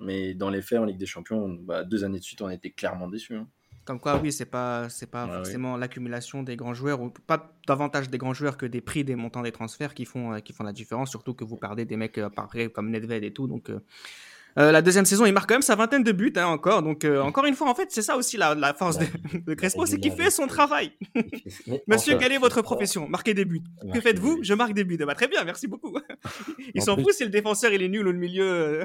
Mais 0.00 0.34
dans 0.34 0.50
les 0.50 0.60
faits, 0.60 0.80
en 0.80 0.84
Ligue 0.84 0.98
des 0.98 1.06
Champions, 1.06 1.44
on- 1.44 1.54
bah, 1.54 1.84
deux 1.84 2.04
années 2.04 2.18
de 2.18 2.24
suite, 2.24 2.42
on 2.42 2.50
était 2.50 2.70
clairement 2.70 3.06
déçus. 3.08 3.36
hein. 3.36 3.46
Comme 3.84 4.00
quoi, 4.00 4.18
oui, 4.22 4.32
c'est 4.32 4.46
pas, 4.46 4.88
c'est 4.88 5.10
pas 5.10 5.26
Ouais, 5.26 5.32
forcément 5.36 5.76
l'accumulation 5.76 6.42
des 6.42 6.56
grands 6.56 6.72
joueurs, 6.74 7.00
ou 7.02 7.10
pas 7.26 7.52
davantage 7.68 8.08
des 8.08 8.16
grands 8.18 8.32
joueurs 8.34 8.56
que 8.56 8.66
des 8.66 8.80
prix, 8.80 9.04
des 9.04 9.14
montants 9.16 9.42
des 9.42 9.52
transferts 9.52 9.92
qui 9.94 10.04
font, 10.06 10.32
euh, 10.32 10.38
qui 10.38 10.52
font 10.54 10.64
la 10.64 10.72
différence, 10.72 11.10
surtout 11.10 11.34
que 11.34 11.44
vous 11.44 11.56
perdez 11.56 11.84
des 11.84 11.96
mecs 11.96 12.16
euh, 12.18 12.30
pareils 12.30 12.70
comme 12.72 12.90
Nedved 12.90 13.22
et 13.22 13.32
tout. 13.32 13.46
Donc, 13.46 13.68
euh, 13.70 14.70
la 14.70 14.82
deuxième 14.82 15.04
saison, 15.04 15.26
il 15.26 15.32
marque 15.32 15.48
quand 15.48 15.56
même 15.56 15.62
sa 15.62 15.74
vingtaine 15.74 16.04
de 16.04 16.12
buts 16.12 16.32
hein, 16.36 16.46
encore. 16.46 16.80
Donc, 16.82 17.04
euh, 17.04 17.20
encore 17.20 17.44
une 17.44 17.54
fois, 17.56 17.68
en 17.68 17.74
fait, 17.74 17.88
c'est 17.90 18.02
ça 18.02 18.16
aussi 18.16 18.36
la, 18.36 18.54
la 18.54 18.72
force 18.72 18.98
de, 18.98 19.06
de 19.46 19.54
Crespo, 19.54 19.84
c'est 19.84 19.98
qu'il 19.98 20.12
fait 20.12 20.30
son 20.30 20.46
travail. 20.46 20.92
Monsieur, 21.88 22.16
quelle 22.18 22.32
est 22.32 22.38
votre 22.38 22.62
profession? 22.62 23.08
Marquer 23.08 23.34
des 23.34 23.44
buts. 23.44 23.62
Que 23.92 24.00
faites-vous? 24.00 24.38
Je 24.42 24.54
marque 24.54 24.72
des 24.72 24.84
buts. 24.84 24.96
Eh 25.00 25.04
ben, 25.04 25.14
très 25.14 25.28
bien, 25.28 25.42
merci 25.44 25.66
beaucoup. 25.66 25.94
Il 26.74 26.80
En 26.80 26.84
s'en 26.84 26.96
fout 26.96 27.12
si 27.12 27.24
le 27.24 27.30
défenseur 27.30 27.72
il 27.72 27.82
est 27.82 27.88
nul 27.88 28.06
ou 28.06 28.12
le 28.12 28.18
milieu. 28.18 28.84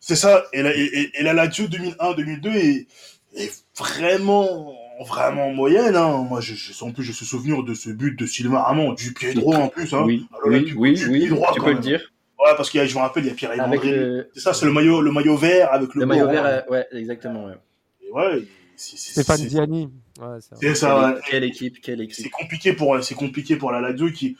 C'est 0.00 0.16
ça. 0.16 0.44
Et 0.52 0.62
la, 0.62 0.74
et, 0.74 0.80
et- 0.82 1.20
et 1.20 1.22
la 1.22 1.34
Lazio 1.34 1.66
2001-2002 1.66 2.48
est, 2.56 2.86
est 3.34 3.64
vraiment, 3.78 4.74
vraiment 5.06 5.50
moyenne. 5.52 5.96
Hein. 5.96 6.24
Moi, 6.28 6.40
je, 6.40 6.54
je, 6.54 6.84
en 6.84 6.92
plus, 6.92 7.04
je 7.04 7.10
me 7.10 7.14
souvenir 7.14 7.62
de 7.62 7.74
ce 7.74 7.90
but 7.90 8.18
de 8.18 8.26
Sylvain 8.26 8.60
Ramon, 8.60 8.92
du 8.92 9.12
pied 9.12 9.34
droit 9.34 9.56
en 9.56 9.68
plus. 9.68 9.92
Hein. 9.94 10.02
Oui, 10.04 10.26
Alors 10.36 10.50
là, 10.50 10.58
oui, 10.58 10.64
du- 10.64 10.74
oui, 10.74 10.94
du 10.94 11.06
oui, 11.08 11.18
pied 11.20 11.28
droit, 11.28 11.52
tu 11.54 11.60
peux 11.60 11.72
le 11.72 11.78
dire. 11.78 12.00
Ouais, 12.38 12.52
parce 12.56 12.70
qu'il 12.70 12.80
y 12.80 12.82
a, 12.82 12.86
je 12.86 12.94
me 12.94 13.00
rappelle, 13.00 13.24
il 13.24 13.28
y 13.28 13.30
a 13.30 13.34
Pierre 13.34 13.52
André. 13.60 13.90
le, 13.90 14.30
C'est 14.34 14.40
ça, 14.40 14.54
c'est 14.54 14.64
le 14.66 14.72
maillot, 14.72 15.00
le 15.02 15.12
maillot 15.12 15.36
vert 15.36 15.72
avec 15.72 15.94
le, 15.94 16.00
le 16.00 16.06
maillot 16.06 16.26
vert, 16.28 16.44
hein. 16.46 16.62
euh, 16.68 16.70
ouais, 16.72 16.86
exactement. 16.92 17.44
ouais. 17.46 17.54
Et 18.02 18.10
ouais, 18.10 18.44
c'est- 18.76 18.96
c'est- 18.96 19.12
Stéphane 19.12 19.36
c'est- 19.38 19.46
Diani. 19.46 19.90
Ouais, 20.18 20.38
c'est 20.40 20.56
C'est 20.58 20.74
ça, 20.74 21.10
ouais. 21.14 21.20
Quelle 21.28 21.44
équipe, 21.44 21.80
quelle 21.82 21.98
C'est 21.98 22.04
équipe. 22.22 22.32
compliqué 22.32 22.72
pour, 22.72 23.02
c'est 23.04 23.14
compliqué 23.14 23.56
pour 23.56 23.70
la 23.72 23.80
Lazio 23.80 24.10
qui, 24.10 24.36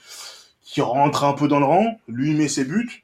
qui 0.63 0.81
rentre 0.81 1.25
un 1.25 1.35
peu 1.35 1.47
dans 1.47 1.59
le 1.59 1.67
rang. 1.67 2.01
Lui 2.09 2.33
met 2.35 2.49
ses 2.49 2.65
buts, 2.65 3.03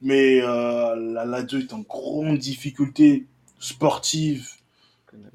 mais 0.00 0.40
euh, 0.42 0.94
la 0.94 1.24
Lazio 1.24 1.58
est 1.58 1.72
en 1.72 1.80
grande 1.80 2.38
difficulté 2.38 3.26
sportive 3.58 4.46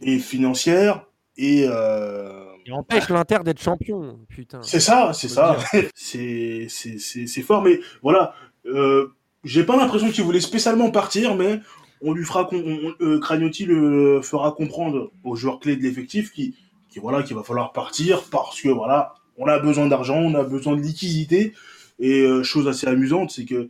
et 0.01 0.19
financière. 0.19 1.05
Et 1.37 1.65
euh, 1.67 2.43
Il 2.65 2.73
empêche 2.73 3.09
l'Inter 3.09 3.39
d'être 3.43 3.61
champion. 3.61 4.19
Putain. 4.29 4.61
c'est 4.63 4.79
ça, 4.79 5.11
c'est 5.13 5.27
ça. 5.29 5.57
c'est, 5.95 6.67
c'est, 6.69 7.41
fort, 7.41 7.61
mais 7.61 7.79
voilà. 8.01 8.33
Euh, 8.65 9.07
j'ai 9.43 9.63
pas 9.63 9.75
l'impression 9.77 10.09
qu'il 10.11 10.23
voulait 10.23 10.39
spécialement 10.41 10.91
partir, 10.91 11.35
mais 11.35 11.59
on 12.01 12.13
lui 12.13 12.25
fera, 12.25 12.47
on- 12.51 12.93
euh, 13.01 13.19
Cragnotti 13.19 13.65
le 13.65 14.21
fera 14.21 14.51
comprendre 14.51 15.11
aux 15.23 15.35
joueurs 15.35 15.59
clés 15.59 15.75
de 15.75 15.81
l'effectif 15.81 16.31
qui, 16.31 16.55
qui 16.89 16.99
voilà, 16.99 17.23
qu'il 17.23 17.35
va 17.35 17.43
falloir 17.43 17.71
partir 17.71 18.23
parce 18.31 18.61
que 18.61 18.69
voilà, 18.69 19.15
on 19.37 19.47
a 19.47 19.57
besoin 19.59 19.87
d'argent, 19.87 20.17
on 20.17 20.35
a 20.35 20.43
besoin 20.43 20.75
de 20.75 20.81
liquidité. 20.81 21.53
Et 21.99 22.21
euh, 22.21 22.43
chose 22.43 22.67
assez 22.67 22.87
amusante, 22.87 23.31
c'est 23.31 23.45
que 23.45 23.69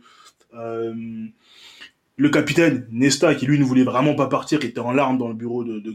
le 2.16 2.28
capitaine 2.28 2.86
Nesta, 2.90 3.34
qui 3.34 3.46
lui 3.46 3.58
ne 3.58 3.64
voulait 3.64 3.84
vraiment 3.84 4.14
pas 4.14 4.26
partir, 4.26 4.58
qui 4.58 4.66
était 4.66 4.80
en 4.80 4.92
larmes 4.92 5.18
dans 5.18 5.28
le 5.28 5.34
bureau 5.34 5.64
de, 5.64 5.78
de 5.78 5.94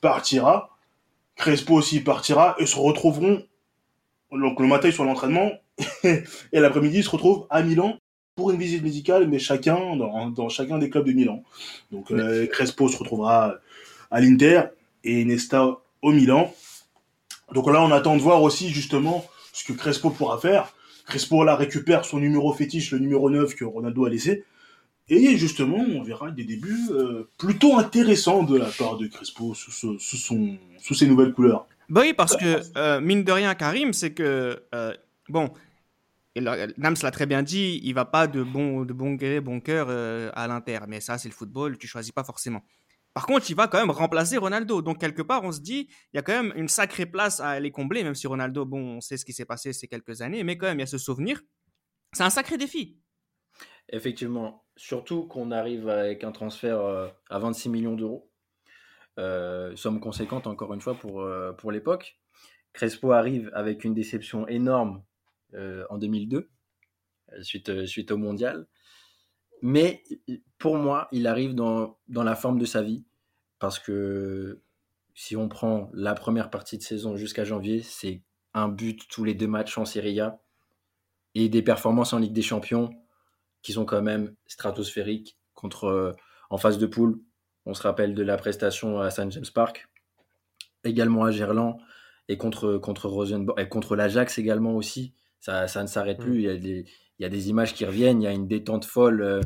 partira. 0.00 0.76
Crespo 1.36 1.74
aussi 1.74 2.00
partira 2.00 2.56
et 2.58 2.66
se 2.66 2.76
retrouveront 2.76 3.44
donc 4.32 4.60
le 4.60 4.66
matin 4.66 4.88
ils 4.88 4.92
sont 4.92 5.04
à 5.04 5.06
l'entraînement 5.06 5.52
et 6.04 6.24
l'après-midi 6.52 6.98
ils 6.98 7.04
se 7.04 7.10
retrouvent 7.10 7.46
à 7.50 7.62
Milan 7.62 7.98
pour 8.34 8.50
une 8.50 8.58
visite 8.58 8.82
médicale 8.82 9.26
mais 9.26 9.38
chacun 9.38 9.96
dans, 9.96 10.28
dans 10.30 10.48
chacun 10.48 10.78
des 10.78 10.90
clubs 10.90 11.06
de 11.06 11.12
Milan. 11.12 11.42
Donc 11.90 12.10
euh, 12.10 12.46
Crespo 12.46 12.88
se 12.88 12.96
retrouvera 12.96 13.54
à 14.10 14.20
l'Inter 14.20 14.62
et 15.04 15.24
Nesta 15.24 15.78
au 16.02 16.12
Milan. 16.12 16.52
Donc 17.52 17.66
là 17.68 17.82
on 17.82 17.90
attend 17.90 18.16
de 18.16 18.20
voir 18.20 18.42
aussi 18.42 18.68
justement 18.70 19.24
ce 19.52 19.64
que 19.64 19.72
Crespo 19.72 20.10
pourra 20.10 20.38
faire. 20.38 20.74
Crespo 21.06 21.42
là 21.42 21.56
récupère 21.56 22.04
son 22.04 22.18
numéro 22.18 22.52
fétiche 22.52 22.90
le 22.92 22.98
numéro 22.98 23.30
9 23.30 23.54
que 23.54 23.64
Ronaldo 23.64 24.04
a 24.04 24.10
laissé 24.10 24.44
Et 25.10 25.36
justement, 25.36 25.78
on 25.78 26.02
verra 26.02 26.30
des 26.30 26.44
débuts 26.44 26.90
euh, 26.90 27.28
plutôt 27.38 27.78
intéressants 27.78 28.42
de 28.42 28.58
la 28.58 28.66
part 28.66 28.98
de 28.98 29.06
Crespo 29.06 29.54
sous, 29.54 29.72
ses 30.78 31.06
nouvelles 31.06 31.32
couleurs. 31.32 31.66
Bah 31.88 32.02
oui, 32.02 32.12
parce 32.12 32.36
que, 32.36 32.60
euh, 32.76 33.00
mine 33.00 33.24
de 33.24 33.32
rien, 33.32 33.54
Karim, 33.54 33.94
c'est 33.94 34.12
que, 34.12 34.62
euh, 34.74 34.94
bon, 35.30 35.50
Nams 36.36 36.96
l'a 37.02 37.10
très 37.10 37.24
bien 37.24 37.42
dit, 37.42 37.80
il 37.82 37.94
va 37.94 38.04
pas 38.04 38.26
de 38.26 38.42
bon, 38.42 38.84
de 38.84 38.92
bon 38.92 39.14
gré, 39.14 39.40
bon 39.40 39.60
cœur 39.60 39.88
à 39.88 40.46
l'Inter. 40.46 40.80
Mais 40.86 41.00
ça, 41.00 41.16
c'est 41.16 41.28
le 41.28 41.34
football, 41.34 41.78
tu 41.78 41.86
choisis 41.86 42.12
pas 42.12 42.22
forcément. 42.22 42.62
Par 43.14 43.26
contre, 43.26 43.50
il 43.50 43.56
va 43.56 43.66
quand 43.66 43.78
même 43.78 43.90
remplacer 43.90 44.36
Ronaldo. 44.36 44.82
Donc, 44.82 45.00
quelque 45.00 45.22
part, 45.22 45.42
on 45.42 45.50
se 45.50 45.60
dit, 45.60 45.88
il 46.12 46.16
y 46.16 46.18
a 46.18 46.22
quand 46.22 46.34
même 46.34 46.52
une 46.54 46.68
sacrée 46.68 47.06
place 47.06 47.40
à 47.40 47.48
aller 47.48 47.72
combler, 47.72 48.04
même 48.04 48.14
si 48.14 48.26
Ronaldo, 48.26 48.64
bon, 48.66 48.98
on 48.98 49.00
sait 49.00 49.16
ce 49.16 49.24
qui 49.24 49.32
s'est 49.32 49.46
passé 49.46 49.72
ces 49.72 49.88
quelques 49.88 50.20
années, 50.20 50.44
mais 50.44 50.56
quand 50.58 50.66
même, 50.66 50.78
il 50.78 50.82
y 50.82 50.84
a 50.84 50.86
ce 50.86 50.98
souvenir. 50.98 51.40
C'est 52.12 52.22
un 52.22 52.30
sacré 52.30 52.58
défi. 52.58 52.98
Effectivement, 53.90 54.64
surtout 54.76 55.24
qu'on 55.26 55.50
arrive 55.50 55.88
avec 55.88 56.24
un 56.24 56.32
transfert 56.32 56.80
euh, 56.80 57.08
à 57.30 57.38
26 57.38 57.68
millions 57.68 57.94
d'euros. 57.94 58.30
Euh, 59.18 59.74
somme 59.74 60.00
conséquente, 60.00 60.46
encore 60.46 60.72
une 60.72 60.80
fois, 60.80 60.94
pour, 60.94 61.22
euh, 61.22 61.52
pour 61.52 61.72
l'époque. 61.72 62.18
Crespo 62.72 63.12
arrive 63.12 63.50
avec 63.54 63.84
une 63.84 63.94
déception 63.94 64.46
énorme 64.46 65.02
en 65.88 65.96
2002, 65.96 66.50
euh, 67.32 67.86
suite, 67.86 68.10
au 68.10 68.16
mondial. 68.18 68.66
Mais 69.62 70.04
pour 70.58 70.76
moi, 70.76 71.08
il 71.10 71.26
arrive 71.26 71.54
dans 71.54 71.96
la 72.08 72.36
forme 72.36 72.58
de 72.58 72.66
sa 72.66 72.82
vie. 72.82 73.04
Parce 73.58 73.78
que 73.78 74.62
si 75.14 75.36
on 75.36 75.48
prend 75.48 75.90
la 75.94 76.14
première 76.14 76.50
partie 76.50 76.78
de 76.78 76.82
saison 76.82 77.16
jusqu'à 77.16 77.44
janvier, 77.44 77.82
c'est 77.82 78.22
un 78.54 78.68
but 78.68 79.08
tous 79.08 79.24
les 79.24 79.34
deux 79.34 79.48
matchs 79.48 79.76
en 79.78 79.84
Serie 79.84 80.20
A 80.20 80.40
et 81.34 81.48
des 81.48 81.62
performances 81.62 82.12
en 82.12 82.18
Ligue 82.18 82.32
des 82.32 82.42
Champions 82.42 82.90
qui 83.62 83.72
sont 83.72 83.84
quand 83.84 84.02
même 84.02 84.34
stratosphériques 84.46 85.36
contre, 85.54 85.84
euh, 85.86 86.12
en 86.50 86.58
phase 86.58 86.78
de 86.78 86.86
poule. 86.86 87.20
On 87.66 87.74
se 87.74 87.82
rappelle 87.82 88.14
de 88.14 88.22
la 88.22 88.36
prestation 88.36 89.00
à 89.00 89.10
St. 89.10 89.30
James 89.32 89.44
Park, 89.54 89.88
également 90.84 91.24
à 91.24 91.30
Gerland 91.30 91.78
et 92.28 92.36
contre, 92.38 92.78
contre 92.78 93.08
Rosenborg 93.08 93.58
et 93.60 93.68
contre 93.68 93.96
l'Ajax 93.96 94.38
également 94.38 94.74
aussi. 94.74 95.14
Ça, 95.40 95.68
ça 95.68 95.82
ne 95.82 95.88
s'arrête 95.88 96.18
Mm. 96.18 96.22
plus. 96.22 96.36
Il 96.36 96.42
y, 96.42 96.48
a 96.48 96.56
des, 96.56 96.84
il 97.18 97.22
y 97.22 97.24
a 97.24 97.28
des 97.28 97.48
images 97.50 97.74
qui 97.74 97.84
reviennent. 97.84 98.22
Il 98.22 98.24
y 98.24 98.28
a 98.28 98.32
une 98.32 98.48
détente 98.48 98.84
folle. 98.84 99.20
euh, 99.22 99.40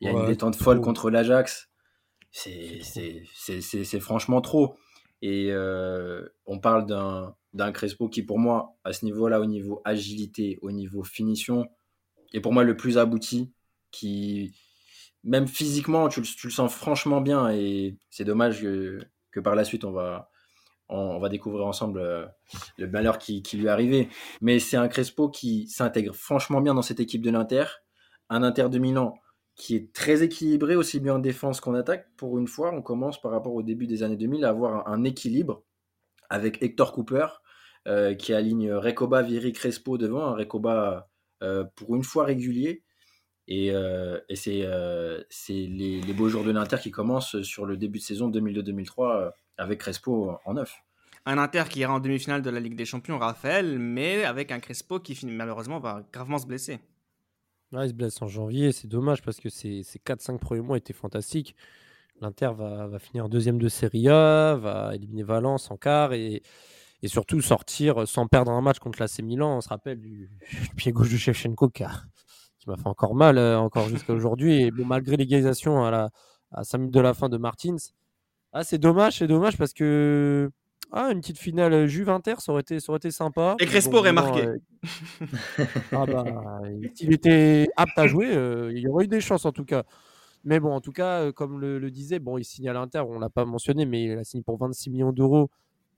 il 0.00 0.06
y 0.06 0.08
a 0.08 0.12
une 0.12 0.26
détente 0.26 0.56
folle 0.56 0.76
trop. 0.78 0.84
contre 0.84 1.10
l'Ajax. 1.10 1.68
C'est 2.30 4.00
franchement 4.00 4.40
trop. 4.40 4.76
Et 5.22 5.48
euh, 5.50 6.26
on 6.46 6.58
parle 6.58 6.86
d'un 6.86 7.34
d'un 7.54 7.72
Crespo 7.72 8.08
qui, 8.10 8.22
pour 8.22 8.38
moi, 8.38 8.76
à 8.84 8.92
ce 8.92 9.06
niveau-là, 9.06 9.40
au 9.40 9.46
niveau 9.46 9.80
agilité, 9.86 10.58
au 10.60 10.70
niveau 10.72 11.02
finition, 11.04 11.66
est 12.34 12.40
pour 12.40 12.52
moi 12.52 12.64
le 12.64 12.76
plus 12.76 12.98
abouti. 12.98 13.50
Qui, 13.90 14.54
même 15.24 15.46
physiquement, 15.46 16.08
tu, 16.08 16.20
le- 16.20 16.50
sens 16.50 16.74
franchement 16.74 17.20
bien. 17.20 17.50
Et 17.50 17.96
c'est 18.10 18.24
dommage 18.24 18.62
que, 18.62 18.98
que 19.32 19.40
par 19.40 19.54
la 19.54 19.64
suite, 19.64 19.84
on 19.84 19.92
va, 19.92 20.30
on, 20.88 21.18
va 21.18 21.28
découvrir 21.28 21.66
ensemble 21.66 22.00
euh, 22.00 22.26
le 22.78 22.88
malheur 22.88 23.18
qui, 23.18 23.42
lui 23.54 23.66
est 23.66 23.68
arrivé. 23.68 24.08
Mais 24.40 24.58
c'est 24.58 24.76
un 24.76 24.88
Crespo 24.88 25.28
qui 25.28 25.68
s'intègre 25.68 26.14
franchement 26.14 26.60
bien 26.60 26.74
dans 26.74 26.82
cette 26.82 27.00
équipe 27.00 27.22
de 27.22 27.30
l'Inter. 27.30 27.64
Un 28.28 28.42
Inter 28.42 28.68
de 28.68 28.78
Milan 28.78 29.14
qui 29.56 29.74
est 29.74 29.92
très 29.94 30.22
équilibré, 30.22 30.76
aussi 30.76 31.00
bien 31.00 31.14
en 31.14 31.18
défense 31.18 31.60
qu'en 31.60 31.74
attaque. 31.74 32.06
Pour 32.16 32.38
une 32.38 32.46
fois, 32.46 32.74
on 32.74 32.82
commence 32.82 33.20
par 33.20 33.30
rapport 33.30 33.54
au 33.54 33.62
début 33.62 33.86
des 33.86 34.02
années 34.02 34.16
2000 34.16 34.44
à 34.44 34.50
avoir 34.50 34.86
un, 34.86 34.92
un 34.92 35.04
équilibre 35.04 35.62
avec 36.28 36.62
Hector 36.62 36.92
Cooper 36.92 37.26
euh, 37.86 38.14
qui 38.14 38.34
aligne 38.34 38.72
Recoba, 38.72 39.22
Viri, 39.22 39.52
Crespo 39.52 39.96
devant. 39.96 40.26
Un 40.26 40.34
Recoba 40.34 41.08
euh, 41.42 41.64
pour 41.76 41.94
une 41.96 42.02
fois 42.02 42.24
régulier. 42.24 42.82
Et, 43.48 43.70
euh, 43.72 44.18
et 44.28 44.34
c'est 44.36 44.62
euh, 44.64 45.22
c'est 45.30 45.52
les, 45.52 46.00
les 46.00 46.12
beaux 46.12 46.28
jours 46.28 46.42
de 46.44 46.50
l'Inter 46.50 46.78
qui 46.82 46.90
commencent 46.90 47.40
sur 47.42 47.64
le 47.64 47.76
début 47.76 47.98
de 47.98 48.04
saison 48.04 48.28
2002-2003 48.30 49.16
euh, 49.16 49.30
avec 49.56 49.78
Crespo 49.80 50.32
en 50.44 50.54
neuf. 50.54 50.76
Un 51.26 51.38
Inter 51.38 51.64
qui 51.68 51.80
ira 51.80 51.92
en 51.94 52.00
demi-finale 52.00 52.42
de 52.42 52.50
la 52.50 52.60
Ligue 52.60 52.76
des 52.76 52.84
Champions, 52.84 53.18
Raphaël, 53.18 53.78
mais 53.78 54.24
avec 54.24 54.52
un 54.52 54.60
Crespo 54.60 55.00
qui 55.00 55.14
finit- 55.14 55.32
malheureusement 55.32 55.78
va 55.80 56.02
gravement 56.12 56.38
se 56.38 56.46
blesser. 56.46 56.78
Ouais, 57.72 57.86
il 57.86 57.88
se 57.88 57.94
blesse 57.94 58.22
en 58.22 58.28
janvier, 58.28 58.70
c'est 58.72 58.86
dommage 58.86 59.22
parce 59.22 59.38
que 59.40 59.48
ces, 59.48 59.82
ces 59.82 59.98
4-5 59.98 60.38
premiers 60.38 60.60
mois 60.62 60.76
étaient 60.76 60.92
fantastiques. 60.92 61.56
L'Inter 62.20 62.50
va, 62.56 62.86
va 62.86 62.98
finir 63.00 63.28
deuxième 63.28 63.58
de 63.58 63.68
Serie 63.68 64.08
A, 64.08 64.54
va 64.56 64.94
éliminer 64.94 65.24
Valence 65.24 65.70
en 65.70 65.76
quart 65.76 66.12
et, 66.12 66.42
et 67.02 67.08
surtout 67.08 67.40
sortir 67.40 68.06
sans 68.08 68.26
perdre 68.28 68.52
un 68.52 68.60
match 68.60 68.78
contre 68.78 69.00
l'AC 69.00 69.18
Milan. 69.20 69.56
On 69.56 69.60
se 69.60 69.68
rappelle 69.68 70.00
du, 70.00 70.30
du 70.62 70.74
pied 70.76 70.92
gauche 70.92 71.10
de 71.12 71.16
Shevchenko 71.16 71.68
qui, 71.70 71.82
a- 71.82 72.02
qui 72.66 72.70
m'a 72.70 72.76
fait 72.76 72.88
encore 72.88 73.14
mal, 73.14 73.38
euh, 73.38 73.58
encore 73.58 73.88
jusqu'à 73.88 74.12
aujourd'hui. 74.12 74.62
Et 74.62 74.70
bon, 74.70 74.84
malgré 74.84 75.16
l'égalisation 75.16 75.84
à, 75.84 75.90
la, 75.90 76.10
à 76.52 76.64
5 76.64 76.78
minutes 76.78 76.94
de 76.94 77.00
la 77.00 77.14
fin 77.14 77.28
de 77.28 77.36
Martins, 77.36 77.76
ah, 78.52 78.64
c'est 78.64 78.78
dommage, 78.78 79.18
c'est 79.18 79.26
dommage 79.26 79.56
parce 79.56 79.72
que 79.72 80.50
ah, 80.92 81.10
une 81.12 81.20
petite 81.20 81.38
finale 81.38 81.86
Juve-Inter, 81.86 82.34
ça 82.38 82.52
aurait 82.52 82.62
été, 82.62 82.80
ça 82.80 82.90
aurait 82.90 82.98
été 82.98 83.10
sympa. 83.10 83.56
Et 83.60 83.66
Crespo 83.66 83.98
aurait 83.98 84.12
marqué. 84.12 84.46
euh, 84.46 84.56
ah 85.92 86.06
bah, 86.06 86.24
s'il 86.94 87.12
était 87.12 87.68
apte 87.76 87.98
à 87.98 88.06
jouer, 88.06 88.34
euh, 88.34 88.72
il 88.72 88.78
y 88.78 88.88
aurait 88.88 89.04
eu 89.04 89.08
des 89.08 89.20
chances 89.20 89.44
en 89.44 89.52
tout 89.52 89.64
cas. 89.64 89.84
Mais 90.44 90.60
bon, 90.60 90.72
en 90.72 90.80
tout 90.80 90.92
cas, 90.92 91.32
comme 91.32 91.60
le, 91.60 91.78
le 91.80 91.90
disait, 91.90 92.20
bon, 92.20 92.38
il 92.38 92.44
signe 92.44 92.68
à 92.68 92.72
l'Inter, 92.72 93.00
on 93.00 93.18
l'a 93.18 93.30
pas 93.30 93.44
mentionné, 93.44 93.84
mais 93.84 94.04
il 94.04 94.18
a 94.18 94.24
signé 94.24 94.44
pour 94.44 94.58
26 94.58 94.90
millions 94.90 95.12
d'euros 95.12 95.50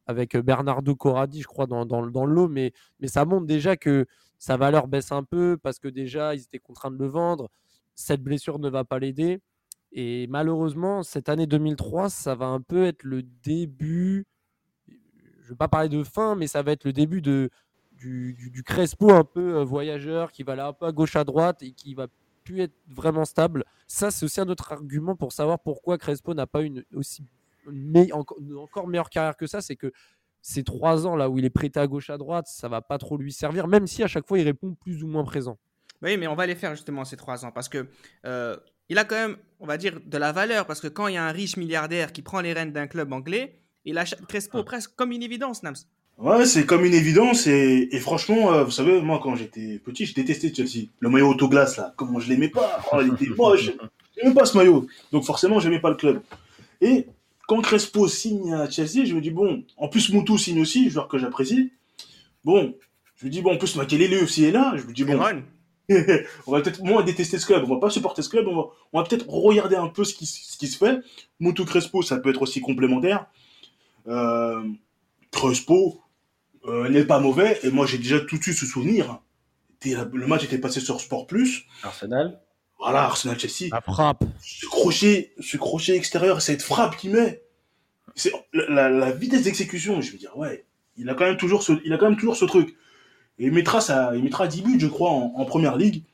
avec 0.07 0.37
Bernardo 0.38 0.96
Corradi, 0.96 1.42
je 1.42 1.46
crois, 1.46 1.66
dans, 1.66 1.85
dans, 1.85 2.07
dans 2.07 2.24
le 2.24 2.33
lot. 2.33 2.48
Mais, 2.48 2.72
mais 2.98 3.09
ça 3.09 3.26
montre 3.26 3.46
déjà 3.46 3.76
que 3.76 4.07
sa 4.38 4.57
valeur 4.57 4.87
baisse 4.87 5.12
un 5.12 5.24
peu 5.24 5.59
parce 5.62 5.79
que 5.79 5.88
déjà, 5.88 6.35
ils 6.35 6.42
étaient 6.42 6.59
contraints 6.59 6.90
de 6.90 6.98
le 6.98 7.07
vendre. 7.07 7.51
Cette 7.94 8.22
blessure 8.22 8.59
ne 8.59 8.68
va 8.68 8.85
pas 8.85 8.98
l'aider. 8.98 9.40
Et 9.92 10.27
malheureusement, 10.29 11.03
cette 11.03 11.29
année 11.29 11.46
2003, 11.46 12.11
ça 12.11 12.35
va 12.35 12.46
un 12.46 12.61
peu 12.61 12.85
être 12.85 13.03
le 13.03 13.22
début. 13.22 14.27
Je 14.88 14.94
ne 15.44 15.48
vais 15.51 15.57
pas 15.57 15.68
parler 15.68 15.88
de 15.88 16.03
fin, 16.05 16.35
mais 16.37 16.46
ça 16.46 16.62
va 16.62 16.72
être 16.72 16.85
le 16.85 16.92
début 16.92 17.22
de, 17.22 17.51
du, 17.98 18.62
Crespo 18.64 19.11
un 19.11 19.24
peu 19.24 19.57
euh, 19.57 19.64
voyageur 19.64 20.31
qui 20.31 20.42
va 20.42 20.53
aller 20.53 20.62
un 20.62 20.72
peu 20.72 20.87
à 20.87 20.92
gauche 20.92 21.16
à 21.16 21.24
droite 21.24 21.62
et 21.62 21.72
qui 21.72 21.94
va 21.94 22.07
plus 22.44 22.61
être 22.61 22.74
vraiment 22.87 23.24
stable. 23.24 23.64
Ça, 23.87 24.11
c'est 24.11 24.24
aussi 24.24 24.40
un 24.40 24.48
autre 24.48 24.72
argument 24.72 25.16
pour 25.16 25.33
savoir 25.33 25.59
pourquoi 25.59 25.98
Crespo 25.98 26.35
n'a 26.35 26.46
pas 26.46 26.62
une 26.62 26.85
aussi 26.94 27.24
encore 28.12 28.88
meilleure 28.88 29.11
carrière 29.11 29.37
que 29.37 29.46
ça. 29.46 29.61
C'est 29.61 29.77
que 29.77 29.92
ces 30.49 30.65
trois 30.65 31.07
ans 31.07 31.15
là 31.15 31.29
où 31.29 31.39
il 31.39 31.45
est 31.45 31.51
prêté 31.51 31.79
à 31.79 31.87
gauche 31.87 32.09
à 32.09 32.17
droite, 32.17 32.47
ça 32.49 32.69
va 32.69 32.81
pas 32.81 32.97
trop 32.97 33.19
lui 33.19 33.33
servir, 33.33 33.69
même 33.69 33.87
si 33.87 34.03
à 34.03 34.07
chaque 34.07 34.27
fois 34.27 34.39
il 34.39 34.45
répond 34.45 34.75
plus 34.81 35.05
ou 35.05 35.07
moins 35.07 35.23
présent. 35.23 35.59
Oui, 36.01 36.17
mais 36.17 36.27
on 36.27 36.35
va 36.35 36.47
les 36.47 36.55
faire 36.55 36.75
justement 36.75 37.05
ces 37.05 37.19
trois 37.19 37.45
ans 37.45 37.51
parce 37.53 37.69
que 37.69 37.87
euh, 38.25 38.57
il 38.89 38.97
a 38.97 39.05
quand 39.05 39.17
même, 39.17 39.37
on 39.61 39.67
va 39.67 39.77
dire, 39.77 40.01
de 40.03 40.17
la 40.17 40.33
valeur 40.33 40.65
parce 40.67 40.81
que 40.81 40.89
quand 40.89 41.07
il 41.07 41.15
y 41.15 41.17
a 41.19 41.25
un 41.25 41.33
riche 41.33 41.59
milliardaire 41.59 42.13
qui 42.13 42.23
prend 42.23 42.41
les 42.41 42.55
rênes 42.55 42.73
d'un 42.73 42.87
club 42.87 43.13
anglais, 43.13 43.59
il 43.85 43.99
achète 43.99 44.25
Crespo 44.27 44.65
presque 44.65 44.95
comme 44.97 45.13
une 45.13 45.23
évidence, 45.23 45.63
Nams. 45.63 45.77
Ouais, 46.17 46.47
c'est 46.47 46.65
comme 46.65 46.87
une 46.87 46.95
évidence 46.95 47.47
et, 47.47 47.89
et 47.93 48.01
franchement, 48.01 48.55
euh, 48.55 48.65
vous 48.65 48.71
savez, 48.71 49.03
moi 49.03 49.21
quand 49.23 49.37
j'étais 49.37 49.79
petit, 49.85 50.07
je 50.07 50.15
détestais 50.15 50.55
Chelsea. 50.55 50.87
Le 51.01 51.11
maillot 51.11 51.29
autoglace 51.29 51.77
là, 51.77 51.93
comment 51.97 52.21
je 52.21 52.31
l'aimais 52.31 52.49
pas. 52.49 52.81
Oh, 52.91 53.01
il 53.03 53.13
était 53.13 53.35
moche. 53.37 53.71
J'aimais 54.17 54.35
pas 54.35 54.47
ce 54.47 54.57
maillot. 54.57 54.87
Donc 55.13 55.25
forcément, 55.25 55.61
j'aimais 55.61 55.79
pas 55.79 55.91
le 55.91 55.97
club. 55.97 56.23
Et 56.81 57.07
quand 57.49 57.63
Crespo 57.63 58.07
signe 58.09 58.53
à 58.53 58.69
Chelsea, 58.69 59.07
je 59.07 59.15
me 59.15 59.23
dis 59.23 59.31
bon, 59.31 59.65
en 59.79 59.89
plus 59.89 60.11
Moutou 60.11 60.37
signe 60.37 60.61
aussi, 60.61 60.91
joueur 60.91 61.09
que 61.09 61.17
j'apprécie. 61.17 61.73
Bon, 62.45 62.75
je 63.17 63.25
me 63.25 63.31
dis 63.31 63.41
bon, 63.41 63.55
en 63.55 63.57
plus 63.57 63.75
Makelele 63.75 64.23
aussi 64.23 64.45
est 64.45 64.51
là. 64.51 64.75
Je 64.77 64.83
me 64.85 64.93
dis 64.93 65.05
bon, 65.05 65.19
on 66.47 66.53
va 66.53 66.61
peut-être 66.61 66.83
moins 66.83 67.03
détester 67.03 67.39
ce 67.39 67.47
club, 67.47 67.65
on 67.65 67.75
va 67.75 67.81
pas 67.81 67.89
supporter 67.89 68.21
ce 68.21 68.29
club, 68.29 68.47
on 68.49 68.55
va, 68.55 68.63
on 68.93 69.01
va 69.01 69.09
peut-être 69.09 69.27
regarder 69.27 69.77
un 69.77 69.89
peu 69.89 70.05
ce 70.05 70.13
qui, 70.13 70.27
ce 70.27 70.59
qui 70.59 70.69
se 70.69 70.77
fait. 70.77 70.99
Moutou 71.41 71.65
Crespo, 71.65 72.03
ça 72.03 72.19
peut 72.19 72.29
être 72.29 72.43
aussi 72.43 72.61
complémentaire. 72.61 73.25
Euh, 74.09 74.63
Crespo 75.31 76.03
euh, 76.67 76.91
n'est 76.91 77.07
pas 77.07 77.19
mauvais, 77.19 77.59
et 77.63 77.71
moi 77.71 77.87
j'ai 77.87 77.97
déjà 77.97 78.21
tout 78.21 78.37
de 78.37 78.43
suite 78.43 78.59
ce 78.59 78.67
souvenir. 78.67 79.23
Le 79.87 80.27
match 80.27 80.45
était 80.45 80.59
passé 80.59 80.81
sur 80.81 81.01
Sport 81.01 81.27
Plus. 81.27 81.65
Arsenal 81.83 82.43
Voilà, 82.79 83.03
Arsenal-Chelsea. 83.05 83.71
La 83.73 83.81
frappe. 83.81 84.25
Ce 84.41 84.67
crochet, 84.67 85.33
ce 85.41 85.57
crochet 85.57 85.97
extérieur, 85.97 86.41
cette 86.41 86.62
frappe 86.62 86.97
qu'il 86.97 87.11
met, 87.11 87.43
c'est 88.14 88.33
la, 88.53 89.11
vitesse 89.12 89.43
d'exécution. 89.43 90.01
Je 90.01 90.12
veux 90.12 90.19
dire, 90.19 90.37
ouais, 90.37 90.64
il 90.97 91.09
a 91.11 91.14
quand 91.14 91.25
même 91.25 91.37
toujours 91.37 91.62
ce, 91.62 91.73
il 91.85 91.93
a 91.93 91.99
quand 91.99 92.09
même 92.09 92.19
toujours 92.19 92.37
ce 92.37 92.45
truc. 92.45 92.77
Et 93.41 93.47
il 93.47 93.53
mettra 93.53 93.81
ça, 93.81 94.12
il 94.14 94.23
mettra 94.23 94.47
10 94.49 94.62
buts, 94.62 94.81
je 94.81 94.87
crois, 94.87 95.11
en, 95.11 95.33
en 95.37 95.45
première 95.45 95.77
ligue. 95.77 96.05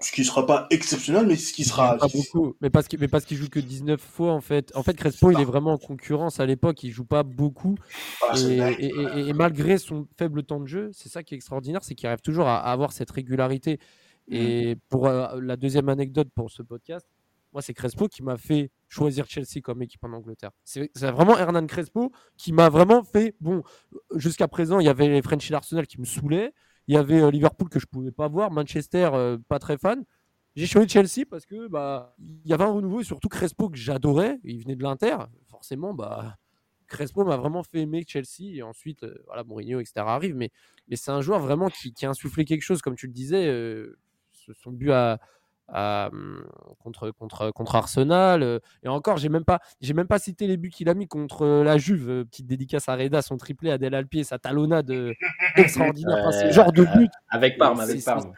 Ce 0.00 0.10
qui 0.10 0.24
sera 0.24 0.44
pas 0.46 0.66
exceptionnel, 0.70 1.26
mais 1.26 1.36
ce 1.36 1.52
qui 1.52 1.64
sera. 1.64 1.96
Pas 1.96 2.08
beaucoup, 2.08 2.56
mais 2.60 2.70
parce 2.70 2.88
qu'il 2.88 2.98
mais 2.98 3.06
parce 3.06 3.24
qu'il 3.24 3.36
joue 3.36 3.48
que 3.48 3.60
19 3.60 4.00
fois 4.00 4.32
en 4.32 4.40
fait. 4.40 4.72
En 4.74 4.82
fait, 4.82 4.94
Crespo, 4.94 5.30
il 5.30 5.40
est 5.40 5.44
vraiment 5.44 5.74
en 5.74 5.78
concurrence 5.78 6.40
à 6.40 6.46
l'époque, 6.46 6.82
il 6.82 6.90
joue 6.90 7.04
pas 7.04 7.22
beaucoup. 7.22 7.76
Ah, 8.28 8.34
Et, 8.36 8.56
dingue. 8.56 8.76
et- 8.80 8.86
et- 8.86 9.28
et 9.28 9.32
malgré 9.32 9.78
son 9.78 10.08
faible 10.18 10.42
temps 10.42 10.58
de 10.58 10.66
jeu, 10.66 10.90
c'est 10.92 11.08
ça 11.08 11.22
qui 11.22 11.34
est 11.34 11.36
extraordinaire, 11.36 11.84
c'est 11.84 11.94
qu'il 11.94 12.08
arrive 12.08 12.20
toujours 12.20 12.48
à, 12.48 12.58
à 12.58 12.72
avoir 12.72 12.90
cette 12.92 13.12
régularité. 13.12 13.78
Et 14.32 14.76
pour 14.88 15.06
euh, 15.06 15.40
la 15.40 15.56
deuxième 15.56 15.88
anecdote 15.88 16.28
pour 16.34 16.50
ce 16.50 16.62
podcast, 16.62 17.06
moi, 17.52 17.60
c'est 17.60 17.74
Crespo 17.74 18.08
qui 18.08 18.22
m'a 18.22 18.38
fait 18.38 18.70
choisir 18.88 19.26
Chelsea 19.28 19.60
comme 19.62 19.82
équipe 19.82 20.02
en 20.04 20.12
Angleterre. 20.12 20.52
C'est 20.64 20.90
vraiment 21.10 21.36
Hernan 21.36 21.66
Crespo 21.66 22.10
qui 22.36 22.52
m'a 22.52 22.70
vraiment 22.70 23.02
fait. 23.02 23.36
Bon, 23.40 23.62
jusqu'à 24.14 24.48
présent, 24.48 24.80
il 24.80 24.86
y 24.86 24.88
avait 24.88 25.08
les 25.08 25.20
French 25.20 25.50
et 25.50 25.52
l'Arsenal 25.52 25.86
qui 25.86 26.00
me 26.00 26.06
saoulaient. 26.06 26.54
Il 26.88 26.94
y 26.94 26.98
avait 26.98 27.20
euh, 27.20 27.30
Liverpool 27.30 27.68
que 27.68 27.78
je 27.78 27.86
pouvais 27.86 28.10
pas 28.10 28.26
voir, 28.26 28.50
Manchester, 28.50 29.10
euh, 29.12 29.38
pas 29.48 29.58
très 29.58 29.76
fan. 29.76 30.02
J'ai 30.56 30.66
choisi 30.66 30.88
Chelsea 30.88 31.26
parce 31.30 31.46
que 31.46 31.68
bah 31.68 32.14
il 32.18 32.46
y 32.46 32.52
avait 32.52 32.64
un 32.64 32.72
renouveau 32.72 33.00
et 33.00 33.04
surtout 33.04 33.28
Crespo 33.28 33.68
que 33.68 33.76
j'adorais. 33.76 34.40
Il 34.44 34.62
venait 34.62 34.76
de 34.76 34.82
l'Inter. 34.82 35.16
Forcément, 35.46 35.94
bah 35.94 36.38
Crespo 36.88 37.24
m'a 37.24 37.36
vraiment 37.36 37.62
fait 37.62 37.80
aimer 37.80 38.04
Chelsea. 38.06 38.54
Et 38.54 38.62
ensuite, 38.62 39.02
euh, 39.04 39.22
voilà, 39.26 39.44
Mourinho, 39.44 39.80
etc. 39.80 39.94
arrive. 39.98 40.34
Mais, 40.34 40.50
mais 40.88 40.96
c'est 40.96 41.10
un 41.10 41.20
joueur 41.20 41.40
vraiment 41.40 41.68
qui, 41.68 41.92
qui, 41.92 42.06
a 42.06 42.10
insufflé 42.10 42.44
quelque 42.44 42.62
chose, 42.62 42.80
comme 42.80 42.96
tu 42.96 43.06
le 43.06 43.12
disais. 43.12 43.46
Euh, 44.48 44.54
son 44.62 44.72
but 44.72 44.90
à, 44.90 45.18
à, 45.68 46.08
hum, 46.12 46.44
contre, 46.82 47.10
contre, 47.10 47.50
contre 47.50 47.74
Arsenal. 47.76 48.42
Euh, 48.42 48.58
et 48.82 48.88
encore, 48.88 49.16
j'ai 49.16 49.28
même 49.28 49.44
pas, 49.44 49.60
j'ai 49.80 49.94
même 49.94 50.08
pas 50.08 50.18
cité 50.18 50.46
les 50.46 50.56
buts 50.56 50.70
qu'il 50.70 50.88
a 50.88 50.94
mis 50.94 51.08
contre 51.08 51.46
la 51.46 51.78
Juve. 51.78 52.24
petite 52.26 52.46
dédicace 52.46 52.88
à 52.88 52.96
Reda, 52.96 53.22
son 53.22 53.36
triplé 53.36 53.70
à 53.70 53.78
Del 53.78 53.94
Alpi 53.94 54.20
et 54.20 54.24
sa 54.24 54.38
talonnade 54.38 54.90
extraordinaire. 55.56 56.18
Enfin, 56.20 56.32
ce 56.32 56.52
genre 56.52 56.72
de 56.72 56.84
but. 56.84 57.10
Avec 57.30 57.58
Parme, 57.58 57.80
avec 57.80 58.04
Parme. 58.04 58.32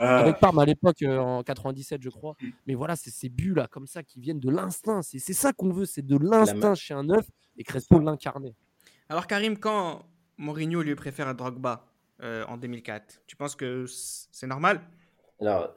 Euh... 0.00 0.18
Avec 0.18 0.38
Parme 0.38 0.58
à 0.58 0.64
l'époque, 0.64 1.02
euh, 1.02 1.18
en 1.18 1.42
97, 1.42 2.02
je 2.02 2.10
crois. 2.10 2.36
Mais 2.66 2.74
voilà, 2.74 2.96
c'est 2.96 3.10
ces 3.10 3.28
buts-là, 3.28 3.68
comme 3.68 3.86
ça, 3.86 4.02
qui 4.02 4.20
viennent 4.20 4.40
de 4.40 4.50
l'instinct. 4.50 5.02
C'est 5.02 5.18
ça 5.18 5.52
qu'on 5.52 5.72
veut, 5.72 5.86
c'est 5.86 6.04
de 6.04 6.16
l'instinct 6.16 6.74
chez 6.74 6.94
un 6.94 7.04
neuf 7.04 7.26
et 7.56 7.64
Crespo 7.64 7.98
l'incarnait. 8.00 8.54
Alors, 9.08 9.26
Karim, 9.26 9.58
quand 9.58 10.04
Mourinho 10.38 10.82
lui 10.82 10.94
préfère 10.94 11.32
Drogba 11.34 11.86
euh, 12.22 12.44
en 12.46 12.56
2004, 12.56 13.22
tu 13.26 13.36
penses 13.36 13.54
que 13.54 13.84
c'est 13.86 14.46
normal? 14.46 14.80
Alors, 15.44 15.76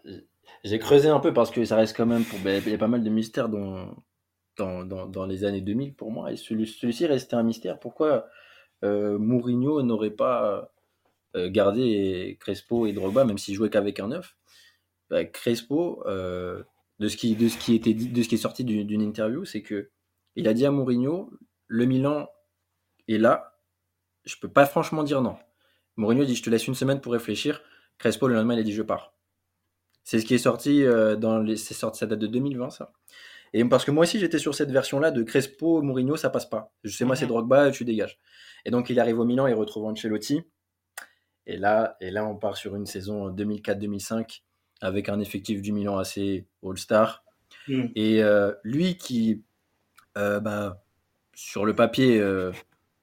j'ai 0.63 0.79
creusé 0.79 1.09
un 1.09 1.19
peu 1.19 1.33
parce 1.33 1.51
que 1.51 1.65
ça 1.65 1.75
reste 1.75 1.95
quand 1.95 2.05
même. 2.05 2.23
Ben, 2.41 2.61
il 2.65 2.71
y 2.71 2.75
a 2.75 2.77
pas 2.77 2.87
mal 2.87 3.03
de 3.03 3.09
mystères 3.09 3.49
dans, 3.49 3.93
dans, 4.57 5.25
les 5.25 5.43
années 5.43 5.61
2000 5.61 5.93
pour 5.93 6.09
moi. 6.09 6.31
Et 6.31 6.37
celui-ci 6.37 6.79
celui 6.79 7.05
restait 7.05 7.35
un 7.35 7.43
mystère. 7.43 7.77
Pourquoi 7.77 8.27
euh, 8.85 9.17
Mourinho 9.17 9.81
n'aurait 9.81 10.11
pas 10.11 10.71
euh, 11.35 11.49
garder 11.49 12.37
Crespo 12.39 12.85
et 12.87 12.93
Drogba, 12.93 13.25
même 13.25 13.37
s'il 13.37 13.55
jouait 13.55 13.69
qu'avec 13.69 13.99
un 13.99 14.07
neuf? 14.07 14.37
Bah, 15.09 15.25
Crespo, 15.25 16.01
euh, 16.07 16.63
de, 16.99 17.09
ce 17.09 17.17
qui, 17.17 17.35
de, 17.35 17.49
ce 17.49 17.57
qui 17.57 17.75
était 17.75 17.93
de 17.93 18.23
ce 18.23 18.29
qui 18.29 18.35
est 18.35 18.37
sorti 18.37 18.63
d'une 18.63 19.01
interview, 19.01 19.43
c'est 19.43 19.61
que 19.61 19.89
il 20.35 20.47
a 20.47 20.53
dit 20.53 20.65
à 20.65 20.71
Mourinho, 20.71 21.29
le 21.67 21.85
Milan 21.85 22.29
est 23.09 23.17
là, 23.17 23.59
je 24.23 24.35
peux 24.39 24.49
pas 24.49 24.65
franchement 24.65 25.03
dire 25.03 25.21
non. 25.21 25.35
Mourinho 25.97 26.23
dit, 26.23 26.35
je 26.35 26.43
te 26.43 26.49
laisse 26.49 26.67
une 26.67 26.75
semaine 26.75 27.01
pour 27.01 27.11
réfléchir. 27.11 27.61
Crespo, 27.97 28.27
le 28.27 28.35
lendemain, 28.35 28.53
il 28.53 28.59
a 28.59 28.63
dit, 28.63 28.73
je 28.73 28.83
pars. 28.83 29.16
C'est 30.07 30.21
ce 30.21 30.25
qui 30.25 30.35
est 30.35 30.37
sorti 30.37 30.85
euh, 30.85 31.17
dans 31.17 31.39
les. 31.39 31.57
C'est 31.57 31.73
sorti, 31.73 31.99
ça 31.99 32.05
date 32.05 32.19
de 32.19 32.27
2020, 32.27 32.69
ça. 32.69 32.93
Et 33.51 33.65
parce 33.65 33.83
que 33.83 33.91
moi 33.91 34.03
aussi, 34.03 34.19
j'étais 34.19 34.39
sur 34.39 34.55
cette 34.55 34.71
version-là 34.71 35.11
de 35.11 35.21
Crespo, 35.21 35.81
Mourinho, 35.81 36.15
ça 36.15 36.29
passe 36.29 36.45
pas. 36.45 36.71
Je 36.85 36.95
sais, 36.95 37.03
moi, 37.03 37.17
c'est 37.17 37.25
mhm. 37.25 37.31
Drogba, 37.31 37.71
tu 37.71 37.83
dégages. 37.83 38.17
Et 38.63 38.71
donc, 38.71 38.89
il 38.89 39.01
arrive 39.01 39.19
au 39.19 39.25
Milan, 39.25 39.47
il 39.47 39.53
retrouve 39.53 39.83
Ancelotti. 39.83 40.43
Et 41.45 41.57
là, 41.57 41.97
et 41.99 42.09
là, 42.09 42.25
on 42.25 42.37
part 42.37 42.55
sur 42.55 42.77
une 42.77 42.85
saison 42.85 43.29
2004-2005 43.31 44.43
avec 44.79 45.09
un 45.09 45.19
effectif 45.19 45.61
du 45.61 45.73
Milan 45.73 45.97
assez 45.97 46.47
all-star. 46.63 47.25
Mm. 47.67 47.87
Et 47.95 48.23
euh, 48.23 48.53
lui 48.63 48.95
qui, 48.95 49.43
euh, 50.17 50.39
bah, 50.39 50.85
sur 51.35 51.65
le 51.65 51.75
papier, 51.75 52.17
euh, 52.17 52.53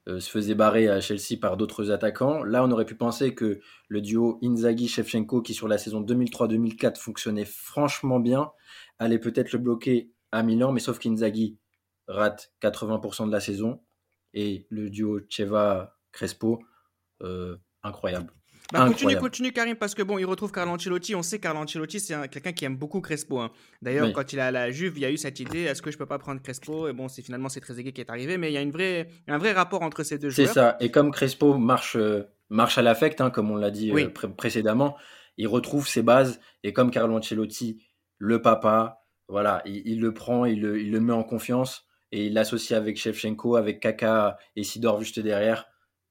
se 0.07 0.29
faisait 0.31 0.55
barrer 0.55 0.89
à 0.89 1.01
Chelsea 1.01 1.39
par 1.41 1.57
d'autres 1.57 1.91
attaquants, 1.91 2.43
là, 2.45 2.65
on 2.65 2.71
aurait 2.71 2.85
pu 2.85 2.95
penser 2.95 3.35
que 3.35 3.61
le 3.89 4.01
duo 4.01 4.39
Inzaghi-Shevchenko, 4.43 5.43
qui 5.43 5.55
sur 5.55 5.67
la 5.67 5.79
saison 5.79 6.03
2003-2004 6.03 6.99
fonctionnait 6.99 7.47
franchement 7.47 8.21
bien, 8.21 8.51
allait 8.99 9.19
peut-être 9.19 9.53
le 9.53 9.59
bloquer 9.59 10.13
à 10.31 10.43
Milan, 10.43 10.73
mais 10.73 10.81
sauf 10.81 10.99
qu'Inzaghi 10.99 11.59
rate 12.07 12.53
80% 12.61 13.27
de 13.27 13.33
la 13.33 13.41
saison 13.41 13.83
et 14.35 14.67
le 14.69 14.91
duo 14.91 15.21
Cheva-Crespo 15.29 16.63
incroyable. 17.83 18.33
Bah, 18.73 18.87
continue, 18.87 19.17
continue 19.17 19.53
Karim, 19.53 19.77
parce 19.77 19.95
que 19.95 20.03
bon, 20.03 20.19
il 20.19 20.25
retrouve 20.25 20.51
Carlo 20.51 20.73
Ancelotti. 20.73 21.15
On 21.15 21.23
sait 21.23 21.39
Carlo 21.39 21.61
Ancelotti, 21.61 22.01
c'est 22.01 22.29
quelqu'un 22.29 22.53
qui 22.53 22.65
aime 22.65 22.77
beaucoup 22.77 23.01
Crespo. 23.01 23.39
Hein. 23.39 23.51
D'ailleurs, 23.83 24.13
quand 24.13 24.33
il 24.33 24.39
est 24.39 24.43
à 24.43 24.51
la 24.51 24.71
Juve, 24.71 24.95
il 24.97 25.03
y 25.03 25.05
a 25.05 25.11
eu 25.11 25.17
cette 25.17 25.39
idée 25.39 25.63
est-ce 25.63 25.83
que 25.83 25.91
je 25.91 25.99
peux 25.99 26.07
pas 26.07 26.19
prendre 26.19 26.41
Crespo? 26.41 26.89
Et 26.89 26.93
bon, 26.93 27.09
c'est 27.09 27.23
finalement 27.23 27.49
c'est 27.49 27.61
Trezeguet 27.61 27.93
qui 27.93 28.01
est 28.01 28.11
arrivé, 28.11 28.39
mais 28.39 28.51
il 28.51 28.55
y 28.55 28.57
a 28.57 28.63
une 28.63 28.71
vraie, 28.71 29.09
un 29.29 29.39
vrai 29.39 29.53
rapport 29.53 29.83
entre 29.83 30.03
ces 30.03 30.19
deux 30.19 30.31
joueurs. 30.31 30.49
C'est 30.49 30.55
ça. 30.55 30.77
Et 30.81 30.91
comme 30.91 31.11
Crespo 31.11 31.59
marche, 31.59 31.97
euh, 31.97 32.23
marche 32.49 32.79
à 32.79 32.83
l'affect, 32.83 33.21
hein, 33.21 33.31
comme 33.31 33.51
on 33.51 33.57
l'a 33.57 33.71
dit 33.71 33.93
euh, 33.93 34.09
précédemment, 34.37 34.97
il 35.37 35.47
retrouve 35.47 35.87
ses 35.87 36.03
bases. 36.03 36.41
Et 36.63 36.73
comme 36.73 36.91
Carlo 36.91 37.17
Ancelotti, 37.17 37.83
le 38.19 38.41
papa, 38.41 39.05
voilà, 39.29 39.63
il, 39.67 40.01
le 40.01 40.15
prend, 40.15 40.47
il 40.47 40.61
le, 40.61 40.81
il 40.81 40.91
le 40.91 41.01
met 41.01 41.13
en 41.13 41.23
confiance 41.23 41.87
et 42.13 42.27
il 42.27 42.35
l'associe 42.35 42.79
avec 42.79 42.97
Shevchenko, 42.97 43.57
avec 43.57 43.81
Kaka 43.81 44.39
et 44.57 44.65
Sidor 44.65 45.01
juste 45.01 45.21
derrière, 45.21 45.67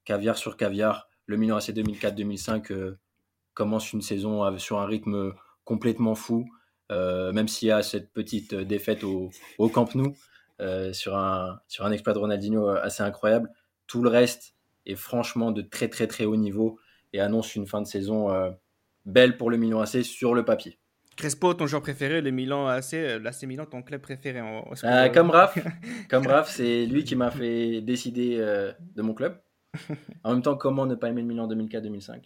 caviar 0.06 0.38
sur 0.38 0.58
caviar 0.58 1.08
le 1.26 1.38
Milan 1.38 1.58
AC 1.58 1.70
2004-2005 1.70 2.72
euh, 2.72 3.00
commence 3.54 3.94
une 3.94 4.02
saison 4.02 4.58
sur 4.58 4.80
un 4.80 4.86
rythme 4.86 5.34
complètement 5.64 6.16
fou, 6.16 6.46
euh, 6.92 7.32
même 7.32 7.48
s'il 7.48 7.70
y 7.70 7.72
a 7.72 7.82
cette 7.82 8.12
petite 8.12 8.54
défaite 8.54 9.04
au, 9.04 9.32
Camp 9.70 9.94
Nou 9.96 10.16
euh, 10.62 10.92
sur, 10.94 11.18
un, 11.18 11.60
sur 11.68 11.86
un 11.86 11.92
exploit 11.92 12.14
de 12.14 12.20
Ronaldinho 12.20 12.68
assez 12.70 13.04
incroyable. 13.04 13.50
Tout 13.88 14.04
le 14.04 14.10
reste 14.10 14.56
est 14.86 14.96
franchement 14.96 15.52
de 15.52 15.62
très 15.62 15.88
très 15.88 16.08
très 16.08 16.26
haut 16.26 16.36
niveau 16.36 16.80
et 17.14 17.22
annonce 17.22 17.56
une 17.56 17.68
fin 17.68 17.82
de 17.82 17.88
saison 17.88 18.30
belle 19.06 19.38
pour 19.38 19.50
le 19.50 19.58
Milan 19.58 19.82
AC 19.82 20.04
sur 20.04 20.34
le 20.34 20.44
papier. 20.44 20.80
Crespo, 21.16 21.54
ton 21.54 21.68
joueur 21.68 21.84
préféré, 21.84 22.22
le 22.22 22.32
Milan 22.32 22.68
AC, 22.68 22.94
l'AC 23.22 23.44
Milan, 23.44 23.66
ton 23.68 23.84
club 23.84 24.02
préféré 24.02 24.42
en, 24.42 24.64
Comme 25.14 25.30
Raph, 25.30 25.60
comme 26.10 26.26
Raph, 26.28 26.50
c'est 26.50 26.88
lui 26.88 27.04
qui 27.04 27.16
m'a 27.16 27.30
fait 27.30 27.82
décider 27.82 28.38
de 28.38 29.02
mon 29.02 29.14
club 29.14 29.43
en 30.24 30.34
même 30.34 30.42
temps, 30.42 30.56
comment 30.56 30.86
ne 30.86 30.96
pas 30.96 31.10
aimer 31.10 31.22
le 31.22 31.28
Milan 31.28 31.48
2004-2005 31.48 32.22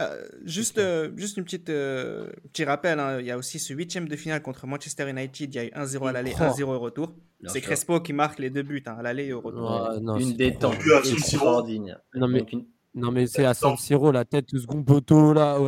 euh, 0.00 0.24
juste, 0.44 0.78
euh, 0.78 1.10
juste 1.16 1.38
une 1.38 1.44
petite 1.44 1.70
euh, 1.70 2.30
petit 2.52 2.64
rappel, 2.64 3.00
hein. 3.00 3.18
il 3.18 3.26
y 3.26 3.32
a 3.32 3.36
aussi 3.36 3.58
ce 3.58 3.74
huitième 3.74 4.08
de 4.08 4.14
finale 4.14 4.40
contre 4.42 4.66
Manchester 4.68 5.10
United, 5.10 5.52
il 5.52 5.56
y 5.56 5.58
a 5.58 5.64
eu 5.64 5.70
1-0 5.70 6.08
à 6.08 6.12
l'aller, 6.12 6.30
1-0 6.30 6.62
au 6.62 6.78
retour. 6.78 7.12
C'est 7.46 7.60
Crespo 7.60 8.00
qui 8.00 8.12
marque 8.12 8.38
les 8.38 8.50
deux 8.50 8.62
buts 8.62 8.82
hein, 8.86 8.96
à 8.98 9.02
l'aller 9.02 9.26
et 9.26 9.32
au 9.32 9.40
retour. 9.40 9.90
une 10.18 10.34
détente 10.34 10.76
extraordinaire. 11.04 12.00
Non 12.14 12.28
mais, 12.28 12.46
non 12.94 13.10
mais 13.10 13.26
c'est 13.26 13.44
à 13.44 13.54
San 13.54 13.76
Siro, 13.76 14.12
la 14.12 14.24
tête 14.24 14.52
de 14.54 14.58
second 14.60 14.84
poteau 14.84 15.32
là, 15.32 15.58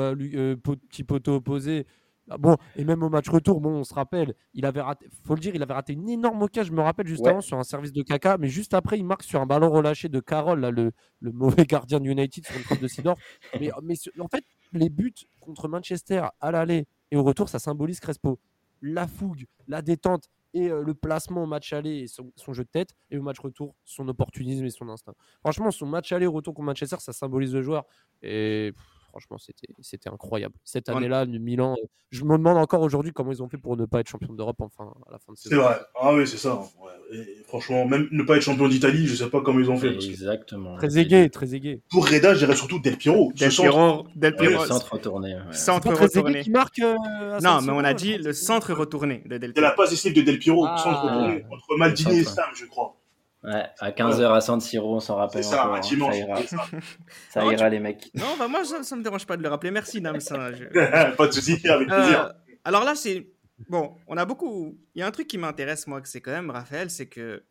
petit 0.62 1.02
poteau 1.02 1.36
opposé. 1.36 1.86
Ah 2.32 2.38
bon, 2.38 2.56
et 2.76 2.84
même 2.84 3.02
au 3.02 3.08
match 3.08 3.28
retour, 3.28 3.60
bon, 3.60 3.70
on 3.70 3.84
se 3.84 3.92
rappelle, 3.92 4.34
il 4.54 4.64
avait 4.64 4.80
raté, 4.80 5.08
faut 5.24 5.34
le 5.34 5.40
dire, 5.40 5.52
il 5.56 5.62
avait 5.62 5.74
raté 5.74 5.94
une 5.94 6.08
énorme 6.08 6.40
occasion, 6.42 6.72
je 6.72 6.76
me 6.76 6.82
rappelle 6.82 7.08
juste 7.08 7.26
avant, 7.26 7.40
sur 7.40 7.58
un 7.58 7.64
service 7.64 7.92
de 7.92 8.02
caca, 8.02 8.38
mais 8.38 8.46
juste 8.46 8.72
après, 8.72 8.98
il 8.98 9.04
marque 9.04 9.24
sur 9.24 9.40
un 9.40 9.46
ballon 9.46 9.68
relâché 9.68 10.08
de 10.08 10.20
Carroll, 10.20 10.60
là, 10.60 10.70
le, 10.70 10.92
le 11.20 11.32
mauvais 11.32 11.66
gardien 11.66 11.98
de 11.98 12.08
United 12.08 12.46
sur 12.46 12.56
une 12.56 12.62
frappe 12.62 12.80
de 12.80 12.86
Sidor. 12.86 13.16
mais, 13.60 13.70
mais 13.82 13.94
en 14.20 14.28
fait, 14.28 14.44
les 14.72 14.90
buts 14.90 15.12
contre 15.40 15.66
Manchester 15.66 16.22
à 16.40 16.52
l'aller 16.52 16.86
et 17.10 17.16
au 17.16 17.24
retour, 17.24 17.48
ça 17.48 17.58
symbolise 17.58 17.98
Crespo. 17.98 18.38
La 18.80 19.08
fougue, 19.08 19.46
la 19.66 19.82
détente 19.82 20.30
et 20.54 20.70
euh, 20.70 20.82
le 20.82 20.94
placement 20.94 21.42
au 21.44 21.46
match 21.46 21.72
aller 21.72 22.00
et 22.00 22.06
son, 22.06 22.32
jeu 22.52 22.64
de 22.64 22.68
tête, 22.68 22.90
et 23.10 23.18
au 23.18 23.22
match 23.22 23.38
retour, 23.38 23.74
son 23.84 24.06
opportunisme 24.08 24.64
et 24.64 24.70
son 24.70 24.88
instinct. 24.88 25.14
Franchement, 25.40 25.70
son 25.70 25.86
match 25.86 26.12
aller, 26.12 26.26
retour 26.26 26.54
contre 26.54 26.66
Manchester, 26.66 26.96
ça 26.98 27.12
symbolise 27.12 27.54
le 27.54 27.62
joueur. 27.62 27.84
Et 28.22 28.72
franchement, 29.10 29.36
c'était 29.38 30.08
incroyable. 30.08 30.54
Cette 30.64 30.88
année-là, 30.88 31.24
le 31.24 31.38
Milan, 31.38 31.76
je 32.10 32.24
me 32.24 32.36
demande 32.36 32.56
encore 32.56 32.80
aujourd'hui 32.82 33.12
comment 33.12 33.30
ils 33.30 33.42
ont 33.42 33.48
fait 33.48 33.58
pour 33.58 33.76
ne 33.76 33.84
pas 33.84 34.00
être 34.00 34.08
champion 34.08 34.32
d'Europe 34.32 34.60
enfin 34.60 34.92
à 35.06 35.12
la 35.12 35.18
fin 35.18 35.32
de 35.32 35.38
saison. 35.38 35.54
C'est 35.54 35.62
vrai. 35.62 35.80
Ah 36.00 36.14
oui, 36.14 36.26
c'est 36.26 36.38
ça. 36.38 36.60
Et 37.12 37.42
franchement, 37.46 37.86
même 37.86 38.08
ne 38.10 38.22
pas 38.22 38.36
être 38.36 38.42
champion 38.42 38.68
d'Italie, 38.68 39.06
je 39.06 39.14
sais 39.14 39.28
pas 39.28 39.40
comment 39.42 39.60
ils 39.60 39.70
ont 39.70 39.76
fait. 39.76 39.94
Exactement. 39.94 40.76
Très 40.76 40.98
aigué, 40.98 41.28
très 41.30 41.54
aigué. 41.54 41.82
Pour 41.90 42.08
Reda, 42.08 42.34
je 42.34 42.38
dirais 42.40 42.56
surtout 42.56 42.78
Del 42.78 42.96
Piero. 42.96 43.32
Del 43.36 43.50
Piero, 43.50 44.06
Del 44.16 44.36
Piero. 44.36 44.64
centre 44.64 44.92
retourné. 44.92 45.36
Centre 45.52 45.92
retourné. 45.92 46.42
qui 46.42 46.50
marque. 46.50 46.78
Euh, 46.80 47.40
non, 47.42 47.60
mais 47.62 47.72
on 47.72 47.84
a 47.84 47.94
dit 47.94 48.16
le 48.18 48.32
centre 48.32 48.72
retourné 48.72 49.22
de 49.26 49.38
Del 49.38 49.52
Piero. 49.52 49.54
C'est 49.54 49.60
la 49.60 49.70
passe 49.70 50.04
de 50.04 50.20
Del 50.22 50.38
Piero, 50.38 50.66
ah. 50.66 50.76
centre 50.78 51.02
retourné, 51.02 51.44
entre 51.50 51.76
Maldini 51.76 52.20
et 52.20 52.24
Sam, 52.24 52.50
je 52.54 52.66
crois. 52.66 52.99
Ouais, 53.42 53.64
à 53.78 53.90
15h 53.90 54.34
à 54.34 54.40
San 54.40 54.60
Siro, 54.60 54.96
on 54.96 55.00
s'en 55.00 55.16
rappelle. 55.16 55.42
C'est 55.42 55.50
ça, 55.50 55.64
encore, 55.64 55.76
un 55.76 55.80
dimanche. 55.80 56.14
Ça 56.14 57.42
ira, 57.42 57.56
ça 57.56 57.68
les 57.70 57.80
mecs. 57.80 58.10
Non, 58.14 58.36
bah 58.38 58.48
moi, 58.48 58.64
ça, 58.64 58.78
ne 58.78 59.00
me 59.00 59.02
dérange 59.02 59.26
pas 59.26 59.36
de 59.38 59.42
le 59.42 59.48
rappeler. 59.48 59.70
Merci, 59.70 60.00
Nams. 60.00 60.18
pas 61.16 61.26
de 61.26 61.32
soucis, 61.32 61.66
avec 61.66 61.90
euh, 61.90 61.96
plaisir. 61.96 62.32
alors 62.64 62.84
là, 62.84 62.94
c'est. 62.94 63.28
Bon, 63.68 63.96
on 64.06 64.16
a 64.16 64.24
beaucoup. 64.24 64.78
Il 64.94 65.00
y 65.00 65.02
a 65.02 65.06
un 65.06 65.10
truc 65.10 65.26
qui 65.26 65.38
m'intéresse, 65.38 65.86
moi, 65.86 66.00
que 66.00 66.08
c'est 66.08 66.20
quand 66.20 66.32
même, 66.32 66.50
Raphaël, 66.50 66.90
c'est 66.90 67.06
que 67.06 67.42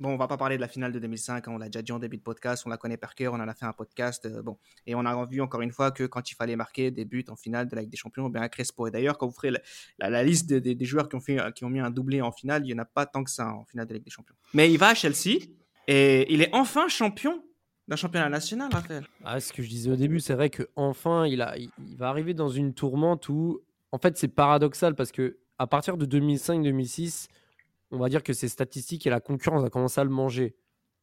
Bon, 0.00 0.14
on 0.14 0.16
va 0.16 0.26
pas 0.26 0.38
parler 0.38 0.56
de 0.56 0.62
la 0.62 0.68
finale 0.68 0.92
de 0.92 0.98
2005, 0.98 1.46
hein, 1.46 1.52
on 1.52 1.58
l'a 1.58 1.66
déjà 1.66 1.82
dit 1.82 1.92
en 1.92 1.98
début 1.98 2.16
de 2.16 2.22
podcast, 2.22 2.62
on 2.64 2.70
la 2.70 2.78
connaît 2.78 2.96
par 2.96 3.14
cœur, 3.14 3.34
on 3.34 3.36
en 3.36 3.46
a 3.46 3.54
fait 3.54 3.66
un 3.66 3.74
podcast. 3.74 4.24
Euh, 4.24 4.40
bon, 4.40 4.56
et 4.86 4.94
on 4.94 5.04
a 5.04 5.26
vu 5.26 5.42
encore 5.42 5.60
une 5.60 5.72
fois 5.72 5.90
que 5.90 6.04
quand 6.04 6.30
il 6.30 6.34
fallait 6.34 6.56
marquer 6.56 6.90
des 6.90 7.04
buts 7.04 7.26
en 7.28 7.36
finale 7.36 7.68
de 7.68 7.76
la 7.76 7.82
Ligue 7.82 7.90
des 7.90 7.98
Champions, 7.98 8.30
bien 8.30 8.40
à 8.40 8.48
Crespo. 8.48 8.86
Et 8.86 8.90
d'ailleurs, 8.90 9.18
quand 9.18 9.26
vous 9.26 9.34
ferez 9.34 9.52
la, 9.98 10.22
liste 10.22 10.50
des, 10.50 10.84
joueurs 10.86 11.10
qui 11.10 11.16
ont, 11.16 11.20
fait, 11.20 11.38
qui 11.54 11.66
ont 11.66 11.68
mis 11.68 11.80
un 11.80 11.90
doublé 11.90 12.22
en 12.22 12.32
finale, 12.32 12.62
il 12.64 12.68
n'y 12.68 12.74
en 12.74 12.82
a 12.82 12.86
pas 12.86 13.04
tant 13.04 13.22
que 13.22 13.30
ça 13.30 13.52
en 13.52 13.66
finale 13.66 13.86
de 13.86 13.92
la 13.92 13.98
Ligue 13.98 14.06
des 14.06 14.10
Champions. 14.10 14.34
Mais 14.54 14.72
il 14.72 14.78
va 14.78 14.88
à 14.88 14.94
Chelsea 14.94 15.44
et 15.86 16.32
il 16.32 16.40
est 16.40 16.50
enfin 16.54 16.88
champion 16.88 17.42
d'un 17.86 17.96
championnat 17.96 18.30
national, 18.30 18.70
Raphaël. 18.72 19.06
Ah, 19.24 19.38
ce 19.38 19.52
que 19.52 19.62
je 19.62 19.68
disais 19.68 19.90
au 19.90 19.96
début, 19.96 20.20
c'est 20.20 20.34
vrai 20.34 20.48
qu'enfin, 20.48 21.26
il, 21.26 21.42
a, 21.42 21.58
il 21.58 21.96
va 21.98 22.08
arriver 22.08 22.32
dans 22.32 22.48
une 22.48 22.72
tourmente 22.72 23.28
où, 23.28 23.60
en 23.92 23.98
fait, 23.98 24.16
c'est 24.16 24.28
paradoxal 24.28 24.94
parce 24.94 25.12
que 25.12 25.36
à 25.58 25.66
partir 25.66 25.98
de 25.98 26.06
2005-2006, 26.06 27.26
on 27.90 27.98
va 27.98 28.08
dire 28.08 28.22
que 28.22 28.32
ces 28.32 28.48
statistiques 28.48 29.06
et 29.06 29.10
la 29.10 29.20
concurrence 29.20 29.64
a 29.64 29.70
commencé 29.70 30.00
à 30.00 30.04
le 30.04 30.10
manger. 30.10 30.56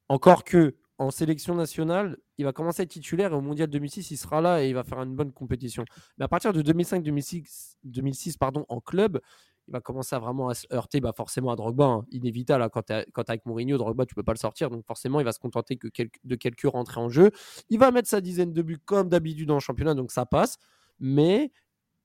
Encore 0.10 0.44
que 0.44 0.76
en 1.00 1.12
sélection 1.12 1.54
nationale, 1.54 2.18
il 2.38 2.46
va 2.46 2.54
commencer 2.54 2.82
à 2.82 2.84
être 2.84 2.90
titulaire 2.90 3.32
et 3.32 3.36
au 3.36 3.42
Mondial 3.42 3.70
2006, 3.70 4.10
il 4.12 4.18
sera 4.18 4.42
là 4.42 4.64
et 4.64 4.70
il 4.70 4.74
va 4.74 4.84
faire 4.84 5.02
une 5.02 5.16
bonne 5.16 5.32
compétition. 5.32 5.86
Mais 6.18 6.26
à 6.26 6.28
partir 6.28 6.54
de 6.54 6.62
2005-2006 6.62 7.76
2006, 7.84 8.38
pardon, 8.38 8.66
en 8.68 8.80
club, 8.82 9.20
il 9.68 9.74
va 9.74 9.82
commencer 9.82 10.16
à 10.16 10.20
vraiment 10.20 10.50
à 10.50 10.56
se 10.56 10.66
heurter 10.74 11.00
bah, 11.02 11.14
forcément 11.16 11.52
à 11.52 11.56
Drogba, 11.56 11.86
hein. 11.86 12.06
inévitable. 12.12 12.64
Hein. 12.64 12.70
quand 12.70 12.84
tu 12.84 12.94
avec 13.28 13.46
Mourinho, 13.46 13.78
Drogba, 13.78 14.06
tu 14.06 14.16
peux 14.16 14.24
pas 14.24 14.34
le 14.34 14.38
sortir. 14.40 14.70
Donc 14.70 14.86
forcément, 14.86 15.20
il 15.20 15.24
va 15.24 15.34
se 15.34 15.40
contenter 15.40 15.78
de 16.24 16.36
quelques 16.36 16.72
rentrées 16.72 17.02
en 17.02 17.10
jeu. 17.10 17.32
Il 17.70 17.78
va 17.78 17.92
mettre 17.92 18.08
sa 18.08 18.22
dizaine 18.22 18.54
de 18.54 18.62
buts 18.62 18.80
comme 18.84 19.10
d'habitude 19.10 19.52
en 19.52 19.60
championnat, 19.60 19.94
donc 19.94 20.12
ça 20.12 20.26
passe. 20.26 20.58
Mais 21.00 21.52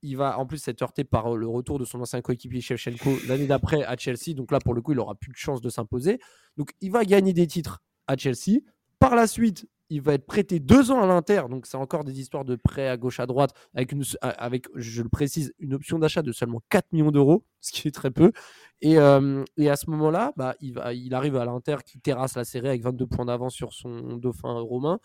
il 0.03 0.17
va 0.17 0.39
en 0.39 0.47
plus 0.47 0.67
être 0.69 0.83
heurté 0.83 1.05
par 1.05 1.37
le 1.37 1.47
retour 1.47 1.79
de 1.79 1.85
son 1.85 2.01
ancien 2.01 2.21
coéquipier 2.21 2.61
Shevchenko 2.61 3.11
l'année 3.29 3.47
d'après 3.47 3.85
à 3.85 3.97
Chelsea. 3.97 4.35
Donc 4.35 4.51
là, 4.51 4.59
pour 4.59 4.75
le 4.75 4.83
coup, 4.83 4.93
il 4.93 4.99
aura 4.99 5.15
plus 5.15 5.31
de 5.31 5.37
chance 5.37 5.61
de 5.61 5.71
s'imposer. 5.71 6.19
Donc 6.57 6.73
il 6.81 6.91
va 6.91 7.05
gagner 7.05 7.33
des 7.33 7.47
titres 7.47 7.83
à 8.07 8.17
Chelsea. 8.17 8.61
Par 8.99 9.15
la 9.15 9.27
suite, 9.27 9.67
il 9.93 10.01
va 10.01 10.15
être 10.15 10.27
prêté 10.27 10.59
deux 10.59 10.91
ans 10.91 11.03
à 11.03 11.07
l'Inter, 11.07 11.43
donc 11.51 11.67
c'est 11.67 11.77
encore 11.77 12.03
des 12.03 12.19
histoires 12.19 12.47
de 12.47 12.57
prêt 12.57 12.89
à 12.89 12.97
gauche 12.97 13.21
à 13.21 13.27
droite, 13.27 13.53
avec, 13.75 13.93
avec 14.23 14.67
je 14.75 15.03
le 15.03 15.11
précise, 15.11 15.53
une 15.59 15.75
option 15.75 15.99
d'achat 15.99 16.23
de 16.23 16.33
seulement 16.33 16.63
4 16.71 16.93
millions 16.93 17.11
d'euros, 17.11 17.45
ce 17.61 17.73
qui 17.73 17.89
est 17.89 17.91
très 17.91 18.11
peu. 18.11 18.33
Et, 18.81 18.97
euh, 18.97 19.45
à 19.59 19.77
ce 19.77 19.91
moment-là, 19.91 20.33
bah, 20.37 20.55
il 20.61 21.15
arrive 21.15 21.37
à 21.37 21.45
l'Inter 21.45 21.77
qui 21.85 22.01
terrasse 22.01 22.37
la 22.37 22.45
série 22.45 22.69
avec 22.69 22.83
22 22.83 23.07
points 23.07 23.27
d'avance 23.27 23.55
sur 23.55 23.75
son 23.75 24.17
dauphin 24.17 24.61
romain. 24.61 24.99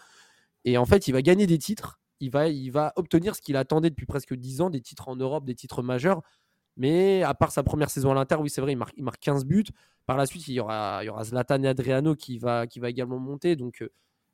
Et 0.64 0.78
en 0.78 0.86
fait, 0.86 1.08
il 1.10 1.12
va 1.12 1.22
gagner 1.22 1.48
des 1.48 1.58
titres, 1.58 2.00
il 2.20 2.30
va, 2.30 2.47
il 2.47 2.70
va 2.72 2.93
obtenir 2.95 3.36
ce 3.36 3.41
qu'il 3.41 3.55
attendait 3.57 3.89
depuis 3.89 4.05
presque 4.05 4.34
10 4.34 4.61
ans, 4.61 4.70
des 4.70 4.82
titres 4.82 5.07
en 5.09 5.15
Europe, 5.15 5.45
des 5.45 5.55
titres 5.55 5.82
majeurs. 5.82 6.22
Mais 6.78 7.24
à 7.24 7.34
part 7.34 7.51
sa 7.51 7.63
première 7.63 7.89
saison 7.89 8.11
à 8.11 8.15
l'Inter, 8.15 8.36
oui, 8.39 8.49
c'est 8.49 8.61
vrai, 8.61 8.74
il 8.74 8.78
marque, 8.78 8.93
il 8.97 9.03
marque 9.03 9.20
15 9.20 9.45
buts. 9.45 9.65
Par 10.05 10.18
la 10.18 10.26
suite, 10.26 10.47
il 10.47 10.53
y 10.53 10.59
aura, 10.59 10.99
il 11.03 11.07
y 11.07 11.09
aura 11.09 11.24
Zlatan 11.24 11.63
et 11.63 11.68
Adriano 11.68 12.15
qui 12.15 12.38
va, 12.38 12.68
qui 12.68 12.80
va 12.80 12.89
également 12.89 13.20
monter. 13.20 13.55
Donc, 13.55 13.82
euh, 13.82 13.89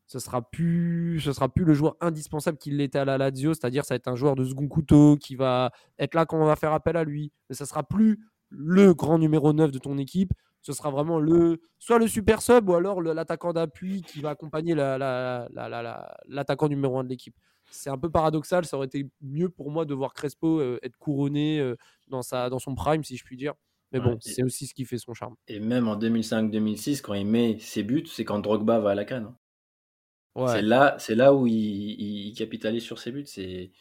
ce 0.08 0.20
sera 0.20 0.42
plus 0.42 1.20
sera 1.22 1.50
plus 1.50 1.66
le 1.66 1.74
joueur 1.74 1.96
indispensable 2.02 2.58
qu'il 2.58 2.78
l'était 2.78 3.00
à 3.00 3.06
la 3.06 3.18
Lazio, 3.18 3.54
c'est-à-dire 3.54 3.86
ça 3.86 3.94
va 3.94 3.98
être 3.98 4.08
un 4.08 4.16
joueur 4.16 4.36
de 4.36 4.44
second 4.44 4.68
couteau 4.68 5.18
qui 5.18 5.36
va 5.36 5.72
être 5.98 6.14
là 6.14 6.26
quand 6.26 6.38
on 6.38 6.46
va 6.46 6.56
faire 6.56 6.74
appel 6.74 6.98
à 6.98 7.04
lui, 7.04 7.32
mais 7.50 7.56
ça 7.56 7.66
sera 7.66 7.84
plus 7.84 8.20
le 8.50 8.94
grand 8.94 9.18
numéro 9.18 9.54
9 9.54 9.72
de 9.72 9.80
ton 9.80 9.98
équipe, 9.98 10.34
ce 10.62 10.74
sera 10.74 10.92
vraiment 10.92 11.20
le 11.20 11.62
soit 11.80 12.00
le 12.00 12.08
super 12.08 12.42
sub 12.42 12.70
ou 12.70 12.76
alors 12.76 13.02
l'attaquant 13.02 13.54
d'appui 13.54 14.02
qui 14.04 14.22
va 14.22 14.30
accompagner 14.32 14.76
l'attaquant 14.76 16.70
numéro 16.70 17.00
1 17.00 17.06
de 17.06 17.10
l'équipe. 17.10 17.36
C'est 17.74 17.90
un 17.90 17.98
peu 17.98 18.10
paradoxal, 18.10 18.66
ça 18.66 18.78
aurait 18.78 18.86
été 18.86 19.08
mieux 19.22 19.50
pour 19.50 19.72
moi 19.72 19.86
de 19.86 19.94
voir 19.94 20.14
Crespo 20.14 20.60
euh, 20.60 20.80
être 20.84 20.98
couronné 20.98 21.60
euh, 21.60 21.76
dans, 22.08 22.22
sa, 22.22 22.50
dans 22.50 22.60
son 22.60 22.76
prime, 22.76 23.04
si 23.04 23.18
je 23.18 23.24
puis 23.24 23.36
dire. 23.36 23.54
Mais 23.92 24.00
bon, 24.00 24.18
c'est 24.22 24.44
aussi 24.44 24.66
ce 24.66 24.74
qui 24.74 24.86
fait 24.86 24.98
son 24.98 25.14
charme. 25.14 25.36
Et 25.48 25.60
même 25.60 25.88
en 25.88 25.96
2005-2006, 25.96 27.02
quand 27.02 27.14
il 27.14 27.28
met 27.28 27.60
ses 27.60 27.84
buts, 27.84 28.08
c'est 28.08 28.26
quand 28.26 28.40
Drogba 28.40 28.80
va 28.80 28.92
à 28.92 28.96
la 28.96 29.06
canne. 29.06 29.26
Hein. 29.26 30.48
C'est 30.48 30.64
là, 30.64 30.96
c'est 30.98 31.14
là 31.14 31.34
où 31.34 31.46
il, 31.46 32.34
capitalise 32.36 32.84
sur 32.84 32.98
ses 32.98 33.12
buts. 33.12 33.26
C'est 33.28 33.72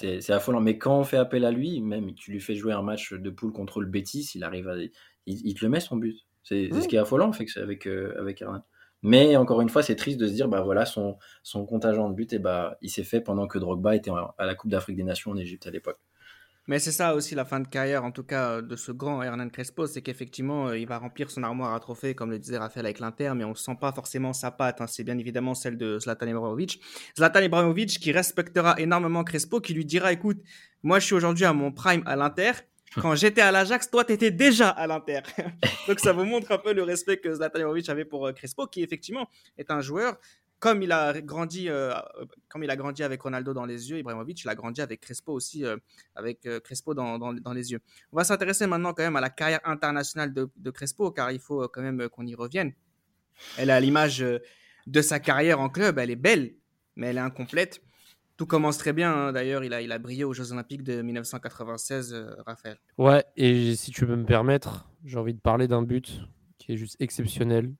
c'est 0.00 0.30
affolant. 0.30 0.60
Mais 0.60 0.78
quand 0.78 0.98
on 0.98 1.04
fait 1.04 1.16
appel 1.16 1.44
à 1.44 1.50
lui, 1.50 1.80
même 1.80 2.14
tu 2.14 2.30
lui 2.30 2.40
fais 2.40 2.54
jouer 2.54 2.72
un 2.72 2.82
match 2.82 3.12
de 3.12 3.30
poule 3.30 3.52
contre 3.52 3.80
le 3.80 3.86
Betis, 3.86 4.30
il 4.34 4.44
arrive 4.44 4.68
à, 4.68 4.76
il, 5.26 5.54
te 5.54 5.64
le 5.64 5.68
met 5.68 5.80
son 5.80 5.96
but. 5.96 6.16
C'est 6.44 6.70
ce 6.72 6.86
qui 6.86 6.94
est 6.94 7.00
affolant 7.00 7.32
fait, 7.32 7.46
avec 7.56 7.86
euh, 7.86 8.14
avec 8.18 8.42
Mais 9.02 9.36
encore 9.36 9.60
une 9.60 9.68
fois, 9.68 9.82
c'est 9.82 9.96
triste 9.96 10.18
de 10.18 10.26
se 10.26 10.32
dire, 10.32 10.48
bah 10.48 10.62
voilà, 10.62 10.86
son, 10.86 11.16
son 11.42 11.66
contingent 11.66 12.08
de 12.08 12.14
buts, 12.14 12.26
et 12.30 12.38
bah, 12.38 12.76
il 12.80 12.90
s'est 12.90 13.04
fait 13.04 13.20
pendant 13.20 13.46
que 13.46 13.58
Drogba 13.58 13.94
était 13.94 14.10
à 14.10 14.46
la 14.46 14.54
Coupe 14.54 14.70
d'Afrique 14.70 14.96
des 14.96 15.04
Nations 15.04 15.30
en 15.30 15.36
Égypte 15.36 15.66
à 15.66 15.70
l'époque. 15.70 16.00
Mais 16.68 16.80
c'est 16.80 16.90
ça 16.90 17.14
aussi 17.14 17.36
la 17.36 17.44
fin 17.44 17.60
de 17.60 17.68
carrière, 17.68 18.02
en 18.04 18.10
tout 18.10 18.24
cas, 18.24 18.60
de 18.60 18.74
ce 18.74 18.90
grand 18.90 19.22
Hernan 19.22 19.48
Crespo, 19.48 19.86
c'est 19.86 20.02
qu'effectivement, 20.02 20.68
euh, 20.68 20.78
il 20.78 20.88
va 20.88 20.98
remplir 20.98 21.30
son 21.30 21.44
armoire 21.44 21.72
à 21.72 21.78
trophées, 21.78 22.16
comme 22.16 22.32
le 22.32 22.40
disait 22.40 22.58
Raphaël 22.58 22.86
avec 22.86 22.98
l'Inter, 22.98 23.34
mais 23.36 23.44
on 23.44 23.50
ne 23.50 23.54
sent 23.54 23.76
pas 23.80 23.92
forcément 23.92 24.32
sa 24.32 24.50
patte. 24.50 24.80
Hein. 24.80 24.88
C'est 24.88 25.04
bien 25.04 25.16
évidemment 25.16 25.54
celle 25.54 25.78
de 25.78 26.00
Zlatan 26.00 26.26
Ibrahimovic. 26.26 26.80
Zlatan 27.16 27.42
Ibrahimovic 27.42 28.00
qui 28.00 28.10
respectera 28.10 28.74
énormément 28.80 29.22
Crespo, 29.22 29.60
qui 29.60 29.74
lui 29.74 29.84
dira, 29.84 30.12
écoute, 30.12 30.38
moi 30.82 30.98
je 30.98 31.06
suis 31.06 31.14
aujourd'hui 31.14 31.44
à 31.44 31.52
mon 31.52 31.70
prime 31.70 32.02
à 32.04 32.16
l'Inter. 32.16 32.50
Quand 32.94 33.14
j'étais 33.14 33.42
à 33.42 33.50
l'Ajax, 33.50 33.90
toi, 33.90 34.04
tu 34.04 34.12
étais 34.12 34.30
déjà 34.30 34.70
à 34.70 34.86
l'Inter. 34.86 35.20
Donc 35.88 36.00
ça 36.00 36.12
vous 36.12 36.24
montre 36.24 36.52
un 36.52 36.58
peu 36.58 36.72
le 36.72 36.82
respect 36.82 37.18
que 37.18 37.34
Zlatan 37.34 37.58
Ibrahimovic 37.58 37.88
avait 37.88 38.04
pour 38.04 38.26
euh, 38.26 38.32
Crespo, 38.32 38.66
qui 38.66 38.82
effectivement 38.82 39.28
est 39.58 39.70
un 39.70 39.80
joueur 39.80 40.18
comme 40.58 40.82
il 40.82 40.92
a 40.92 41.20
grandi, 41.20 41.68
euh, 41.68 41.92
comme 42.48 42.64
il 42.64 42.70
a 42.70 42.76
grandi 42.76 43.02
avec 43.02 43.20
Ronaldo 43.20 43.52
dans 43.52 43.66
les 43.66 43.90
yeux, 43.90 43.98
Ibrahimovic, 43.98 44.42
il 44.42 44.48
a 44.48 44.54
grandi 44.54 44.80
avec 44.80 45.00
Crespo 45.00 45.32
aussi, 45.32 45.64
euh, 45.64 45.76
avec 46.14 46.46
euh, 46.46 46.60
Crespo 46.60 46.94
dans, 46.94 47.18
dans, 47.18 47.52
les 47.52 47.72
yeux. 47.72 47.80
On 48.12 48.16
va 48.16 48.24
s'intéresser 48.24 48.66
maintenant 48.66 48.94
quand 48.94 49.02
même 49.02 49.16
à 49.16 49.20
la 49.20 49.30
carrière 49.30 49.60
internationale 49.64 50.32
de, 50.32 50.48
de 50.56 50.70
Crespo, 50.70 51.10
car 51.10 51.30
il 51.30 51.40
faut 51.40 51.68
quand 51.68 51.82
même 51.82 52.08
qu'on 52.08 52.26
y 52.26 52.34
revienne. 52.34 52.72
Elle 53.58 53.70
à 53.70 53.80
l'image 53.80 54.24
de 54.86 55.02
sa 55.02 55.20
carrière 55.20 55.60
en 55.60 55.68
club, 55.68 55.98
elle 55.98 56.10
est 56.10 56.16
belle, 56.16 56.54
mais 56.94 57.08
elle 57.08 57.18
est 57.18 57.20
incomplète. 57.20 57.82
Tout 58.36 58.46
commence 58.46 58.78
très 58.78 58.92
bien, 58.92 59.12
hein. 59.12 59.32
d'ailleurs, 59.32 59.64
il 59.64 59.72
a, 59.72 59.80
il 59.80 59.92
a 59.92 59.98
brillé 59.98 60.24
aux 60.24 60.32
Jeux 60.32 60.52
Olympiques 60.52 60.82
de 60.82 61.02
1996, 61.02 62.14
Raphaël. 62.46 62.76
Ouais, 62.98 63.24
et 63.36 63.74
si 63.76 63.90
tu 63.90 64.04
veux 64.04 64.16
me 64.16 64.26
permettre, 64.26 64.88
j'ai 65.04 65.18
envie 65.18 65.34
de 65.34 65.40
parler 65.40 65.68
d'un 65.68 65.82
but 65.82 66.20
qui 66.58 66.72
est 66.72 66.76
juste 66.76 66.96
exceptionnel 67.00 67.72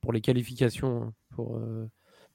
pour 0.00 0.12
les 0.12 0.20
qualifications, 0.20 1.02
hein, 1.02 1.12
pour 1.34 1.60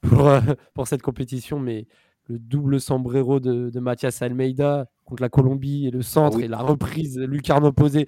pour, 0.00 0.28
euh, 0.28 0.40
pour 0.74 0.88
cette 0.88 1.02
compétition, 1.02 1.58
mais 1.58 1.86
le 2.26 2.38
double 2.38 2.80
sombrero 2.80 3.40
de, 3.40 3.70
de 3.70 3.80
Mathias 3.80 4.22
Almeida 4.22 4.86
contre 5.04 5.22
la 5.22 5.28
Colombie 5.28 5.86
et 5.86 5.90
le 5.90 6.02
centre 6.02 6.38
ah 6.40 6.44
et 6.44 6.48
la 6.48 6.58
reprise 6.58 7.18
lucarne 7.18 7.72
posé. 7.72 8.06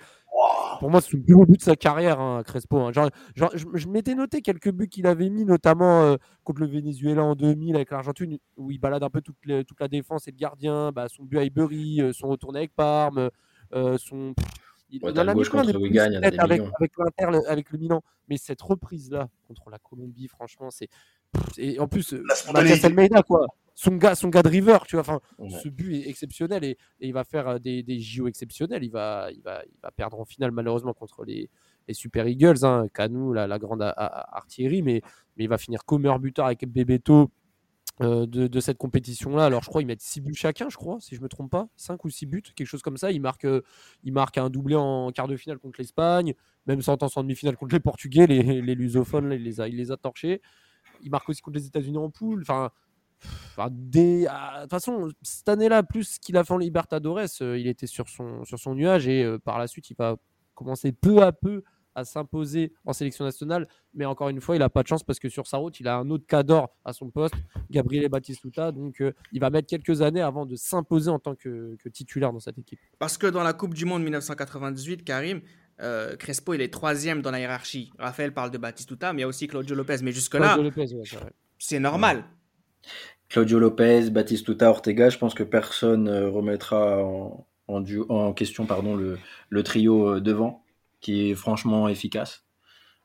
Pour 0.78 0.90
moi, 0.90 1.00
c'est 1.00 1.14
le 1.14 1.22
plus 1.22 1.34
beau 1.34 1.46
but 1.46 1.58
de 1.58 1.62
sa 1.62 1.76
carrière, 1.76 2.20
hein, 2.20 2.42
Crespo. 2.44 2.78
Hein. 2.78 2.92
Genre, 2.92 3.10
je, 3.54 3.88
m'étais 3.88 4.14
noté 4.14 4.42
quelques 4.42 4.70
buts 4.70 4.88
qu'il 4.88 5.06
avait 5.06 5.28
mis, 5.28 5.44
notamment 5.44 6.02
euh, 6.02 6.16
contre 6.44 6.60
le 6.60 6.66
Venezuela 6.66 7.22
en 7.22 7.34
2000 7.34 7.74
avec 7.76 7.90
l'Argentine, 7.90 8.38
où 8.56 8.70
il 8.70 8.78
balade 8.78 9.02
un 9.02 9.10
peu 9.10 9.20
toute, 9.20 9.36
toute 9.66 9.80
la 9.80 9.88
défense 9.88 10.28
et 10.28 10.30
le 10.30 10.36
gardien. 10.36 10.92
Bah, 10.92 11.08
son 11.08 11.24
but 11.24 11.38
à 11.38 11.44
Ibery, 11.44 12.00
euh, 12.00 12.12
son 12.12 12.28
retourné 12.28 12.60
avec 12.60 12.74
Parme, 12.74 13.30
son. 13.72 14.34
Il, 14.94 15.02
en 15.06 15.26
a 15.26 15.34
mis 15.34 15.42
plein 15.44 15.66
avec, 15.66 16.38
avec, 16.38 16.92
avec 17.48 17.70
le 17.70 17.78
Milan. 17.78 18.02
Mais 18.28 18.36
cette 18.36 18.60
reprise-là 18.60 19.28
contre 19.48 19.70
la 19.70 19.78
Colombie, 19.78 20.28
franchement, 20.28 20.70
c'est 20.70 20.88
et 21.58 21.78
en 21.78 21.88
plus, 21.88 22.14
Mathias 22.52 22.84
Almeida, 22.84 23.22
quoi. 23.22 23.46
Son 23.74 23.96
gars, 23.96 24.14
son 24.14 24.28
gars 24.28 24.42
de 24.42 24.48
River, 24.48 24.78
tu 24.86 24.96
vois. 24.96 25.00
Enfin, 25.00 25.20
ce 25.62 25.68
but 25.68 25.96
est 25.96 26.08
exceptionnel 26.08 26.62
et, 26.62 26.76
il 27.00 27.12
va 27.12 27.24
faire 27.24 27.48
euh, 27.48 27.58
des, 27.58 27.82
des, 27.82 27.98
JO 27.98 28.28
exceptionnels. 28.28 28.84
Il 28.84 28.90
va, 28.90 29.28
il, 29.32 29.40
va, 29.42 29.62
il 29.64 29.78
va 29.82 29.90
perdre 29.90 30.20
en 30.20 30.24
finale, 30.24 30.50
malheureusement, 30.50 30.92
contre 30.92 31.24
les, 31.24 31.48
les 31.88 31.94
Super 31.94 32.28
Eagles. 32.28 32.64
Hein. 32.64 32.86
Canou, 32.92 33.32
la, 33.32 33.46
la 33.46 33.58
grande 33.58 33.82
artillerie, 33.82 34.82
mais, 34.82 35.00
mais 35.36 35.44
il 35.44 35.48
va 35.48 35.58
finir 35.58 35.84
comme 35.84 36.02
buteur 36.18 36.46
avec 36.46 36.66
Bebeto 36.68 37.30
euh, 38.02 38.26
de, 38.26 38.46
de, 38.46 38.60
cette 38.60 38.78
compétition-là. 38.78 39.46
Alors, 39.46 39.62
je 39.62 39.68
crois 39.68 39.80
qu'ils 39.80 39.88
mettent 39.88 40.02
6 40.02 40.20
buts 40.20 40.34
chacun, 40.34 40.68
je 40.68 40.76
crois, 40.76 40.98
si 41.00 41.16
je 41.16 41.22
me 41.22 41.28
trompe 41.28 41.50
pas. 41.50 41.68
5 41.76 42.04
ou 42.04 42.10
6 42.10 42.26
buts, 42.26 42.42
quelque 42.54 42.66
chose 42.66 42.82
comme 42.82 42.98
ça. 42.98 43.10
Il 43.10 43.22
marque, 43.22 43.46
euh, 43.46 43.62
il 44.04 44.12
marque 44.12 44.36
un 44.38 44.50
doublé 44.50 44.76
en 44.76 45.10
quart 45.12 45.28
de 45.28 45.36
finale 45.36 45.58
contre 45.58 45.80
l'Espagne, 45.80 46.34
même 46.66 46.82
sans 46.82 46.96
en 47.00 47.22
demi-finale 47.22 47.56
contre 47.56 47.74
les 47.74 47.80
Portugais. 47.80 48.26
Les, 48.26 48.60
les 48.60 48.74
lusophones, 48.74 49.32
il, 49.32 49.42
les 49.42 49.60
a, 49.60 49.68
il 49.68 49.76
les 49.76 49.90
a 49.92 49.96
torchés 49.96 50.42
il 51.02 51.10
marque 51.10 51.28
aussi 51.28 51.42
contre 51.42 51.58
les 51.58 51.66
États-Unis 51.66 51.98
en 51.98 52.10
poule. 52.10 52.42
Enfin. 52.42 52.70
Ah, 53.56 53.68
de 53.70 54.62
toute 54.62 54.70
façon, 54.70 55.08
cette 55.22 55.48
année-là, 55.48 55.82
plus 55.82 56.18
qu'il 56.18 56.36
a 56.36 56.42
fait 56.42 56.54
en 56.54 56.58
Libertadores, 56.58 57.20
euh, 57.40 57.58
il 57.58 57.68
était 57.68 57.86
sur 57.86 58.08
son, 58.08 58.44
sur 58.44 58.58
son 58.58 58.74
nuage 58.74 59.06
et 59.06 59.22
euh, 59.22 59.38
par 59.38 59.58
la 59.58 59.68
suite, 59.68 59.90
il 59.90 59.96
va 59.96 60.16
commencer 60.54 60.90
peu 60.90 61.22
à 61.22 61.30
peu 61.30 61.62
à 61.94 62.04
s'imposer 62.04 62.72
en 62.84 62.92
sélection 62.92 63.24
nationale. 63.24 63.68
Mais 63.94 64.04
encore 64.04 64.28
une 64.28 64.40
fois, 64.40 64.56
il 64.56 64.60
n'a 64.60 64.70
pas 64.70 64.82
de 64.82 64.88
chance 64.88 65.02
parce 65.02 65.18
que 65.18 65.28
sur 65.28 65.46
sa 65.46 65.58
route, 65.58 65.78
il 65.80 65.88
a 65.88 65.96
un 65.96 66.08
autre 66.10 66.26
cadre 66.26 66.70
à 66.84 66.92
son 66.92 67.10
poste, 67.10 67.34
Gabriel 67.70 68.08
Batistuta. 68.08 68.72
Donc, 68.72 69.00
euh, 69.00 69.12
il 69.32 69.40
va 69.40 69.50
mettre 69.50 69.68
quelques 69.68 70.00
années 70.02 70.22
avant 70.22 70.46
de 70.46 70.56
s'imposer 70.56 71.10
en 71.10 71.18
tant 71.18 71.34
que, 71.34 71.76
titulaire 71.92 72.32
dans 72.32 72.40
cette 72.40 72.58
équipe. 72.58 72.80
Parce 72.98 73.18
que 73.18 73.26
dans 73.26 73.42
la 73.42 73.52
Coupe 73.52 73.74
du 73.74 73.84
Monde 73.84 74.02
1998, 74.02 75.04
Karim, 75.04 75.42
euh, 75.82 76.16
Crespo, 76.16 76.54
il 76.54 76.60
est 76.60 76.72
troisième 76.72 77.22
dans 77.22 77.30
la 77.30 77.40
hiérarchie. 77.40 77.90
Raphaël 77.98 78.32
parle 78.32 78.50
de 78.50 78.58
Batistuta, 78.58 79.12
mais 79.12 79.20
il 79.20 79.22
y 79.22 79.24
a 79.24 79.28
aussi 79.28 79.48
Claudio 79.48 79.74
Lopez. 79.74 79.96
Mais 80.02 80.12
jusque-là, 80.12 80.58
c'est 81.58 81.80
normal. 81.80 82.24
Claudio 83.28 83.58
Lopez, 83.58 84.10
Batistuta, 84.10 84.70
Ortega, 84.70 85.08
je 85.08 85.18
pense 85.18 85.34
que 85.34 85.42
personne 85.42 86.04
ne 86.04 86.12
euh, 86.12 86.30
remettra 86.30 87.02
en, 87.02 87.46
en, 87.68 88.32
question 88.34 88.66
pardon, 88.66 88.94
le, 88.96 89.62
trio 89.62 90.16
euh, 90.16 90.20
devant, 90.20 90.64
qui 91.00 91.30
est 91.30 91.34
franchement 91.34 91.88
efficace. 91.88 92.44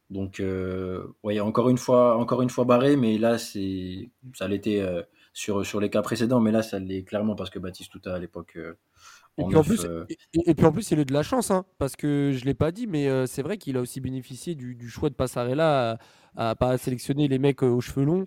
Donc, 0.09 0.41
ouais, 1.23 1.41
encore 1.41 1.69
une 1.69 1.78
fois, 1.78 2.17
encore 2.17 2.41
une 2.41 2.49
fois 2.49 2.63
barré, 2.63 2.95
mais 2.95 3.17
là, 3.17 3.38
c'est, 3.38 4.09
ça 4.34 4.47
l'était 4.47 4.82
sur, 5.34 5.65
sur 5.65 5.82
les 5.82 5.89
cas 5.89 6.01
précédents, 6.01 6.39
mais 6.39 6.51
là, 6.51 6.63
ça 6.63 6.80
l'est 6.80 7.03
clairement 7.03 7.36
parce 7.36 7.49
que 7.49 7.59
Batistuta 7.59 8.15
à 8.15 8.17
l'époque 8.17 8.57
et 9.39 9.43
puis, 9.45 9.55
en 9.55 9.63
plus, 9.63 9.85
euh, 9.85 10.05
et, 10.33 10.55
puis 10.55 10.65
en 10.65 10.71
plus, 10.71 10.89
il 10.89 10.99
a 10.99 11.05
de 11.05 11.13
la 11.13 11.21
chance, 11.21 11.51
hein, 11.51 11.65
parce 11.77 11.95
que 11.95 12.31
je 12.33 12.41
ne 12.41 12.45
l'ai 12.45 12.53
pas 12.55 12.71
dit, 12.71 12.88
mais 12.88 13.07
euh, 13.07 13.27
c'est 13.27 13.43
vrai 13.43 13.57
qu'il 13.57 13.77
a 13.77 13.81
aussi 13.81 14.01
bénéficié 14.01 14.55
du, 14.55 14.89
choix 14.89 15.09
de 15.09 15.15
Passarella 15.15 15.99
à, 16.35 16.49
à 16.49 16.55
pas 16.55 16.77
sélectionner 16.77 17.27
les 17.27 17.38
mecs 17.38 17.63
euh, 17.63 17.67
aux 17.67 17.81
cheveux 17.81 18.03
longs. 18.05 18.25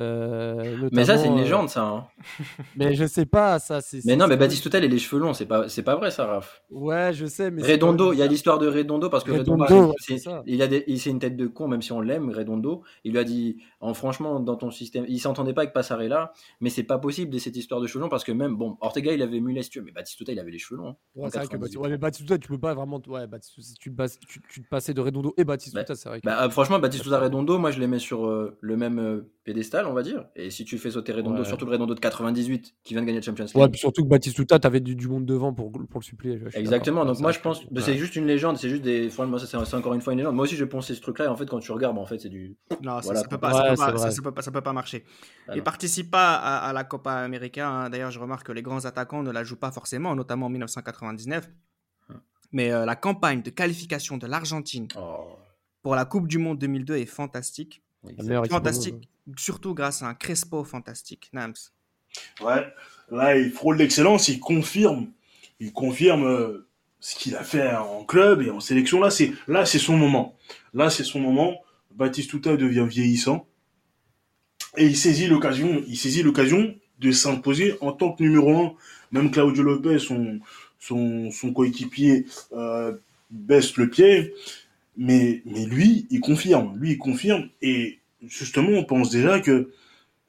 Euh, 0.00 0.88
Mais 0.92 1.04
ça, 1.04 1.16
c'est 1.16 1.24
une 1.26 1.34
notamment, 1.34 1.38
euh, 1.38 1.42
légende, 1.42 1.68
ça. 1.68 1.82
hein. 1.84 2.06
mais 2.76 2.94
je 2.94 3.04
sais 3.06 3.26
pas, 3.26 3.58
ça. 3.58 3.80
c'est- 3.80 4.04
Mais 4.04 4.16
non, 4.16 4.26
mais 4.26 4.36
Baptiste 4.36 4.66
il 4.66 4.76
a 4.76 4.80
les 4.80 4.98
cheveux 4.98 5.20
longs, 5.20 5.34
c'est 5.34 5.46
pas, 5.46 5.68
c'est 5.68 5.82
pas 5.82 5.96
vrai, 5.96 6.10
ça, 6.10 6.26
Raph. 6.26 6.62
Ouais, 6.70 7.12
je 7.12 7.26
sais, 7.26 7.50
mais. 7.50 7.62
Redondo, 7.62 8.12
il 8.12 8.18
y 8.18 8.22
a 8.22 8.26
l'histoire 8.26 8.58
de 8.58 8.68
Redondo 8.68 9.10
parce 9.10 9.24
que 9.24 9.32
Redondo, 9.32 9.92
c'est- 9.98 10.22
il 10.46 10.62
a 10.62 10.66
des, 10.68 10.84
il 10.86 10.98
c'est 11.00 11.10
une 11.10 11.18
tête 11.18 11.36
de 11.36 11.46
con, 11.46 11.68
même 11.68 11.82
si 11.82 11.92
on 11.92 12.00
l'aime, 12.00 12.30
Redondo. 12.30 12.82
Il 13.04 13.12
lui 13.12 13.18
a 13.18 13.24
dit, 13.24 13.58
en 13.80 13.94
franchement, 13.94 14.40
dans 14.40 14.56
ton 14.56 14.70
système, 14.70 15.04
il 15.08 15.18
s'entendait 15.20 15.52
pas 15.54 15.62
avec 15.62 15.72
Passarella, 15.74 16.32
mais 16.60 16.70
c'est 16.70 16.82
pas 16.84 16.98
possible 16.98 17.38
cette 17.40 17.56
histoire 17.56 17.80
de 17.80 17.86
cheveux 17.86 18.00
longs 18.02 18.08
parce 18.08 18.24
que 18.24 18.32
même, 18.32 18.56
bon, 18.56 18.76
Ortega, 18.80 19.12
il 19.12 19.22
avait 19.22 19.40
Mulé, 19.40 19.62
si 19.62 19.70
tu 19.70 19.78
veux, 19.80 19.84
mais 19.84 19.92
Batistuta, 19.92 20.32
il 20.32 20.38
avait 20.38 20.50
les 20.50 20.58
cheveux 20.58 20.78
longs. 20.80 20.88
hein, 20.90 20.96
Ouais, 21.14 21.30
c'est 21.30 21.38
vrai 21.38 21.46
que 21.46 21.52
98. 21.52 21.60
Baptiste- 21.60 21.78
ouais, 21.82 21.88
mais 21.90 21.98
Batistuta, 21.98 22.38
tu 22.38 22.48
peux 22.48 22.58
pas 22.58 22.74
vraiment. 22.74 23.00
Ouais, 23.08 23.26
si 23.42 23.74
tu, 23.78 23.90
tu, 24.26 24.40
tu 24.48 24.62
te 24.62 24.68
passais 24.68 24.94
de 24.94 25.00
Redondo 25.00 25.34
et 25.36 25.44
Batistuta, 25.44 25.94
c'est 25.94 26.08
vrai. 26.08 26.20
que- 26.20 26.26
Bah, 26.26 26.44
euh, 26.44 26.50
franchement, 26.50 26.78
Batistuta 26.78 27.18
Redondo, 27.18 27.58
moi, 27.58 27.70
je 27.70 27.80
les 27.80 27.86
mets 27.86 27.98
sur 27.98 28.26
euh, 28.26 28.56
le 28.60 28.76
même 28.76 28.98
euh, 28.98 29.30
pédestal, 29.52 29.86
on 29.86 29.92
va 29.92 30.02
dire. 30.02 30.26
Et 30.36 30.50
si 30.50 30.64
tu 30.64 30.78
fais 30.78 30.90
sauter 30.90 31.12
Redondo, 31.12 31.38
Ouais. 31.40 31.44
surtout 31.44 31.64
le 31.66 31.72
Redondo 31.72 31.94
de 31.94 32.00
98 32.00 32.74
qui 32.84 32.94
vient 32.94 33.02
de 33.02 33.06
gagner 33.06 33.18
la 33.18 33.24
Champions 33.24 33.44
League. 33.46 33.56
Ouais, 33.56 33.68
puis 33.68 33.80
surtout 33.80 34.02
que 34.04 34.08
Batistuta, 34.08 34.58
t'avais 34.58 34.80
du, 34.80 34.94
du 34.94 35.08
monde 35.08 35.26
devant 35.26 35.52
pour, 35.52 35.72
pour 35.72 36.00
le 36.00 36.04
suppléer. 36.04 36.40
Exactement. 36.54 37.04
Donc 37.04 37.18
moi 37.20 37.32
je 37.32 37.40
pense, 37.40 37.60
que- 37.60 37.66
bah, 37.72 37.80
c'est 37.80 37.96
juste 37.96 38.14
une 38.16 38.26
légende, 38.26 38.56
c'est 38.58 38.68
juste 38.68 38.82
des. 38.82 39.10
Ça, 39.10 39.26
c'est 39.64 39.74
encore 39.76 39.94
une 39.94 40.00
fois 40.00 40.12
une 40.12 40.18
légende. 40.20 40.34
Moi 40.36 40.44
aussi 40.44 40.56
je 40.56 40.64
pensais 40.64 40.94
ce 40.94 41.00
truc-là. 41.00 41.24
Et 41.24 41.28
en 41.28 41.36
fait, 41.36 41.46
quand 41.46 41.58
tu 41.58 41.72
regardes, 41.72 41.98
en 41.98 42.06
fait, 42.06 42.18
c'est 42.20 42.28
du. 42.28 42.56
Non, 42.82 43.02
ça, 43.02 43.22
peut 43.28 43.38
pas, 43.38 44.72
marcher. 44.72 45.04
Ah 45.48 45.52
il 45.56 45.62
participe 45.62 46.10
pas 46.10 46.34
à, 46.36 46.68
à 46.68 46.72
la 46.72 46.84
Copa 46.84 47.12
América. 47.12 47.68
hein. 47.68 47.90
D'ailleurs, 47.90 48.10
je 48.10 48.18
remarque 48.20 48.46
que 48.46 48.52
les 48.52 48.62
grands 48.62 48.84
attaquants 48.84 49.22
ne 49.22 49.30
la 49.30 49.42
jouent 49.44 49.56
pas 49.58 49.70
forcément, 49.72 50.14
notamment 50.14 50.46
en 50.46 50.50
1999. 50.50 51.50
Hum. 52.10 52.20
Mais 52.52 52.72
euh, 52.72 52.84
la 52.84 52.96
campagne 52.96 53.42
de 53.42 53.50
qualification 53.50 54.16
de 54.18 54.26
l'Argentine 54.26 54.88
Oh, 54.96 55.36
pour 55.82 55.94
la 55.94 56.04
Coupe 56.04 56.28
du 56.28 56.38
Monde 56.38 56.58
2002 56.58 56.96
est 56.96 57.06
fantastique. 57.06 57.82
Fantastique, 58.48 59.08
surtout 59.36 59.74
grâce 59.74 60.02
à 60.02 60.06
un 60.06 60.14
Crespo 60.14 60.64
fantastique. 60.64 61.30
Nams. 61.32 61.54
Ouais, 62.40 62.66
là, 63.10 63.36
il 63.36 63.50
frôle 63.50 63.76
l'excellence, 63.76 64.28
il 64.28 64.40
confirme, 64.40 65.08
il 65.60 65.72
confirme 65.72 66.24
euh, 66.24 66.66
ce 66.98 67.14
qu'il 67.14 67.36
a 67.36 67.44
fait 67.44 67.74
en 67.76 68.04
club 68.04 68.42
et 68.42 68.50
en 68.50 68.60
sélection. 68.60 69.00
Là, 69.00 69.10
c'est 69.10 69.32
là, 69.46 69.66
c'est 69.66 69.78
son 69.78 69.96
moment. 69.96 70.36
Là, 70.74 70.90
c'est 70.90 71.04
son 71.04 71.20
moment. 71.20 71.62
Batistuta 71.92 72.56
devient 72.56 72.86
vieillissant 72.88 73.46
et 74.76 74.86
il 74.86 74.96
saisit 74.96 75.26
l'occasion, 75.26 75.82
il 75.86 75.96
saisit 75.96 76.22
l'occasion 76.22 76.74
de 76.98 77.12
s'imposer 77.12 77.76
en 77.80 77.92
tant 77.92 78.12
que 78.12 78.22
numéro 78.22 78.56
un. 78.56 78.74
Même 79.12 79.30
Claudio 79.30 79.62
Lopez, 79.62 79.98
son 79.98 80.40
son, 80.80 81.30
son 81.30 81.52
coéquipier, 81.52 82.26
euh, 82.52 82.96
baisse 83.30 83.76
le 83.76 83.88
pied, 83.88 84.34
mais 84.96 85.42
mais 85.44 85.64
lui, 85.66 86.06
il 86.10 86.20
confirme, 86.20 86.76
lui, 86.76 86.92
il 86.92 86.98
confirme 86.98 87.48
et 87.62 88.00
justement, 88.22 88.70
on 88.78 88.84
pense 88.84 89.10
déjà 89.10 89.40
que 89.40 89.70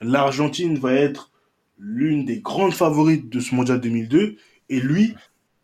l'Argentine 0.01 0.77
va 0.77 0.93
être 0.93 1.31
l'une 1.77 2.25
des 2.25 2.39
grandes 2.39 2.73
favorites 2.73 3.29
de 3.29 3.39
ce 3.39 3.53
mondial 3.55 3.81
2002 3.81 4.37
et 4.69 4.79
lui 4.79 5.15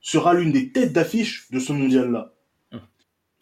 sera 0.01 0.33
l'une 0.33 0.51
des 0.51 0.71
têtes 0.71 0.93
d'affiche 0.93 1.49
de 1.51 1.59
ce 1.59 1.73
mondial-là. 1.73 2.33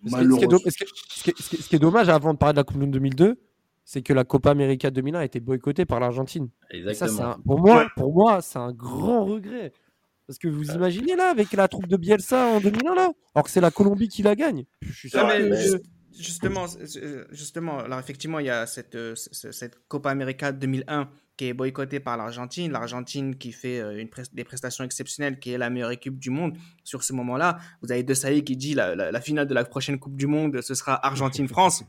Ce 0.07 1.67
qui, 1.67 1.75
est- 1.75 1.79
dommage 1.79 2.09
avant 2.09 2.33
de 2.33 2.37
parler 2.37 2.53
de 2.53 2.57
la 2.59 2.63
Coupe 2.63 2.75
du 2.77 2.81
Monde 2.83 2.91
2002, 2.91 3.39
c'est 3.83 4.01
que 4.01 4.13
la 4.13 4.23
Copa 4.23 4.51
América 4.51 4.91
2001 4.91 5.19
a 5.19 5.25
été 5.25 5.39
boycottée 5.39 5.85
par 5.85 5.99
l'Argentine. 5.99 6.49
Et 6.71 6.83
ça, 6.93 6.93
c'est 6.93 7.05
Exactement. 7.05 7.29
un- 7.35 7.39
pour 7.39 7.59
moi, 7.59 7.77
Ouais. 7.77 7.85
pour 7.95 8.13
moi, 8.13 8.41
c'est 8.41 8.59
un 8.59 8.71
grand 8.71 9.25
regret. 9.25 9.71
Parce 10.27 10.39
que 10.39 10.47
vous 10.47 10.71
imaginez 10.71 11.15
là, 11.15 11.29
avec 11.29 11.51
la 11.53 11.67
troupe 11.67 11.87
de 11.87 11.97
Bielsa 11.97 12.47
en 12.47 12.59
2001 12.59 12.95
là, 12.95 13.11
alors 13.35 13.45
que 13.45 13.51
c'est 13.51 13.61
la 13.61 13.71
Colombie 13.71 14.07
qui 14.07 14.23
la 14.23 14.35
gagne. 14.35 14.65
Je 14.81 14.91
suis 14.91 15.09
sûr 15.09 15.25
mais 15.27 15.37
que- 15.39 15.43
mais- 15.49 15.61
juste- 15.61 15.83
justement, 16.17 16.65
euh, 16.97 17.25
justement, 17.31 17.79
alors 17.79 17.99
effectivement, 17.99 18.39
il 18.39 18.47
y 18.47 18.49
a 18.49 18.65
cette, 18.65 18.95
euh, 18.95 19.13
cette 19.15 19.77
Copa 19.87 20.09
América 20.09 20.51
2001 20.51 21.09
qui 21.37 21.45
est 21.47 21.53
boycottée 21.53 21.99
par 21.99 22.15
l'Argentine. 22.17 22.71
L'Argentine 22.71 23.35
qui 23.35 23.51
fait 23.51 23.79
euh, 23.81 23.99
une 24.01 24.07
pres- 24.07 24.33
des 24.33 24.43
prestations 24.45 24.83
exceptionnelles, 24.85 25.37
qui 25.37 25.51
est 25.51 25.57
la 25.57 25.69
meilleure 25.69 25.91
équipe 25.91 26.17
du 26.17 26.29
monde 26.31 26.57
sur 26.85 27.03
ce 27.03 27.11
moment-là. 27.13 27.59
Vous 27.81 27.91
avez 27.91 28.03
De 28.03 28.13
Sailly 28.13 28.43
qui 28.43 28.55
dit 28.57 28.73
la, 28.73 28.95
la, 28.95 29.11
la 29.11 29.21
finale 29.21 29.45
de 29.45 29.53
la 29.53 29.63
prochaine 29.65 29.99
Coupe 29.99 30.15
du 30.15 30.25
Monde, 30.27 30.61
ce 30.61 30.73
sera 30.73 31.05
Argentine-France. 31.05 31.83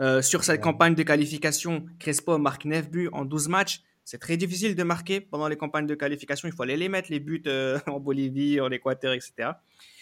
Euh, 0.00 0.22
sur 0.22 0.44
cette 0.44 0.60
campagne 0.60 0.94
de 0.94 1.02
qualification, 1.02 1.86
Crespo 1.98 2.38
marque 2.38 2.64
9 2.64 2.90
buts 2.90 3.08
en 3.12 3.24
12 3.24 3.48
matchs. 3.48 3.82
C'est 4.04 4.18
très 4.18 4.36
difficile 4.36 4.74
de 4.74 4.82
marquer 4.82 5.20
pendant 5.20 5.48
les 5.48 5.56
campagnes 5.56 5.86
de 5.86 5.94
qualification. 5.94 6.48
Il 6.48 6.52
faut 6.54 6.62
aller 6.64 6.76
les 6.76 6.88
mettre, 6.88 7.10
les 7.10 7.20
buts 7.20 7.42
euh, 7.46 7.78
en 7.86 8.00
Bolivie, 8.00 8.60
en 8.60 8.70
Équateur, 8.70 9.12
etc. 9.12 9.50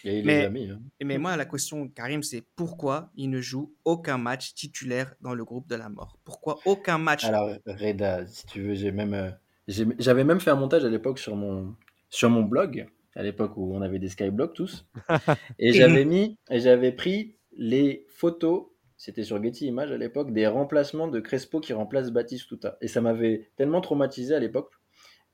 Et 0.04 0.18
il 0.20 0.26
Mais- 0.26 0.40
les 0.40 0.46
a 0.46 0.50
mis. 0.50 0.70
hein. 0.70 0.80
Mais 1.02 1.18
moi, 1.18 1.36
la 1.36 1.44
question, 1.46 1.88
Karim, 1.88 2.22
c'est 2.22 2.42
pourquoi 2.56 3.10
il 3.16 3.30
ne 3.30 3.40
joue 3.40 3.72
aucun 3.84 4.18
match 4.18 4.54
titulaire 4.54 5.14
dans 5.20 5.34
le 5.34 5.44
groupe 5.44 5.66
de 5.68 5.74
la 5.76 5.88
mort? 5.88 6.18
Pourquoi 6.24 6.58
aucun 6.66 6.98
match? 6.98 7.24
Alors, 7.24 7.50
Reda, 7.66 8.26
si 8.26 8.46
tu 8.46 8.62
veux, 8.62 8.74
j'ai 8.74 8.90
même, 8.92 9.14
euh, 9.14 9.30
j'ai- 9.68 9.86
j'avais 9.98 10.24
même 10.24 10.40
fait 10.40 10.50
un 10.50 10.56
montage 10.56 10.84
à 10.84 10.88
l'époque 10.88 11.18
sur 11.18 11.36
mon, 11.36 11.74
sur 12.10 12.28
mon 12.30 12.42
blog, 12.42 12.86
à 13.16 13.22
l'époque 13.22 13.52
où 13.56 13.74
on 13.74 13.82
avait 13.82 13.98
des 13.98 14.08
skyblogs 14.08 14.52
tous, 14.54 14.86
et 15.58 15.72
j'avais 15.72 16.04
mis, 16.04 16.36
et 16.50 16.60
j'avais 16.60 16.92
pris 16.92 17.34
les 17.56 18.04
photos, 18.08 18.66
c'était 19.00 19.24
sur 19.24 19.42
Getty 19.42 19.64
Images 19.64 19.92
à 19.92 19.96
l'époque, 19.96 20.30
des 20.30 20.46
remplacements 20.46 21.08
de 21.08 21.20
Crespo 21.20 21.58
qui 21.58 21.72
remplace 21.72 22.10
Batistuta. 22.10 22.76
Et 22.82 22.86
ça 22.86 23.00
m'avait 23.00 23.50
tellement 23.56 23.80
traumatisé 23.80 24.34
à 24.34 24.38
l'époque 24.38 24.74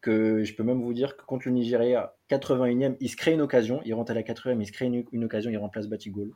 que 0.01 0.45
je 0.45 0.55
peux 0.55 0.63
même 0.63 0.81
vous 0.81 0.95
dire 0.95 1.17
que 1.17 1.25
contre 1.25 1.49
le 1.49 1.53
Nigeria, 1.55 2.15
81e, 2.31 2.97
il 3.01 3.11
se 3.11 3.17
crée 3.17 3.33
une 3.33 3.41
occasion, 3.41 3.81
il 3.85 3.93
rentre 3.93 4.13
à 4.13 4.15
la 4.15 4.23
80e, 4.23 4.61
il 4.61 4.67
se 4.69 4.71
crée 4.71 4.85
une, 4.85 5.05
une 5.11 5.25
occasion, 5.25 5.51
il 5.51 5.59
remplace 5.59 5.89
Batigol. 5.89 6.31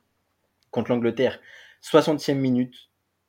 Contre 0.72 0.90
l'Angleterre, 0.90 1.38
60e 1.84 2.34
minute, 2.34 2.74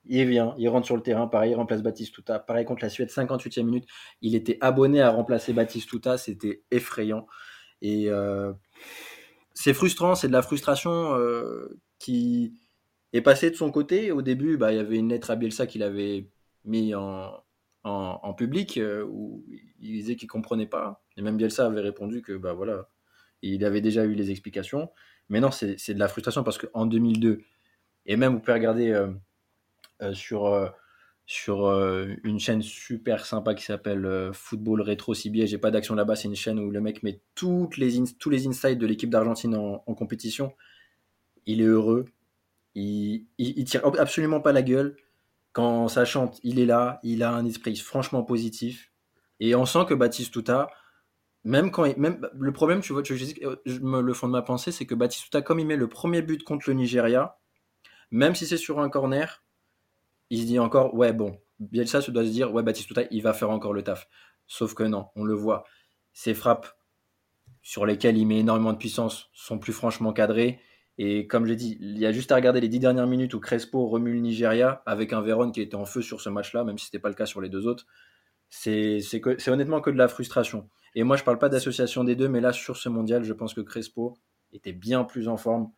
il 0.08 0.26
vient, 0.26 0.56
il 0.58 0.68
rentre 0.68 0.88
sur 0.88 0.96
le 0.96 1.04
terrain, 1.04 1.28
pareil, 1.28 1.52
il 1.52 1.56
remplace 1.56 1.84
Batistuta. 1.84 2.40
Pareil 2.40 2.66
contre 2.66 2.84
la 2.84 2.90
Suède, 2.90 3.10
58e 3.10 3.62
minute, 3.62 3.88
il 4.24 4.34
était 4.34 4.58
abonné 4.62 5.00
à 5.02 5.12
remplacer 5.12 5.54
Batistuta, 5.54 6.18
c'était 6.18 6.64
effrayant. 6.72 7.28
Et 7.84 8.10
euh, 8.10 8.52
c'est 9.54 9.76
frustrant, 9.76 10.16
c'est 10.16 10.28
de 10.28 10.34
la 10.34 10.42
frustration 10.42 11.14
euh, 11.14 11.78
qui 12.00 12.56
est 13.14 13.22
passée 13.22 13.52
de 13.52 13.56
son 13.56 13.72
côté. 13.72 14.12
Au 14.12 14.22
début, 14.22 14.58
bah, 14.58 14.72
il 14.72 14.78
y 14.78 14.80
avait 14.80 14.98
une 14.98 15.10
lettre 15.10 15.32
à 15.32 15.36
Bielsa 15.36 15.68
qu'il 15.68 15.84
avait 15.84 16.28
mis 16.66 16.94
en, 16.96 17.32
en, 17.84 18.34
public 18.34 18.78
euh, 18.78 19.04
où 19.04 19.44
il 19.80 19.92
disait 19.94 20.16
qu'il 20.16 20.30
comprenait 20.30 20.68
pas. 20.68 21.04
Et 21.18 21.22
même 21.22 21.38
Bielsa 21.38 21.66
avait 21.66 21.82
répondu 21.82 22.22
que 22.22 22.34
bah 22.34 22.54
voilà, 22.54 22.90
il 23.42 23.66
avait 23.66 23.82
déjà 23.82 24.06
eu 24.06 24.14
les 24.14 24.32
explications. 24.32 24.90
Mais 25.30 25.40
non, 25.40 25.52
c'est 25.52 25.94
de 25.94 26.00
la 26.00 26.08
frustration 26.08 26.44
parce 26.44 26.58
qu'en 26.58 26.86
2002, 26.86 27.42
et 28.06 28.18
même 28.18 28.34
vous 28.34 28.40
pouvez 28.40 28.54
regarder 28.54 28.92
euh, 28.92 29.08
euh, 30.02 30.14
sur, 30.14 30.72
sur 31.26 31.68
une 32.24 32.40
chaîne 32.40 32.62
super 32.62 33.26
sympa 33.26 33.56
qui 33.56 33.64
s'appelle 33.64 34.32
Football 34.34 34.82
Retro 34.82 35.14
CBA. 35.14 35.46
J'ai 35.46 35.58
pas 35.58 35.72
d'action 35.72 35.96
là-bas, 35.96 36.16
c'est 36.16 36.28
une 36.28 36.36
chaîne 36.36 36.60
où 36.60 36.70
le 36.70 36.82
mec 36.82 37.04
met 37.04 37.22
toutes 37.36 37.78
les 37.78 38.04
tous 38.20 38.30
les 38.30 38.48
insights 38.48 38.78
de 38.78 38.88
l'équipe 38.88 39.10
d'Argentine 39.10 39.56
en, 39.56 39.84
en 39.86 39.94
compétition. 39.96 40.54
Il 41.46 41.62
est 41.62 41.66
heureux, 41.66 42.06
il, 42.76 43.28
il, 43.38 43.66
tire 43.66 43.86
absolument 44.00 44.42
pas 44.42 44.52
la 44.52 44.62
gueule. 44.62 44.96
Quand 45.54 45.88
ça 45.88 46.06
chante, 46.06 46.40
il 46.44 46.60
est 46.60 46.66
là, 46.66 47.00
il 47.04 47.24
a 47.24 47.32
un 47.32 47.46
esprit 47.46 47.76
franchement 47.76 48.24
positif. 48.24 48.92
Et 49.40 49.56
on 49.56 49.66
sent 49.66 49.86
que 49.88 49.94
Batistuta, 49.94 50.70
même 51.44 51.72
quand 51.72 51.84
même 51.98 52.28
le 52.34 52.54
problème, 52.54 52.82
tu 52.82 52.94
vois, 52.94 53.04
je, 53.04 53.16
je- 53.16 53.80
le 53.82 54.14
fond 54.14 54.28
de 54.28 54.34
ma 54.34 54.42
pensée, 54.44 54.72
c'est 54.72 54.86
que 54.86 54.96
Batistuta, 54.96 55.42
comme 55.42 55.60
il 55.60 55.68
met 55.68 55.76
le 55.78 55.90
premier 55.90 56.22
but 56.22 56.44
contre 56.44 56.70
le 56.70 56.76
Nigeria, 56.76 57.38
même 58.12 58.36
si 58.36 58.46
c'est 58.48 58.58
sur 58.58 58.80
un 58.80 58.90
corner, 58.90 59.44
il 60.30 60.42
se 60.42 60.46
dit 60.46 60.60
encore, 60.60 60.94
ouais, 60.96 61.14
bon, 61.14 61.40
Bielsa 61.60 62.02
se 62.02 62.12
doit 62.12 62.26
se 62.26 62.30
dire, 62.30 62.54
ouais, 62.54 62.64
Batistuta, 62.64 63.04
il 63.12 63.22
va 63.22 63.34
faire 63.34 63.50
encore 63.52 63.74
le 63.74 63.84
taf. 63.84 64.08
Sauf 64.48 64.74
que 64.74 64.84
non, 64.84 65.08
on 65.16 65.24
le 65.24 65.34
voit. 65.34 65.64
Ses 66.14 66.34
frappes 66.34 66.68
sur 67.62 67.86
lesquelles 67.86 68.18
il 68.18 68.26
met 68.26 68.40
énormément 68.40 68.74
de 68.74 68.78
puissance 68.78 69.30
sont 69.34 69.60
plus 69.60 69.74
franchement 69.74 70.14
cadrées. 70.14 70.60
Et 71.04 71.26
comme 71.26 71.48
j'ai 71.48 71.56
dit, 71.56 71.80
il 71.82 71.98
y 71.98 72.06
a 72.06 72.12
juste 72.12 72.32
à 72.32 72.36
regarder 72.36 72.62
les 72.62 72.68
dix 72.68 72.78
dernières 72.78 73.08
minutes 73.08 73.34
où 73.34 73.40
Crespo 73.40 73.88
remue 73.88 74.14
le 74.14 74.20
Nigeria 74.20 74.84
avec 74.86 75.14
un 75.14 75.22
Véron 75.22 75.50
qui 75.50 75.60
était 75.60 75.74
en 75.74 75.86
feu 75.86 76.04
sur 76.04 76.22
ce 76.22 76.30
match-là, 76.30 76.64
même 76.64 76.78
si 76.78 76.86
ce 76.86 76.90
n'était 76.90 77.02
pas 77.02 77.10
le 77.10 77.16
cas 77.16 77.26
sur 77.26 77.42
les 77.42 77.50
deux 77.50 77.66
autres. 77.66 77.88
C'est 78.52 79.02
honnêtement 79.48 79.82
que 79.82 79.90
de 79.90 79.98
la 79.98 80.08
frustration. 80.08 80.70
Et 80.94 81.02
moi, 81.04 81.18
je 81.18 81.24
parle 81.24 81.40
pas 81.40 81.50
d'association 81.50 82.04
des 82.04 82.16
deux, 82.16 82.28
mais 82.28 82.40
là, 82.40 82.54
sur 82.54 82.78
ce 82.78 82.88
mondial, 82.88 83.24
je 83.24 83.34
pense 83.34 83.56
que 83.56 83.62
Crespo 83.62 84.16
était 84.54 84.74
bien 84.74 85.04
plus 85.04 85.28
en 85.28 85.38
forme 85.38 85.72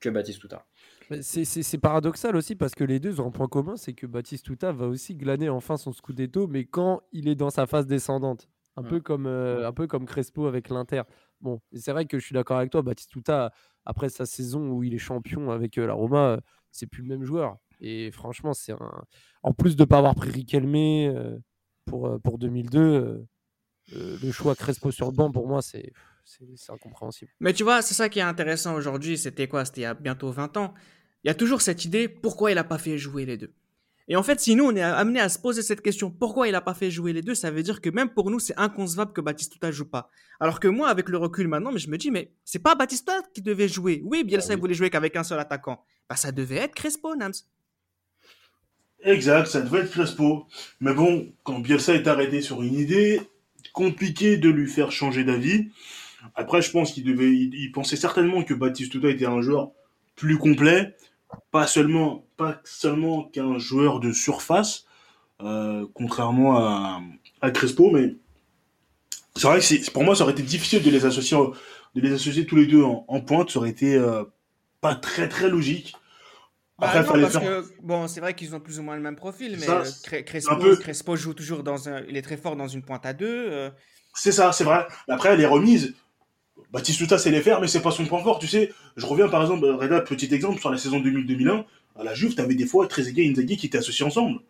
que 0.00 0.08
Batistuta. 0.08 0.66
Mais 1.08 1.22
C'est 1.22 1.78
paradoxal 1.78 2.34
aussi 2.34 2.56
parce 2.56 2.74
que 2.74 2.82
les 2.82 2.98
deux 2.98 3.20
ont 3.20 3.28
un 3.28 3.30
point 3.30 3.46
commun, 3.46 3.76
c'est 3.76 3.92
que 3.92 4.08
Batistuta 4.08 4.72
va 4.72 4.88
aussi 4.88 5.14
glaner 5.14 5.50
enfin 5.50 5.76
son 5.76 5.92
Scudetto, 5.92 6.48
mais 6.48 6.64
quand 6.64 7.02
il 7.12 7.28
est 7.28 7.36
dans 7.36 7.50
sa 7.50 7.68
phase 7.68 7.86
descendante. 7.86 8.48
Un, 8.76 8.82
Ouais. 8.82 8.88
peu, 8.88 9.00
comme, 9.00 9.26
euh, 9.26 9.68
un 9.68 9.72
peu 9.72 9.86
comme 9.86 10.04
Crespo 10.04 10.46
avec 10.46 10.68
l'Inter. 10.68 11.02
Bon, 11.44 11.60
c'est 11.74 11.92
vrai 11.92 12.06
que 12.06 12.18
je 12.18 12.24
suis 12.24 12.32
d'accord 12.32 12.56
avec 12.56 12.70
toi, 12.70 12.80
Batistuta, 12.80 13.52
après 13.84 14.08
sa 14.08 14.24
saison 14.24 14.70
où 14.70 14.82
il 14.82 14.94
est 14.94 14.98
champion 14.98 15.50
avec 15.50 15.76
euh, 15.78 15.86
la 15.86 15.92
Roma, 15.92 16.40
c'est 16.70 16.86
plus 16.86 17.02
le 17.02 17.08
même 17.08 17.22
joueur. 17.24 17.58
Et 17.80 18.10
franchement, 18.10 18.54
c'est 18.54 18.72
un. 18.72 19.04
En 19.42 19.52
plus 19.52 19.76
de 19.76 19.82
ne 19.82 19.86
pas 19.86 19.98
avoir 19.98 20.14
pris 20.14 20.30
Riquelme 20.30 20.74
euh, 20.74 21.38
pour, 21.84 22.06
euh, 22.08 22.18
pour 22.18 22.38
2002, 22.38 22.80
euh, 22.80 23.26
euh, 23.94 24.16
le 24.22 24.32
choix 24.32 24.54
Crespo 24.54 24.90
sur 24.90 25.06
le 25.06 25.12
banc, 25.12 25.30
pour 25.30 25.46
moi, 25.46 25.60
c'est- 25.60 25.92
c'est 26.24 26.72
incompréhensible. 26.72 27.30
Mais 27.40 27.52
tu 27.52 27.62
vois, 27.62 27.82
c'est 27.82 27.92
ça 27.92 28.08
qui 28.08 28.20
est 28.20 28.22
intéressant 28.22 28.74
aujourd'hui. 28.74 29.18
C'était 29.18 29.46
quoi? 29.46 29.66
C'était 29.66 29.82
il 29.82 29.84
y 29.84 29.86
a 29.86 29.92
bientôt 29.94 30.30
20 30.30 30.56
ans. 30.56 30.72
Il 31.22 31.28
y 31.28 31.30
a 31.30 31.34
toujours 31.34 31.60
cette 31.60 31.84
idée 31.84 32.08
pourquoi 32.08 32.50
il 32.50 32.54
n'a 32.54 32.64
pas 32.64 32.78
fait 32.78 32.96
jouer 32.96 33.26
les 33.26 33.36
deux? 33.36 33.52
Et 34.08 34.16
en 34.16 34.22
fait, 34.22 34.38
si 34.38 34.54
nous, 34.54 34.64
on 34.64 34.76
est 34.76 34.82
amené 34.82 35.18
à 35.20 35.28
se 35.30 35.38
poser 35.38 35.62
cette 35.62 35.80
question, 35.80 36.10
pourquoi 36.10 36.46
il 36.46 36.52
n'a 36.52 36.60
pas 36.60 36.74
fait 36.74 36.90
jouer 36.90 37.12
les 37.14 37.22
deux, 37.22 37.34
ça 37.34 37.50
veut 37.50 37.62
dire 37.62 37.80
que 37.80 37.88
même 37.88 38.10
pour 38.10 38.30
nous, 38.30 38.38
c'est 38.38 38.56
inconcevable 38.58 39.12
que 39.14 39.22
Batistuta 39.22 39.70
joue 39.70 39.88
pas. 39.88 40.10
Alors 40.40 40.60
que 40.60 40.68
moi, 40.68 40.88
avec 40.90 41.08
le 41.08 41.16
recul 41.16 41.48
maintenant, 41.48 41.72
mais 41.72 41.78
je 41.78 41.88
me 41.88 41.96
dis, 41.96 42.10
mais 42.10 42.32
c'est 42.44 42.58
pas 42.58 42.74
Batistuta 42.74 43.22
qui 43.32 43.40
devait 43.40 43.68
jouer. 43.68 44.02
Oui, 44.04 44.22
Bielsa 44.24 44.52
Ah 44.52 44.56
oui. 44.56 44.60
voulait 44.60 44.74
jouer 44.74 44.90
qu'avec 44.90 45.16
un 45.16 45.24
seul 45.24 45.38
attaquant. 45.40 45.84
Bah, 46.08 46.16
ça 46.16 46.32
devait 46.32 46.56
être 46.56 46.74
Crespo, 46.74 47.16
Nams. 47.16 47.32
Exact, 49.02 49.46
ça 49.46 49.60
devait 49.60 49.80
être 49.80 49.90
Crespo. 49.90 50.46
Mais 50.80 50.94
bon, 50.94 51.32
quand 51.42 51.60
Bielsa 51.60 51.94
est 51.94 52.06
arrêté 52.06 52.40
sur 52.40 52.62
une 52.62 52.74
idée, 52.74 53.20
compliqué 53.72 54.36
de 54.36 54.48
lui 54.48 54.68
faire 54.68 54.92
changer 54.92 55.24
d'avis. 55.24 55.70
Après, 56.34 56.62
je 56.62 56.70
pense 56.70 56.92
qu'il 56.92 57.04
devait, 57.04 57.30
il, 57.34 57.54
il 57.54 57.72
pensait 57.72 57.96
certainement 57.96 58.42
que 58.44 58.54
Batistuta 58.54 59.08
était 59.10 59.26
un 59.26 59.42
joueur 59.42 59.72
plus 60.16 60.38
complet, 60.38 60.94
pas 61.50 61.66
seulement, 61.66 62.24
pas 62.36 62.60
seulement 62.64 63.24
qu'un 63.24 63.58
joueur 63.58 64.00
de 64.00 64.12
surface, 64.12 64.86
euh, 65.42 65.86
contrairement 65.94 66.56
à, 66.58 67.00
à 67.40 67.50
Crespo, 67.50 67.90
mais 67.90 68.14
c'est 69.36 69.46
vrai 69.48 69.58
que 69.58 69.64
c'est, 69.64 69.90
pour 69.92 70.04
moi, 70.04 70.14
ça 70.14 70.22
aurait 70.24 70.32
été 70.32 70.42
difficile 70.42 70.82
de 70.82 70.90
les 70.90 71.06
associer, 71.06 71.36
de 71.94 72.00
les 72.00 72.12
associer 72.12 72.46
tous 72.46 72.56
les 72.56 72.66
deux 72.66 72.82
en, 72.82 73.04
en 73.08 73.20
pointe. 73.20 73.50
Ça 73.50 73.58
aurait 73.58 73.70
été 73.70 73.94
euh, 73.96 74.24
pas 74.80 74.94
très 74.94 75.28
très 75.28 75.48
logique. 75.48 75.94
Bah 76.78 76.88
Après, 76.88 77.16
non, 77.16 77.22
parce 77.22 77.32
faire. 77.38 77.42
que, 77.42 77.64
bon, 77.82 78.08
c'est 78.08 78.20
vrai 78.20 78.34
qu'ils 78.34 78.54
ont 78.54 78.60
plus 78.60 78.78
ou 78.78 78.82
moins 78.82 78.96
le 78.96 79.02
même 79.02 79.16
profil, 79.16 79.52
mais 79.60 79.66
Ça, 79.66 79.82
euh, 80.12 80.22
Crespo, 80.22 80.52
un 80.52 80.56
peu- 80.56 80.76
Crespo 80.76 81.16
joue 81.16 81.34
toujours 81.34 81.62
dans 81.62 81.88
un. 81.88 82.02
Il 82.08 82.16
est 82.16 82.22
très 82.22 82.36
fort 82.36 82.56
dans 82.56 82.66
une 82.68 82.82
pointe 82.82 83.06
à 83.06 83.12
deux. 83.12 83.46
euh, 83.50 83.70
C'est 84.14 84.32
ça, 84.32 84.52
c'est 84.52 84.64
vrai. 84.64 84.86
Après, 85.08 85.36
les 85.36 85.46
remises, 85.46 85.94
Batistuta 86.74 87.18
sait 87.18 87.30
les 87.32 87.42
faire, 87.42 87.62
mais 87.62 87.68
c'est 87.68 87.82
pas 87.82 87.92
son 87.92 88.06
point 88.06 88.22
fort. 88.22 88.40
Tu 88.40 88.48
sais, 88.48 88.72
je 88.96 89.06
reviens 89.06 89.28
par 89.28 89.42
exemple, 89.42 89.66
Reda, 89.66 90.02
petit 90.02 90.34
exemple, 90.34 90.60
sur 90.60 90.70
la 90.70 90.78
saison 90.78 91.00
2000-2001, 91.00 91.66
à 91.98 92.04
la 92.04 92.14
Juve, 92.14 92.34
t'avais 92.36 92.56
des 92.56 92.66
fois 92.66 92.88
Trezeguet 92.88 93.24
et 93.24 93.30
Inzaghi 93.30 93.56
qui 93.56 93.66
étaient 93.66 93.78
associés 93.78 94.06
ensemble. 94.06 94.40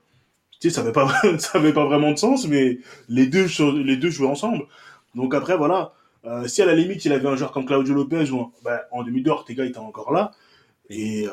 Tu 0.61 0.70
sais, 0.70 0.75
ça 0.77 0.83
avait 0.83 0.93
pas, 0.93 1.09
ça 1.39 1.59
avait 1.59 1.72
pas 1.72 1.85
vraiment 1.87 2.12
de 2.12 2.18
sens, 2.18 2.47
mais 2.49 2.79
les 3.09 3.27
deux, 3.27 3.47
les 3.85 3.97
deux 3.97 4.11
jouaient 4.11 4.29
ensemble. 4.29 4.64
Donc 5.14 5.35
après, 5.35 5.57
voilà. 5.57 5.93
Euh, 6.27 6.49
si 6.49 6.62
à 6.62 6.66
la 6.66 6.75
limite, 6.75 7.05
il 7.05 7.12
avait 7.12 7.29
un 7.29 7.37
joueur 7.37 7.53
comme 7.53 7.66
Claudio 7.66 7.95
Lopez, 7.95 8.31
ou 8.31 8.41
un- 8.43 8.53
bah, 8.64 8.83
en 8.93 9.03
2002, 9.03 9.31
Ortega 9.31 9.64
était 9.66 9.79
encore 9.79 10.12
là. 10.12 10.33
Et 10.91 11.27
euh, 11.29 11.33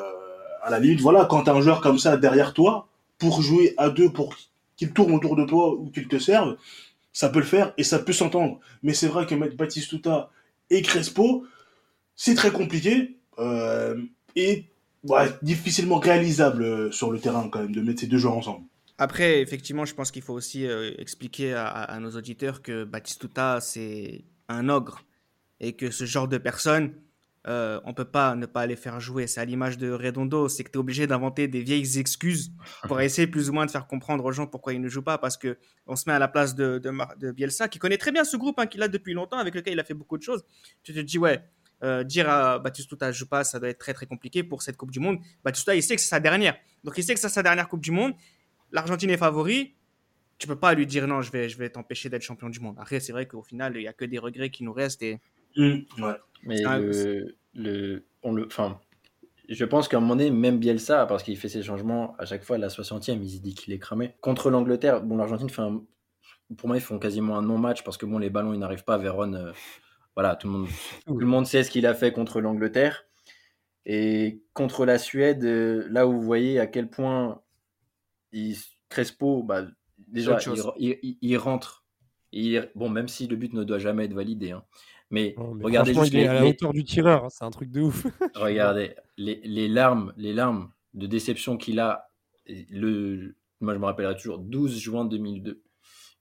à 0.62 0.70
la 0.70 0.78
limite, 0.78 1.00
voilà, 1.00 1.24
quand 1.26 1.44
t'as 1.44 1.54
un 1.54 1.60
joueur 1.60 1.80
comme 1.80 1.98
ça 1.98 2.16
derrière 2.16 2.54
toi, 2.54 2.88
pour 3.18 3.42
jouer 3.42 3.74
à 3.76 3.90
deux, 3.90 4.10
pour 4.10 4.34
qu'il 4.76 4.92
tourne 4.92 5.12
autour 5.14 5.36
de 5.36 5.44
toi 5.44 5.74
ou 5.74 5.90
qu'il 5.90 6.08
te 6.08 6.18
serve, 6.18 6.56
ça 7.12 7.28
peut 7.28 7.40
le 7.40 7.44
faire 7.46 7.72
et 7.78 7.84
ça 7.84 7.98
peut 7.98 8.12
s'entendre. 8.12 8.58
Mais 8.82 8.94
c'est 8.94 9.08
vrai 9.08 9.26
que 9.26 9.34
mettre 9.34 9.56
Batistuta 9.56 10.30
et 10.72 10.82
Crespo, 10.82 11.46
c'est 12.16 12.34
très 12.34 12.50
compliqué 12.50 13.18
euh, 13.38 14.00
et 14.34 14.66
difficilement 15.42 15.98
réalisable 15.98 16.62
euh, 16.62 16.90
sur 16.90 17.10
le 17.12 17.20
terrain 17.20 17.48
quand 17.48 17.60
même 17.60 17.74
de 17.74 17.80
mettre 17.80 18.00
ces 18.00 18.06
deux 18.06 18.18
joueurs 18.18 18.36
ensemble. 18.36 18.64
Après, 18.98 19.40
effectivement, 19.40 19.84
je 19.84 19.94
pense 19.94 20.10
qu'il 20.10 20.22
faut 20.22 20.34
aussi 20.34 20.66
euh, 20.66 20.92
expliquer 20.98 21.54
à, 21.54 21.98
nos 22.00 22.10
auditeurs 22.10 22.62
que 22.62 22.84
Batistuta, 22.84 23.60
c'est 23.60 24.24
un 24.48 24.68
ogre. 24.68 25.04
Et 25.60 25.74
que 25.74 25.90
ce 25.90 26.04
genre 26.04 26.26
de 26.26 26.38
personnes, 26.38 26.92
euh, 27.48 27.80
on 27.84 27.92
peut 27.92 28.04
pas 28.04 28.34
ne 28.36 28.46
pas 28.46 28.66
les 28.66 28.76
faire 28.76 29.00
jouer. 29.00 29.26
C'est 29.26 29.40
à 29.40 29.44
l'image 29.44 29.76
de 29.78 29.90
Redondo, 29.90 30.48
c'est 30.48 30.62
que 30.64 30.70
tu 30.70 30.74
es 30.74 30.78
obligé 30.78 31.06
d'inventer 31.06 31.48
des 31.48 31.60
vieilles 31.62 31.98
excuses 31.98 32.52
pour 32.86 33.00
essayer 33.00 33.26
plus 33.26 33.50
ou 33.50 33.52
moins 33.52 33.66
de 33.66 33.70
faire 33.70 33.86
comprendre 33.86 34.24
aux 34.24 34.32
gens 34.32 34.46
pourquoi 34.46 34.72
ils 34.74 34.80
ne 34.80 34.88
jouent 34.88 35.02
pas. 35.02 35.18
Parce 35.18 35.36
que 35.36 35.58
on 35.86 35.96
se 35.96 36.08
met 36.08 36.14
à 36.14 36.18
la 36.20 36.28
place 36.28 36.54
de, 36.54 36.78
de, 36.78 36.90
Mar- 36.90 37.16
de 37.16 37.32
Bielsa, 37.32 37.68
qui 37.68 37.78
connaît 37.78 37.98
très 37.98 38.12
bien 38.12 38.24
ce 38.24 38.36
groupe, 38.36 38.58
hein, 38.60 38.66
qu'il 38.66 38.82
a 38.82 38.88
depuis 38.88 39.12
longtemps, 39.12 39.38
avec 39.38 39.54
lequel 39.54 39.72
il 39.74 39.80
a 39.80 39.84
fait 39.84 39.94
beaucoup 39.94 40.18
de 40.18 40.22
choses. 40.22 40.44
Tu 40.84 40.94
te 40.94 41.00
dis, 41.00 41.18
ouais, 41.18 41.42
euh, 41.82 42.04
dire 42.04 42.30
à 42.30 42.60
Batistuta 42.60 43.10
joue 43.10 43.26
pas, 43.26 43.42
ça 43.42 43.58
doit 43.58 43.70
être 43.70 43.78
très 43.78 43.92
très 43.92 44.06
compliqué 44.06 44.44
pour 44.44 44.62
cette 44.62 44.76
Coupe 44.76 44.92
du 44.92 45.00
Monde. 45.00 45.18
Batistuta, 45.44 45.74
il 45.74 45.82
sait 45.82 45.96
que 45.96 46.00
c'est 46.00 46.08
sa 46.10 46.20
dernière. 46.20 46.56
Donc 46.84 46.94
il 46.96 47.02
sait 47.02 47.12
que 47.14 47.18
c'est 47.20 47.28
sa 47.28 47.42
dernière 47.42 47.68
Coupe 47.68 47.80
du 47.82 47.90
Monde. 47.90 48.12
L'Argentine 48.70 49.10
est 49.10 49.16
favori. 49.16 49.74
Tu 50.38 50.46
peux 50.48 50.56
pas 50.58 50.74
lui 50.74 50.86
dire 50.86 51.06
non, 51.08 51.22
je 51.22 51.30
vais, 51.30 51.48
je 51.48 51.56
vais 51.58 51.70
t'empêcher 51.70 52.08
d'être 52.08 52.22
champion 52.22 52.48
du 52.48 52.58
monde. 52.58 52.76
Après, 52.80 52.98
c'est 52.98 53.12
vrai 53.12 53.26
qu'au 53.26 53.42
final, 53.42 53.76
il 53.76 53.82
y 53.82 53.86
a 53.88 53.92
que 53.92 54.04
des 54.04 54.18
regrets 54.18 54.50
qui 54.50 54.64
nous 54.64 54.72
restent. 54.72 55.02
Et 55.02 55.20
Hum, 55.56 55.84
ouais. 55.98 56.14
Mais 56.44 56.64
un- 56.64 56.78
le, 56.78 57.36
le, 57.54 58.04
on 58.22 58.32
le, 58.32 58.46
enfin, 58.46 58.80
je 59.48 59.64
pense 59.64 59.88
qu'à 59.88 59.98
un 59.98 60.00
moment 60.00 60.16
donné, 60.16 60.30
même 60.30 60.58
Bielsa, 60.58 61.06
parce 61.06 61.22
qu'il 61.22 61.36
fait 61.36 61.48
ses 61.48 61.62
changements 61.62 62.14
à 62.18 62.24
chaque 62.24 62.42
fois 62.42 62.56
à 62.56 62.58
la 62.58 62.68
60e, 62.68 63.20
il 63.22 63.30
se 63.30 63.38
dit 63.40 63.54
qu'il 63.54 63.72
est 63.72 63.78
cramé. 63.78 64.14
Contre 64.20 64.50
l'Angleterre, 64.50 65.02
bon, 65.02 65.16
l'Argentine 65.16 65.50
fait 65.50 65.62
un, 65.62 65.82
pour 66.56 66.68
moi, 66.68 66.76
ils 66.76 66.80
font 66.82 66.98
quasiment 66.98 67.36
un 67.38 67.42
non-match 67.42 67.84
parce 67.84 67.96
que 67.96 68.06
bon, 68.06 68.18
les 68.18 68.30
ballons, 68.30 68.52
ils 68.54 68.58
n'arrivent 68.58 68.84
pas. 68.84 68.98
Véron, 68.98 69.32
euh, 69.34 69.52
voilà, 70.16 70.36
tout 70.36 70.46
le 70.46 70.52
monde, 70.54 70.68
tout 71.06 71.14
le 71.18 71.26
monde 71.26 71.46
sait 71.46 71.62
ce 71.64 71.70
qu'il 71.70 71.86
a 71.86 71.94
fait 71.94 72.12
contre 72.12 72.40
l'Angleterre. 72.40 73.04
Et 73.84 74.42
contre 74.52 74.86
la 74.86 74.98
Suède, 74.98 75.44
euh, 75.44 75.86
là 75.90 76.06
où 76.06 76.12
vous 76.12 76.22
voyez 76.22 76.60
à 76.60 76.66
quel 76.66 76.88
point 76.88 77.42
il, 78.32 78.56
Crespo, 78.88 79.42
bah, 79.42 79.64
déjà, 80.08 80.32
il, 80.54 80.58
il- 80.78 80.98
il- 81.02 81.18
il 81.20 81.36
rentre. 81.36 81.84
Il- 82.30 82.70
bon, 82.74 82.88
même 82.88 83.08
si 83.08 83.26
le 83.26 83.36
but 83.36 83.52
ne 83.52 83.64
doit 83.64 83.78
jamais 83.78 84.04
être 84.04 84.14
validé. 84.14 84.52
hein. 84.52 84.64
Mais, 85.12 85.34
Non, 85.38 85.54
mais 85.54 85.64
regardez 85.64 85.94
juste 85.94 86.12
il 86.12 86.18
est 86.18 86.22
les- 86.22 86.28
à 86.28 86.34
la 86.34 86.42
les- 86.42 86.48
hauteur 86.48 86.72
du 86.72 86.82
tireur, 86.84 87.24
hein, 87.24 87.28
c'est 87.30 87.44
un 87.44 87.50
truc 87.50 87.70
de 87.70 87.80
ouf. 87.82 88.06
Regardez, 88.34 88.94
les, 89.16 89.40
les 89.44 89.68
larmes, 89.68 90.12
les 90.16 90.32
larmes 90.32 90.72
de 90.94 91.06
déception 91.06 91.56
qu'il 91.56 91.78
a, 91.80 92.08
le, 92.70 93.36
moi 93.60 93.74
je 93.74 93.78
me 93.78 93.84
rappellerai 93.84 94.16
toujours, 94.16 94.38
12 94.38 94.78
juin 94.78 95.04
2002. 95.04 95.62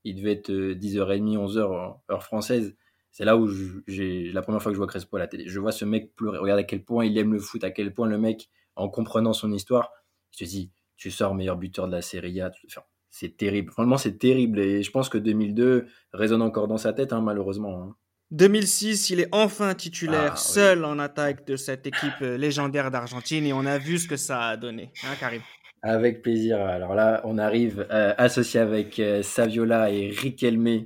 Il 0.03 0.15
devait 0.15 0.31
être 0.33 0.49
euh, 0.51 0.75
10h30, 0.75 1.37
11h 1.37 1.97
heure 2.11 2.23
française. 2.23 2.75
C'est 3.11 3.25
là 3.25 3.37
où 3.37 3.49
j'ai 3.87 4.31
la 4.31 4.41
première 4.41 4.61
fois 4.61 4.71
que 4.71 4.75
je 4.75 4.77
vois 4.77 4.87
Crespo 4.87 5.17
à 5.17 5.19
la 5.19 5.27
télé. 5.27 5.43
Je 5.47 5.59
vois 5.59 5.71
ce 5.71 5.83
mec 5.85 6.15
pleurer. 6.15 6.37
Regarde 6.37 6.59
à 6.59 6.63
quel 6.63 6.83
point 6.83 7.05
il 7.05 7.17
aime 7.17 7.33
le 7.33 7.39
foot, 7.39 7.63
à 7.63 7.71
quel 7.71 7.93
point 7.93 8.07
le 8.07 8.17
mec, 8.17 8.49
en 8.75 8.89
comprenant 8.89 9.33
son 9.33 9.51
histoire, 9.51 9.91
je 10.31 10.39
te 10.39 10.43
dis, 10.49 10.71
tu 10.97 11.11
sors 11.11 11.35
meilleur 11.35 11.57
buteur 11.57 11.87
de 11.87 11.91
la 11.91 12.01
Serie 12.01 12.39
A. 12.41 12.51
enfin, 12.67 12.81
c'est 13.09 13.35
terrible. 13.35 13.71
Franchement, 13.71 13.97
c'est 13.97 14.17
terrible. 14.17 14.59
Et 14.59 14.81
je 14.81 14.91
pense 14.91 15.09
que 15.09 15.17
2002 15.17 15.87
résonne 16.13 16.41
encore 16.41 16.67
dans 16.69 16.77
sa 16.77 16.93
tête, 16.93 17.11
hein, 17.13 17.21
malheureusement. 17.21 17.83
hein. 17.83 17.95
2006, 18.31 19.09
il 19.09 19.19
est 19.19 19.27
enfin 19.31 19.73
titulaire, 19.75 20.31
Ah, 20.31 20.33
oui. 20.35 20.39
seul 20.39 20.85
en 20.85 20.99
attaque 20.99 21.45
de 21.45 21.55
cette 21.55 21.85
équipe 21.85 22.21
euh, 22.21 22.37
légendaire 22.37 22.89
d'Argentine. 22.91 23.45
Et 23.45 23.53
on 23.53 23.65
a 23.65 23.77
vu 23.77 23.97
ce 23.97 24.07
que 24.07 24.15
ça 24.17 24.41
a 24.47 24.57
donné. 24.57 24.91
Hein, 25.03 25.15
Karim? 25.19 25.41
Avec 25.83 26.21
plaisir. 26.21 26.59
Alors 26.61 26.93
là, 26.95 27.21
on 27.23 27.37
arrive 27.37 27.85
euh, 27.91 28.13
associé 28.17 28.59
avec 28.59 28.99
euh, 28.99 29.21
Saviola 29.23 29.91
et 29.91 30.09
Riquelme 30.11 30.85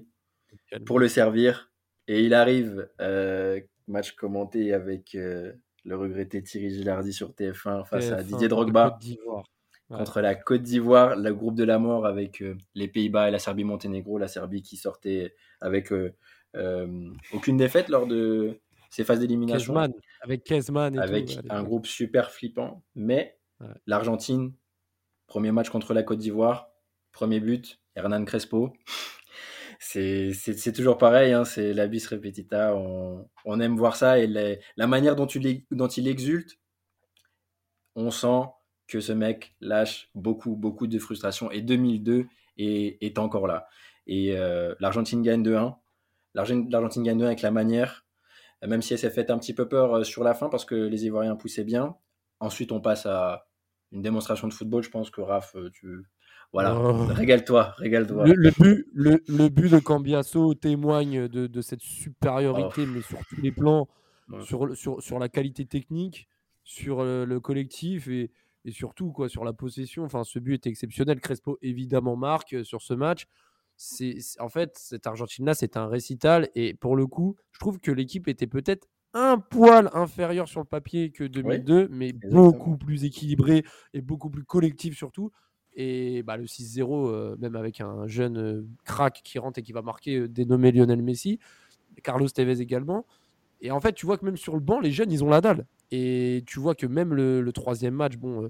pour 0.85 0.99
le 0.99 1.07
servir. 1.07 1.71
Et 2.07 2.21
il 2.23 2.33
arrive, 2.33 2.87
euh, 3.01 3.59
match 3.87 4.11
commenté 4.13 4.73
avec 4.73 5.15
euh, 5.15 5.51
le 5.83 5.97
regretté 5.97 6.41
Thierry 6.41 6.69
Gilardi 6.71 7.13
sur 7.13 7.31
TF1 7.31 7.85
face 7.85 8.09
à 8.11 8.21
TF1, 8.21 8.23
Didier 8.23 8.47
Drogba. 8.47 8.97
Ouais. 9.91 9.97
contre 9.99 10.19
la 10.21 10.33
Côte 10.33 10.63
d'Ivoire, 10.63 11.15
le 11.15 11.31
groupe 11.31 11.53
de 11.55 11.63
la 11.63 11.77
mort 11.77 12.07
avec 12.07 12.41
euh, 12.41 12.55
les 12.73 12.87
Pays-Bas 12.87 13.27
et 13.27 13.31
la 13.31 13.37
Serbie-Monténégro. 13.37 14.17
La 14.17 14.27
Serbie 14.27 14.63
qui 14.63 14.77
sortait 14.77 15.35
avec 15.61 15.91
euh, 15.93 16.15
aucune 17.33 17.57
défaite 17.57 17.89
lors 17.89 18.07
de 18.07 18.59
ces 18.89 19.03
phases 19.03 19.19
d'élimination 19.19 19.75
avec 20.21 20.43
Kezman 20.43 20.95
et 20.95 20.99
avec 20.99 21.27
tout. 21.27 21.39
un 21.49 21.63
groupe 21.63 21.85
super 21.85 22.31
flippant. 22.31 22.83
Mais 22.95 23.37
Ouais. 23.61 23.67
l'Argentine, 23.87 24.53
premier 25.27 25.51
match 25.53 25.69
contre 25.69 25.93
la 25.93 26.03
Côte 26.03 26.19
d'Ivoire, 26.19 26.69
premier 27.13 27.39
but, 27.39 27.79
Hernan 27.95 28.25
Crespo. 28.25 28.73
C'est 29.79 30.73
toujours 30.73 30.97
pareil, 30.97 31.31
hein, 31.33 31.45
c'est 31.45 31.73
la 31.73 31.87
bis 31.87 32.07
repetita. 32.07 32.75
On, 32.75 33.27
on 33.45 33.59
aime 33.59 33.75
voir 33.77 33.95
ça 33.95 34.19
et 34.19 34.27
les- 34.27 34.59
la 34.77 34.87
manière 34.87 35.15
dont, 35.15 35.25
tu 35.27 35.39
l'ex- 35.39 35.65
dont 35.71 35.87
il 35.87 36.07
exulte, 36.07 36.57
on 37.95 38.11
sent 38.11 38.43
que 38.87 38.99
ce 38.99 39.11
mec 39.13 39.55
lâche 39.61 40.09
beaucoup, 40.15 40.55
beaucoup 40.55 40.87
de 40.87 40.99
frustration. 40.99 41.49
Et 41.51 41.61
2002 41.61 42.25
est, 42.57 42.97
est 43.01 43.17
encore 43.19 43.47
là. 43.47 43.67
Et 44.07 44.37
euh, 44.37 44.75
l'Argentine 44.79 45.21
gagne 45.21 45.43
2-1. 45.43 45.75
L'Argentine 46.36 47.03
gagne 47.03 47.17
2-1 47.19 47.25
avec 47.25 47.41
la 47.41 47.51
manière, 47.51 48.05
même 48.65 48.81
si 48.81 48.93
elle 48.93 48.99
s'est 48.99 49.09
fait 49.09 49.31
un 49.31 49.38
petit 49.39 49.53
peu 49.53 49.67
peur 49.67 49.93
euh, 49.95 50.03
sur 50.03 50.23
la 50.23 50.33
fin 50.33 50.49
parce 50.49 50.65
que 50.65 50.75
les 50.75 51.05
Ivoiriens 51.05 51.36
poussaient 51.36 51.63
bien. 51.63 51.95
Ensuite, 52.39 52.71
on 52.71 52.81
passe 52.81 53.05
à 53.05 53.47
une 53.91 54.01
démonstration 54.01 54.47
de 54.47 54.53
football. 54.53 54.83
Je 54.83 54.89
pense 54.89 55.09
que 55.09 55.21
Raph, 55.21 55.55
euh, 55.55 55.69
tu. 55.71 56.05
Voilà, 56.53 56.75
Oh. 56.79 57.05
régale-toi, 57.07 57.73
régale-toi. 57.77 58.25
Le, 58.27 58.33
le 58.33 58.51
but, 58.51 58.86
le, 58.93 59.23
le 59.27 59.49
but 59.49 59.71
de 59.71 59.79
Cambiasso 59.79 60.53
témoigne 60.53 61.27
de, 61.27 61.47
de 61.47 61.61
cette 61.61 61.81
supériorité, 61.81 62.86
mais 62.86 63.01
sur 63.01 63.19
tous 63.27 63.41
les 63.41 63.51
plans, 63.51 63.88
Ouais. 64.29 64.41
sur, 64.41 64.65
le- 64.65 64.73
sur, 64.75 65.01
sur 65.03 65.19
la 65.19 65.29
qualité 65.29 65.65
technique, 65.65 66.27
sur 66.63 66.99
euh, 67.01 67.25
le 67.25 67.39
collectif 67.39 68.07
et, 68.07 68.31
et 68.63 68.71
surtout 68.71 69.11
quoi, 69.11 69.29
sur 69.29 69.43
la 69.45 69.53
possession. 69.53 70.03
Enfin, 70.03 70.23
ce 70.23 70.39
but 70.39 70.65
est 70.65 70.69
exceptionnel. 70.69 71.19
Crespo, 71.19 71.57
évidemment, 71.61 72.15
marque 72.15 72.53
euh, 72.53 72.63
sur 72.63 72.81
ce 72.81 72.93
match. 72.93 73.25
C'est, 73.78 74.17
en 74.39 74.49
fait, 74.49 74.78
cette 74.78 75.05
Argentine-là, 75.05 75.53
c'est 75.53 75.78
un 75.78 75.88
récital. 75.88 76.49
Et 76.55 76.73
pour 76.73 76.95
le 76.95 77.07
coup, 77.07 77.36
je 77.51 77.59
trouve 77.59 77.80
que 77.80 77.91
l'équipe 77.91 78.28
était 78.28 78.47
peut-être 78.47 78.88
un 79.13 79.38
poil 79.38 79.89
inférieure 79.93 80.47
sur 80.47 80.59
le 80.59 80.65
papier 80.65 81.09
que 81.09 81.23
2002, 81.23 81.88
mais 81.89 82.09
exactement. 82.09 82.43
beaucoup 82.43 82.78
plus 82.78 83.05
équilibrée 83.05 83.63
et 83.93 84.01
beaucoup 84.01 84.30
plus 84.30 84.43
collective 84.43 84.95
surtout. 84.95 85.32
Et 85.73 86.23
bah, 86.23 86.38
le 86.38 86.45
6-0, 86.45 87.09
euh, 87.09 87.36
même 87.39 87.55
avec 87.55 87.82
un 87.82 88.07
jeune 88.07 88.38
euh, 88.38 88.67
crack 88.86 89.21
qui 89.23 89.39
rentre 89.39 89.59
et 89.59 89.61
qui 89.61 89.73
va 89.73 89.82
marquer, 89.82 90.19
euh, 90.19 90.28
dénommé 90.28 90.71
Lionel 90.71 91.01
Messi, 91.01 91.39
Carlos 92.03 92.28
Tevez 92.30 92.61
également. 92.61 93.05
Et 93.66 93.72
en 93.72 93.82
fait, 93.82 93.93
tu 93.93 94.05
vois 94.05 94.18
que 94.18 94.26
même 94.26 94.38
sur 94.38 94.53
le 94.53 94.59
banc, 94.59 94.80
les 94.80 94.91
jeunes, 94.91 95.11
ils 95.11 95.24
ont 95.24 95.30
la 95.30 95.41
dalle. 95.41 95.66
Et 95.89 96.43
tu 96.45 96.59
vois 96.59 96.76
que 96.76 96.86
même 96.86 97.13
le, 97.16 97.51
troisième 97.51 97.95
match, 97.95 98.16
bon, 98.16 98.49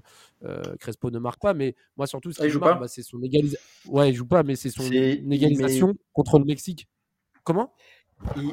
Crespo 0.78 1.10
ne 1.10 1.18
marque 1.18 1.40
pas, 1.40 1.54
mais 1.54 1.74
moi 1.96 2.06
surtout, 2.06 2.32
ce 2.32 2.42
ah, 2.42 2.48
qui 2.48 2.58
marque, 2.58 2.80
bah, 2.80 2.88
c'est 2.88 3.02
son 3.02 3.22
égalisation. 3.22 3.60
Ouais, 3.86 4.10
il 4.10 4.14
joue 4.14 4.26
pas, 4.26 4.42
mais 4.42 4.56
c'est 4.56 4.70
son 4.70 4.84
égalisation 4.84 5.94
contre 6.12 6.38
le 6.38 6.44
Mexique. 6.44 6.86
Comment? 7.44 7.72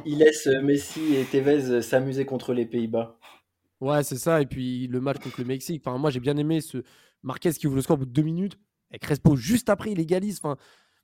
Il, 0.06 0.18
laisse 0.18 0.48
Messi 0.62 1.16
et 1.16 1.26
Tevez 1.26 1.82
s'amuser 1.82 2.26
contre 2.26 2.54
les 2.54 2.66
Pays-Bas. 2.66 3.18
Ouais, 3.82 4.04
c'est 4.04 4.18
ça. 4.18 4.42
Et 4.42 4.46
puis 4.46 4.88
le 4.88 5.02
match 5.02 5.20
contre 5.20 5.40
le 5.40 5.46
Mexique. 5.46 5.84
Enfin, 5.86 5.98
moi, 5.98 6.10
j'ai 6.10 6.20
bien 6.20 6.38
aimé 6.38 6.62
ce 6.62 6.84
Marquez 7.24 7.52
qui 7.52 7.68
ouvre 7.68 7.76
le 7.76 7.82
score 7.82 7.96
au 7.96 8.00
bout 8.00 8.06
de 8.06 8.12
deux 8.12 8.22
minutes. 8.22 8.58
Et 8.92 9.00
Crespo, 9.00 9.36
juste 9.36 9.70
après, 9.70 9.92
il 9.92 10.00
égalise. 10.00 10.40
Enfin, 10.42 10.58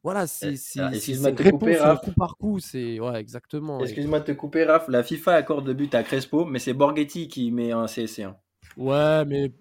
voilà, 0.03 0.27
c'est 0.27 0.55
cette 0.55 1.39
réponse 1.39 1.77
coup 2.03 2.11
par 2.17 2.37
coup. 2.37 2.59
C'est 2.59 2.99
ouais, 2.99 3.19
exactement. 3.19 3.81
Excuse-moi 3.81 4.21
de 4.21 4.25
te 4.25 4.31
couper, 4.31 4.63
Raph. 4.63 4.87
La 4.87 5.03
FIFA 5.03 5.35
accorde 5.35 5.67
le 5.67 5.73
but 5.73 5.93
à 5.93 6.03
Crespo, 6.03 6.45
mais 6.45 6.59
c'est 6.59 6.73
Borghetti 6.73 7.27
qui 7.27 7.51
met 7.51 7.71
un 7.71 7.85
CSC1. 7.85 8.33
Ouais, 8.77 9.25
mais. 9.25 9.51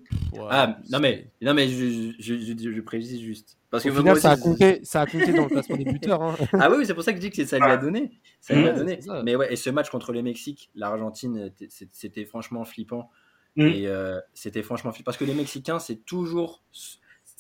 ah, 0.49 0.79
non, 0.91 1.01
mais, 1.01 1.33
non, 1.43 1.55
mais 1.55 1.69
je, 1.69 2.13
je, 2.21 2.35
je, 2.37 2.81
précise 2.81 3.21
juste. 3.21 3.59
Parce 3.71 3.83
que 3.83 3.91
final, 3.91 4.19
ça, 4.21 4.33
a 4.33 4.37
compté, 4.37 4.81
ça 4.85 5.01
a 5.01 5.07
compté 5.07 5.33
dans 5.33 5.45
le 5.45 5.49
classement 5.49 5.77
des 5.77 5.85
buteurs. 5.85 6.23
Hein. 6.23 6.37
ah 6.53 6.71
oui, 6.71 6.87
c'est 6.87 6.95
pour 6.95 7.03
ça 7.03 7.13
que 7.13 7.17
je 7.17 7.23
dis 7.23 7.31
que 7.31 7.45
ça 7.45 7.59
lui 7.59 7.65
a 7.65 7.77
donné. 7.77 8.13
Ça 8.41 8.55
lui 8.55 8.69
a 8.69 8.73
donné. 8.73 9.01
Mais 9.25 9.35
ouais, 9.35 9.53
et 9.53 9.57
ce 9.57 9.71
match 9.71 9.91
contre 9.91 10.13
le 10.13 10.23
Mexique, 10.23 10.71
l'Argentine, 10.77 11.51
c'était 11.69 12.25
franchement 12.25 12.65
flippant. 12.65 13.11
Mm. 13.57 13.67
Et 13.67 13.89
euh, 13.89 14.21
c'était 14.35 14.63
franchement 14.63 14.93
flippant. 14.93 15.07
Parce 15.07 15.17
que 15.17 15.25
les 15.25 15.35
Mexicains, 15.35 15.81
c'est 15.81 16.05
toujours 16.05 16.63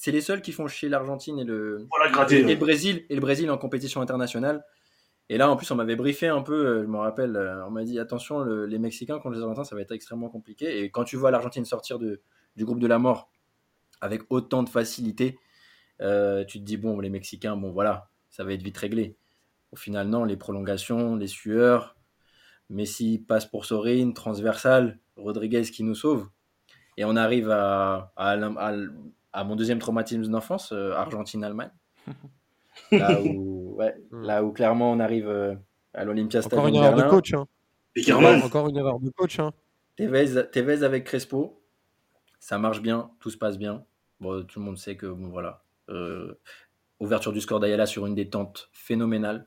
c'est 0.00 0.12
les 0.12 0.20
seuls 0.20 0.42
qui 0.42 0.52
font 0.52 0.68
chier 0.68 0.88
l'Argentine 0.88 1.40
et 1.40 1.44
le, 1.44 1.88
et, 2.30 2.42
le 2.44 2.54
Brésil 2.54 3.04
et 3.10 3.16
le 3.16 3.20
Brésil 3.20 3.50
en 3.50 3.58
compétition 3.58 4.00
internationale. 4.00 4.64
Et 5.28 5.38
là, 5.38 5.50
en 5.50 5.56
plus, 5.56 5.68
on 5.72 5.74
m'avait 5.74 5.96
briefé 5.96 6.28
un 6.28 6.40
peu, 6.40 6.54
euh, 6.54 6.82
je 6.84 6.86
me 6.86 6.98
rappelle, 6.98 7.34
euh, 7.34 7.66
on 7.66 7.70
m'a 7.70 7.82
dit 7.82 7.98
attention, 7.98 8.44
les 8.44 8.78
Mexicains 8.78 9.18
contre 9.18 9.34
les 9.34 9.42
Argentins, 9.42 9.64
ça 9.64 9.74
va 9.74 9.82
être 9.82 9.90
extrêmement 9.90 10.28
compliqué. 10.28 10.78
Et 10.78 10.90
quand 10.90 11.02
tu 11.02 11.16
vois 11.16 11.32
l'Argentine 11.32 11.64
sortir 11.64 11.98
de, 11.98 12.22
du 12.54 12.64
groupe 12.64 12.78
de 12.78 12.86
la 12.86 13.00
mort 13.00 13.28
avec 14.00 14.22
autant 14.30 14.62
de 14.62 14.68
facilité, 14.68 15.36
euh, 16.00 16.44
tu 16.44 16.60
te 16.60 16.64
dis 16.64 16.76
bon, 16.76 17.00
les 17.00 17.10
Mexicains, 17.10 17.56
bon 17.56 17.72
voilà, 17.72 18.08
ça 18.30 18.44
va 18.44 18.52
être 18.52 18.62
vite 18.62 18.78
réglé. 18.78 19.16
Au 19.72 19.76
final, 19.76 20.06
non, 20.06 20.22
les 20.22 20.36
prolongations, 20.36 21.16
les 21.16 21.26
sueurs, 21.26 21.96
Messi 22.70 23.18
passe 23.18 23.46
pour 23.46 23.64
Sorin, 23.64 24.12
transversal, 24.12 25.00
Rodriguez 25.16 25.62
qui 25.62 25.82
nous 25.82 25.96
sauve. 25.96 26.28
Et 26.96 27.04
on 27.04 27.16
arrive 27.16 27.50
à, 27.50 28.12
à, 28.16 28.34
à, 28.34 28.76
à 29.38 29.44
mon 29.44 29.54
deuxième 29.54 29.78
traumatisme 29.78 30.28
d'enfance, 30.28 30.72
euh, 30.72 30.92
Argentine-Allemagne. 30.94 31.70
là, 32.92 33.20
où, 33.20 33.76
ouais, 33.76 33.94
hmm. 34.10 34.22
là 34.22 34.42
où 34.42 34.50
clairement 34.50 34.90
on 34.90 34.98
arrive 34.98 35.28
euh, 35.28 35.54
à 35.94 36.04
l'Olympia 36.04 36.42
Stadium. 36.42 36.60
Encore 36.60 36.68
une 36.68 36.82
erreur 36.82 36.96
de 36.96 37.08
coach. 37.08 37.34
Hein. 37.34 37.46
Encore 38.42 38.68
une 38.68 38.76
erreur 38.76 38.98
de 38.98 39.10
coach. 39.10 39.38
Hein. 39.38 39.52
Tevez, 39.96 40.82
avec 40.82 41.04
Crespo, 41.04 41.62
ça 42.40 42.58
marche 42.58 42.82
bien, 42.82 43.10
tout 43.20 43.30
se 43.30 43.38
passe 43.38 43.58
bien. 43.58 43.84
Bon, 44.20 44.44
tout 44.44 44.58
le 44.58 44.64
monde 44.64 44.76
sait 44.76 44.96
que 44.96 45.06
bon, 45.06 45.28
voilà. 45.28 45.62
Euh, 45.88 46.34
ouverture 46.98 47.32
du 47.32 47.40
score 47.40 47.60
d'Ayala 47.60 47.86
sur 47.86 48.06
une 48.06 48.16
détente 48.16 48.68
phénoménale. 48.72 49.46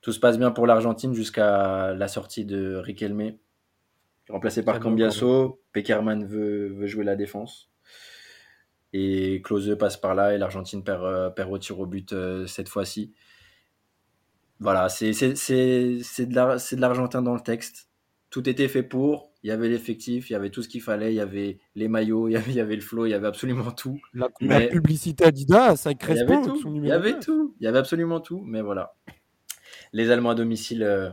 Tout 0.00 0.12
se 0.12 0.20
passe 0.20 0.38
bien 0.38 0.52
pour 0.52 0.66
l'Argentine 0.66 1.12
jusqu'à 1.12 1.92
la 1.92 2.08
sortie 2.08 2.46
de 2.46 2.76
Riquelme, 2.76 3.34
remplacé 4.30 4.64
par 4.64 4.80
Cambiaso. 4.80 5.60
Peckerman 5.72 6.24
veut, 6.24 6.68
veut 6.68 6.86
jouer 6.86 7.04
la 7.04 7.14
défense. 7.14 7.68
Et 8.92 9.42
Klose 9.42 9.76
passe 9.78 9.96
par 9.96 10.14
là 10.14 10.34
et 10.34 10.38
l'Argentine 10.38 10.82
perd, 10.82 11.04
euh, 11.04 11.30
perd 11.30 11.50
au 11.52 11.58
tir 11.58 11.78
au 11.78 11.86
but 11.86 12.12
euh, 12.12 12.46
cette 12.46 12.68
fois-ci. 12.68 13.12
Voilà, 14.60 14.88
c'est 14.88 15.10
de 15.12 16.80
l'Argentin 16.80 17.22
dans 17.22 17.34
le 17.34 17.40
texte. 17.40 17.88
Tout 18.30 18.48
était 18.48 18.68
fait 18.68 18.82
pour. 18.82 19.32
Il 19.42 19.48
y 19.48 19.52
avait 19.52 19.68
l'effectif, 19.68 20.28
il 20.28 20.32
y 20.32 20.36
avait 20.36 20.50
tout 20.50 20.62
ce 20.62 20.68
qu'il 20.68 20.82
fallait. 20.82 21.12
Il 21.12 21.16
y 21.16 21.20
avait 21.20 21.60
les 21.76 21.86
maillots, 21.88 22.28
il 22.28 22.32
y 22.32 22.36
avait, 22.36 22.50
il 22.50 22.56
y 22.56 22.60
avait 22.60 22.74
le 22.74 22.82
flow, 22.82 23.06
il 23.06 23.10
y 23.10 23.14
avait 23.14 23.28
absolument 23.28 23.70
tout. 23.70 24.00
La, 24.12 24.28
publicité 24.68 25.24
Adidas, 25.24 25.76
ça 25.76 25.94
crée 25.94 26.14
il 26.14 26.18
y 26.18 26.20
avait 26.20 26.42
tout. 26.42 26.60
il 26.74 26.86
y 26.86 26.92
avait 26.92 27.18
tout. 27.20 27.54
Il 27.60 27.64
y 27.64 27.66
avait 27.68 27.78
absolument 27.78 28.20
tout. 28.20 28.42
Mais 28.44 28.62
voilà. 28.62 28.94
Les 29.92 30.10
Allemands 30.10 30.30
à 30.30 30.34
domicile 30.34 30.82
euh, 30.82 31.10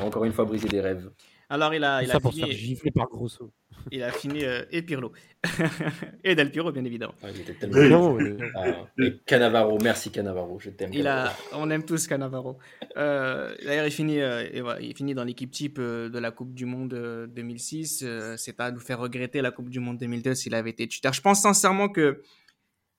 ont 0.00 0.06
encore 0.06 0.24
une 0.24 0.32
fois 0.32 0.44
brisé 0.44 0.68
des 0.68 0.80
rêves. 0.80 1.10
Alors 1.52 1.74
il 1.74 1.84
a, 1.84 2.02
il 2.02 2.10
a 2.10 2.18
fini... 2.18 2.76
par 2.94 3.08
Grosso. 3.08 3.52
Il 3.90 4.02
a 4.02 4.10
fini 4.10 4.42
euh, 4.42 4.64
et 4.70 4.80
Pirlo. 4.80 5.12
et 6.24 6.34
Del 6.34 6.50
Piro, 6.50 6.72
bien 6.72 6.82
évidemment. 6.82 7.12
Ah, 7.22 7.26
il 7.30 7.42
était 7.42 7.52
tellement... 7.52 8.16
Ah, 8.54 8.86
et 8.98 9.18
Canavaro, 9.26 9.76
merci 9.82 10.10
Canavaro, 10.10 10.58
je 10.58 10.70
t'aime. 10.70 10.92
Il 10.94 11.06
a... 11.06 11.36
On 11.52 11.68
aime 11.68 11.84
tous 11.84 12.06
Canavaro. 12.06 12.56
Euh, 12.96 13.54
D'ailleurs, 13.66 13.84
il, 13.84 13.90
finit, 13.90 14.22
euh, 14.22 14.48
et 14.50 14.62
voilà, 14.62 14.80
il 14.80 14.96
finit 14.96 15.12
dans 15.12 15.24
l'équipe 15.24 15.50
type 15.50 15.76
euh, 15.78 16.08
de 16.08 16.18
la 16.18 16.30
Coupe 16.30 16.54
du 16.54 16.64
Monde 16.64 17.28
2006. 17.34 18.02
C'est 18.38 18.54
pas 18.54 18.66
à 18.66 18.70
nous 18.70 18.80
faire 18.80 18.98
regretter 18.98 19.42
la 19.42 19.50
Coupe 19.50 19.68
du 19.68 19.78
Monde 19.78 19.98
2002 19.98 20.34
s'il 20.34 20.54
avait 20.54 20.70
été 20.70 20.88
tuteur. 20.88 21.12
Je 21.12 21.20
pense 21.20 21.42
sincèrement 21.42 21.90
que 21.90 22.22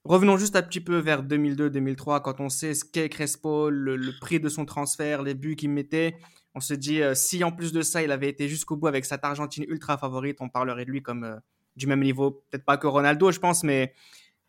Revenons 0.05 0.35
juste 0.35 0.57
un 0.57 0.61
petit 0.61 0.81
peu 0.81 0.97
vers 0.97 1.23
2002-2003, 1.23 2.21
quand 2.21 2.41
on 2.41 2.49
sait 2.49 2.73
ce 2.73 2.83
qu'est 2.83 3.07
Crespo, 3.07 3.69
le, 3.69 3.95
le, 3.95 4.11
prix 4.19 4.41
de 4.41 4.49
son 4.49 4.65
transfert, 4.65 5.23
les 5.23 5.33
buts 5.33 5.55
qu'il 5.55 5.69
mettait. 5.69 6.17
On 6.55 6.59
se 6.59 6.73
dit, 6.73 7.01
euh, 7.01 7.15
si 7.15 7.43
en 7.43 7.51
plus 7.51 7.71
de 7.71 7.81
ça, 7.81 8.03
il 8.03 8.11
avait 8.11 8.29
été 8.29 8.47
jusqu'au 8.47 8.75
bout 8.75 8.87
avec 8.87 9.05
cette 9.05 9.23
Argentine 9.23 9.65
ultra 9.67 9.97
favorite, 9.97 10.37
on 10.39 10.49
parlerait 10.49 10.85
de 10.85 10.91
lui 10.91 11.01
comme 11.01 11.23
euh, 11.23 11.35
du 11.75 11.87
même 11.87 12.01
niveau. 12.01 12.43
Peut-être 12.49 12.65
pas 12.65 12.77
que 12.77 12.87
Ronaldo, 12.87 13.31
je 13.31 13.39
pense, 13.39 13.63
mais 13.63 13.93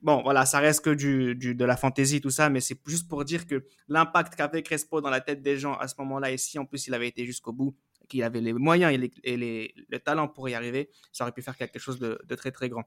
bon, 0.03 0.23
voilà, 0.23 0.45
ça 0.45 0.59
reste 0.59 0.85
que 0.85 0.91
du, 0.91 1.35
de 1.35 1.65
la 1.65 1.77
fantaisie, 1.77 2.21
tout 2.21 2.31
ça, 2.31 2.51
mais 2.51 2.61
c'est 2.61 2.79
juste 2.87 3.09
pour 3.09 3.25
dire 3.25 3.47
que 3.47 3.67
l'impact 3.89 4.35
qu'avait 4.35 4.63
Crespo 4.63 5.01
dans 5.01 5.11
la 5.11 5.21
tête 5.21 5.43
des 5.43 5.59
gens 5.59 5.75
à 5.75 5.89
ce 5.89 5.95
moment-là, 5.99 6.31
et 6.31 6.37
si 6.37 6.59
en 6.59 6.67
plus 6.67 6.87
il 6.87 6.95
avait 6.95 7.09
été 7.09 7.25
jusqu'au 7.25 7.53
bout, 7.53 7.75
qu'il 8.09 8.23
avait 8.23 8.43
les 8.43 8.53
moyens 8.53 8.93
et, 9.23 9.37
les, 9.37 9.75
le 9.89 9.99
talent 9.99 10.29
pour 10.29 10.47
y 10.51 10.55
arriver, 10.55 10.91
ça 11.11 11.25
aurait 11.25 11.33
pu 11.33 11.41
faire 11.41 11.57
quelque 11.57 11.79
chose 11.79 11.99
de 11.99 12.35
très 12.35 12.51
très 12.51 12.69
grand. 12.69 12.85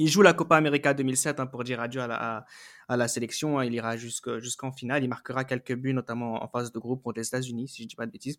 Il 0.00 0.06
joue 0.06 0.22
la 0.22 0.32
Copa 0.32 0.56
América 0.56 0.94
2007 0.94 1.40
hein, 1.40 1.46
pour 1.46 1.64
dire 1.64 1.80
adieu 1.80 2.00
à 2.00 2.46
la, 2.88 3.08
sélection. 3.08 3.58
Hein. 3.58 3.64
Il 3.64 3.74
ira 3.74 3.96
jusqu'en 3.96 4.70
finale. 4.70 5.02
Il 5.02 5.08
marquera 5.08 5.42
quelques 5.42 5.74
buts, 5.74 5.92
notamment 5.92 6.40
en 6.40 6.46
phase 6.46 6.70
de 6.70 6.78
groupe 6.78 7.02
contre 7.02 7.18
les 7.18 7.26
États-Unis, 7.26 7.66
si 7.66 7.78
je 7.78 7.82
ne 7.82 7.88
dis 7.88 7.96
pas 7.96 8.06
de 8.06 8.12
bêtises. 8.12 8.38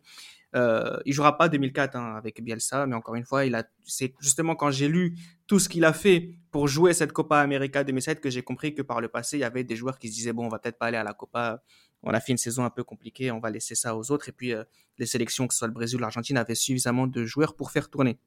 Euh, 0.56 0.96
il 1.04 1.12
jouera 1.12 1.36
pas 1.36 1.50
2004 1.50 1.96
hein, 1.96 2.14
avec 2.16 2.42
Bielsa, 2.42 2.86
mais 2.86 2.96
encore 2.96 3.14
une 3.14 3.26
fois. 3.26 3.42
C'est 3.84 4.14
justement 4.20 4.56
quand 4.56 4.70
j'ai 4.70 4.88
lu 4.88 5.18
tout 5.46 5.58
ce 5.58 5.68
qu'il 5.68 5.84
a 5.84 5.92
fait 5.92 6.30
pour 6.50 6.66
jouer 6.66 6.94
cette 6.94 7.12
Copa 7.12 7.38
América 7.40 7.84
2007 7.84 8.22
que 8.22 8.30
j'ai 8.30 8.42
compris 8.42 8.74
que 8.74 8.80
par 8.80 9.02
le 9.02 9.08
passé, 9.08 9.36
il 9.36 9.40
y 9.40 9.44
avait 9.44 9.62
des 9.62 9.76
joueurs 9.76 9.98
qui 9.98 10.08
se 10.08 10.14
disaient 10.14 10.32
bon, 10.32 10.46
on 10.46 10.48
va 10.48 10.58
peut-être 10.58 10.78
pas 10.78 10.86
aller 10.86 10.96
à 10.96 11.04
la 11.04 11.12
Copa. 11.12 11.62
On 12.02 12.14
a 12.14 12.20
fait 12.20 12.32
une 12.32 12.38
saison 12.38 12.64
un 12.64 12.70
peu 12.70 12.84
compliquée, 12.84 13.30
on 13.30 13.38
va 13.38 13.50
laisser 13.50 13.74
ça 13.74 13.94
aux 13.94 14.10
autres. 14.10 14.30
Et 14.30 14.32
puis 14.32 14.54
euh, 14.54 14.64
les 14.96 15.04
sélections, 15.04 15.46
que 15.46 15.52
ce 15.52 15.58
soit 15.58 15.68
le 15.68 15.74
Brésil 15.74 15.98
ou 15.98 16.00
l'Argentine, 16.00 16.38
avaient 16.38 16.54
suffisamment 16.54 17.06
de 17.06 17.26
joueurs 17.26 17.54
pour 17.54 17.70
faire 17.70 17.90
tourner. 17.90 18.18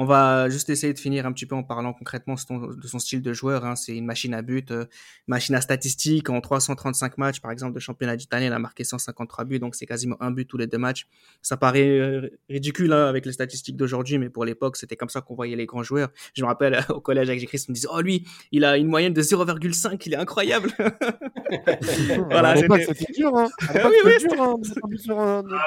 On 0.00 0.04
va 0.04 0.48
juste 0.48 0.70
essayer 0.70 0.94
de 0.94 0.98
finir 1.00 1.26
un 1.26 1.32
petit 1.32 1.44
peu 1.44 1.56
en 1.56 1.64
parlant 1.64 1.92
concrètement 1.92 2.34
de 2.34 2.86
son 2.86 2.98
style 3.00 3.20
de 3.20 3.32
joueur. 3.32 3.64
Hein. 3.64 3.74
C'est 3.74 3.96
une 3.96 4.06
machine 4.06 4.32
à 4.32 4.42
but, 4.42 4.70
euh, 4.70 4.84
machine 5.26 5.56
à 5.56 5.60
statistiques. 5.60 6.30
En 6.30 6.40
335 6.40 7.18
matchs, 7.18 7.40
par 7.40 7.50
exemple, 7.50 7.74
de 7.74 7.80
championnat 7.80 8.14
d'Italie, 8.14 8.46
il 8.46 8.52
a 8.52 8.60
marqué 8.60 8.84
153 8.84 9.44
buts, 9.44 9.58
donc 9.58 9.74
c'est 9.74 9.86
quasiment 9.86 10.16
un 10.20 10.30
but 10.30 10.44
tous 10.44 10.56
les 10.56 10.68
deux 10.68 10.78
matchs. 10.78 11.08
Ça 11.42 11.56
paraît 11.56 11.98
euh, 11.98 12.30
ridicule 12.48 12.92
hein, 12.92 13.06
avec 13.06 13.26
les 13.26 13.32
statistiques 13.32 13.76
d'aujourd'hui, 13.76 14.18
mais 14.18 14.30
pour 14.30 14.44
l'époque, 14.44 14.76
c'était 14.76 14.94
comme 14.94 15.08
ça 15.08 15.20
qu'on 15.20 15.34
voyait 15.34 15.56
les 15.56 15.66
grands 15.66 15.82
joueurs. 15.82 16.10
Je 16.32 16.42
me 16.42 16.46
rappelle 16.46 16.78
au 16.90 17.00
collège 17.00 17.28
avec 17.28 17.40
Jésus, 17.40 17.64
on 17.68 17.72
me 17.72 17.74
disait, 17.74 17.88
oh 17.92 18.00
lui, 18.00 18.24
il 18.52 18.64
a 18.64 18.76
une 18.76 18.86
moyenne 18.86 19.14
de 19.14 19.20
0,5, 19.20 20.00
il 20.06 20.14
est 20.14 20.16
incroyable. 20.16 20.70
voilà, 22.30 22.54
c'était 22.56 23.12
dur. 23.12 23.36
Hein. 23.36 23.48
Ah, 23.68 23.88
oui, 23.88 23.96
oui, 24.04 24.12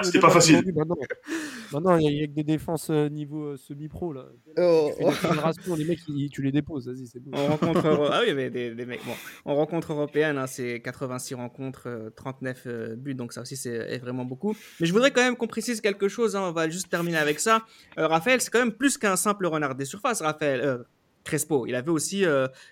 c'était 0.04 0.20
pas 0.20 0.30
facile. 0.30 0.64
Maintenant, 1.74 1.98
il 1.98 2.18
y, 2.18 2.24
a 2.24 2.28
que 2.28 2.32
des 2.32 2.44
défenses 2.44 2.90
euh, 2.90 3.10
niveau 3.10 3.58
semi-pro 3.58 4.14
là. 4.14 4.21
Oh, 4.58 4.92
oh. 5.00 5.76
les 5.76 5.86
mecs, 5.86 6.00
tu 6.32 6.42
les 6.42 6.52
déposes, 6.52 6.88
vas-y, 6.88 7.08
c'est 7.08 7.20
bon. 7.20 7.32
On 7.34 7.48
rencontre, 7.48 7.86
ah 8.12 8.22
oui, 8.26 8.34
mais 8.34 8.50
des, 8.50 8.74
mecs, 8.86 9.04
bon, 9.06 9.14
on 9.46 9.56
rencontre 9.56 9.94
européenne, 9.94 10.38
hein, 10.38 10.48
c'est 10.48 10.82
86 10.82 11.36
rencontres, 11.36 12.12
39 12.16 12.64
euh, 12.66 12.70
euh, 12.72 12.96
buts, 12.96 13.16
donc 13.16 13.34
ça 13.34 13.42
aussi 13.42 13.56
c'est 13.56 13.98
vraiment 14.00 14.26
beaucoup. 14.26 14.56
Mais 14.80 14.88
je 14.88 14.94
voudrais 14.94 15.12
quand 15.12 15.22
même 15.22 15.36
qu'on 15.36 15.48
précise 15.48 15.82
quelque 15.82 16.08
chose, 16.08 16.36
hein, 16.36 16.44
on 16.44 16.52
va 16.52 16.70
juste 16.70 16.90
terminer 16.90 17.18
avec 17.18 17.40
ça. 17.40 17.66
Euh, 17.98 18.08
Raphaël, 18.08 18.42
c'est 18.42 18.50
quand 18.50 18.60
même 18.60 18.74
plus 18.74 18.98
qu'un 18.98 19.16
simple 19.16 19.46
renard 19.46 19.76
des 19.76 19.86
surfaces, 19.86 20.22
Raphaël. 20.22 20.80
Crespo, 21.24 21.68
il 21.68 21.76
avait 21.76 21.92
aussi 21.92 22.26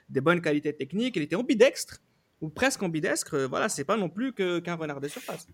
des 0.09 0.21
bonnes 0.21 0.41
qualités 0.41 0.73
techniques, 0.73 1.15
il 1.15 1.21
était 1.21 1.35
ambidextre, 1.35 1.99
ou 2.41 2.49
presque 2.49 2.81
ambidextre, 2.81 3.37
voilà, 3.47 3.69
c'est 3.69 3.83
pas 3.83 3.95
non 3.95 4.09
plus 4.09 4.33
qu'un 4.33 4.75
renard 4.75 4.99
des 4.99 5.09
surfaces. 5.09 5.47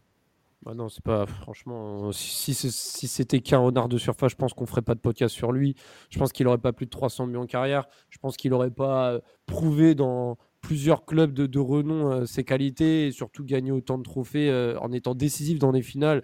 Bah 0.66 0.74
non, 0.74 0.89
c'est 0.89 1.03
pas 1.03 1.28
franchement. 1.28 2.11
Si, 2.11 2.55
si 2.55 3.07
c'était 3.07 3.39
qu'un 3.39 3.59
renard 3.59 3.88
de 3.88 3.99
surface, 3.99 4.32
je 4.32 4.36
pense 4.36 4.55
qu'on 4.55 4.66
ferait 4.66 4.82
pas 4.82 4.95
de 4.95 4.99
podcast 4.99 5.36
sur 5.36 5.51
lui. 5.51 5.76
Je 6.09 6.18
pense 6.18 6.32
qu'il 6.32 6.47
aurait 6.47 6.57
pas 6.57 6.74
plus 6.74 6.88
de 6.88 6.89
300 6.89 7.28
millions 7.28 7.41
en 7.41 7.45
carrière. 7.45 7.86
Je 8.09 8.18
pense 8.18 8.36
qu'il 8.36 8.51
aurait 8.51 8.72
pas 8.72 9.11
euh, 9.11 9.20
prouvé 9.45 9.93
dans 9.93 10.39
plusieurs 10.61 11.05
clubs 11.05 11.34
de, 11.34 11.59
renom 11.59 12.11
euh, 12.11 12.26
ses 12.26 12.43
qualités 12.43 13.07
et 13.07 13.11
surtout 13.11 13.45
gagné 13.45 13.72
autant 13.72 13.99
de 13.99 14.03
trophées 14.03 14.49
euh, 14.49 14.80
en 14.80 14.91
étant 14.91 15.13
décisif 15.13 15.59
dans 15.59 15.72
les 15.72 15.84
finales. 15.84 16.24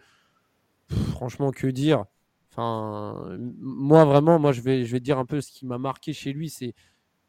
franchement, 1.12 1.52
que 1.52 1.68
dire 1.68 2.06
Enfin, 2.52 3.38
moi 3.40 4.04
vraiment, 4.04 4.38
moi 4.40 4.52
je 4.52 4.60
vais, 4.60 4.84
je 4.84 4.92
vais 4.92 5.00
dire 5.00 5.18
un 5.18 5.26
peu 5.26 5.40
ce 5.40 5.52
qui 5.52 5.66
m'a 5.66 5.78
marqué 5.78 6.12
chez 6.12 6.34
lui, 6.34 6.50
c'est 6.50 6.74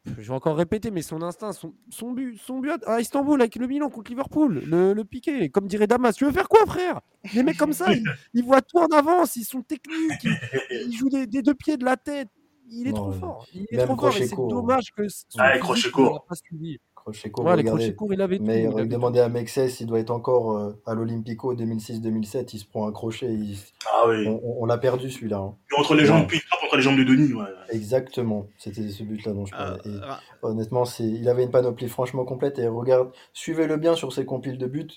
je 0.05 0.11
vais 0.27 0.33
encore 0.33 0.57
répéter, 0.57 0.91
mais 0.91 1.01
son 1.01 1.21
instinct, 1.21 1.53
son, 1.53 1.73
son 1.89 2.11
but, 2.11 2.37
son 2.37 2.59
but 2.59 2.83
à 2.85 2.99
Istanbul 2.99 3.39
avec 3.41 3.55
le 3.55 3.67
Milan 3.67 3.89
contre 3.89 4.11
Liverpool, 4.11 4.61
le, 4.65 4.93
le 4.93 5.05
piqué, 5.05 5.49
comme 5.49 5.67
dirait 5.67 5.87
Damas, 5.87 6.13
tu 6.15 6.25
veux 6.25 6.31
faire 6.31 6.49
quoi, 6.49 6.65
frère? 6.65 6.99
Les 7.33 7.41
mecs 7.43 7.57
comme 7.57 7.73
ça, 7.73 7.93
ils, 7.93 8.03
ils 8.33 8.43
voient 8.43 8.61
tout 8.61 8.79
en 8.79 8.87
avance, 8.87 9.35
ils 9.37 9.45
sont 9.45 9.61
techniques, 9.61 10.23
ils, 10.23 10.37
ils 10.87 10.93
jouent 10.97 11.09
des, 11.09 11.25
des 11.27 11.41
deux 11.41 11.53
pieds 11.55 11.77
de 11.77 11.85
la 11.85 11.95
tête. 11.97 12.27
Il 12.69 12.87
est 12.87 12.91
Non, 12.91 12.97
trop 12.97 13.11
fort. 13.11 13.47
Il 13.53 13.61
est 13.71 13.85
trop 13.85 13.95
fort 13.95 14.17
et 14.17 14.25
c'est 14.27 14.35
dommage 14.35 14.91
que 14.95 15.07
son 15.07 15.39
Ouais, 15.39 15.61
physique, 15.61 15.91
court. 15.91 16.25
pas 16.27 16.35
suivi. 16.35 16.79
Crochet 17.03 17.29
court, 17.31 17.43
Ouais, 17.45 17.57
les 17.57 17.63
crochets 17.65 17.93
courts, 17.95 18.13
il 18.13 18.21
avait 18.21 18.37
tout. 18.37 18.43
Mais 18.45 18.63
il 18.63 18.67
avait 18.67 18.83
tout. 18.83 18.87
demandez 18.87 19.19
à 19.19 19.27
Mexès, 19.27 19.81
il 19.81 19.87
doit 19.87 19.99
être 19.99 20.09
encore 20.11 20.57
euh, 20.57 20.81
à 20.85 20.93
l'Olympico 20.93 21.53
2006-2007, 21.53 22.51
il 22.53 22.59
se 22.59 22.65
prend 22.65 22.87
un 22.87 22.93
crochet, 22.93 23.25
il- 23.33 23.57
Ah 23.93 24.05
oui. 24.07 24.25
on, 24.27 24.39
on- 24.43 24.63
on 24.63 24.65
l'a 24.65 24.77
perdu 24.77 25.11
celui-là. 25.11 25.37
hein. 25.39 25.55
Entre 25.77 25.95
les 25.95 26.05
jambes 26.05 26.19
Ouais. 26.19 26.23
de 26.27 26.31
Peter, 26.31 26.45
entre 26.63 26.77
les 26.77 26.81
jambes 26.81 26.97
de 26.97 27.03
Denis, 27.03 27.33
ouais. 27.33 27.43
Exactement, 27.71 28.47
c'était 28.57 28.87
ce 28.87 29.03
but-là 29.03 29.33
dont 29.33 29.45
je 29.45 29.53
Euh, 29.53 29.57
parlais. 29.57 29.79
Et 29.85 29.99
ra- 29.99 30.21
honnêtement, 30.43 30.85
c'est, 30.85 31.03
il 31.03 31.27
avait 31.27 31.43
une 31.43 31.51
panoplie 31.51 31.89
franchement 31.89 32.23
complète 32.23 32.57
et 32.59 32.67
regarde, 32.67 33.11
suivez-le 33.33 33.75
bien 33.75 33.95
sur 33.95 34.13
ses 34.13 34.25
compiles 34.25 34.57
de 34.57 34.67
buts, 34.67 34.87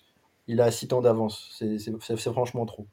il 0.46 0.60
a 0.60 0.70
6 0.70 0.86
temps 0.86 1.02
d'avance, 1.02 1.50
c'est, 1.58 1.78
c'est, 1.80 1.92
c'est- 2.00 2.16
c'est 2.16 2.32
franchement 2.32 2.66
trop. 2.66 2.86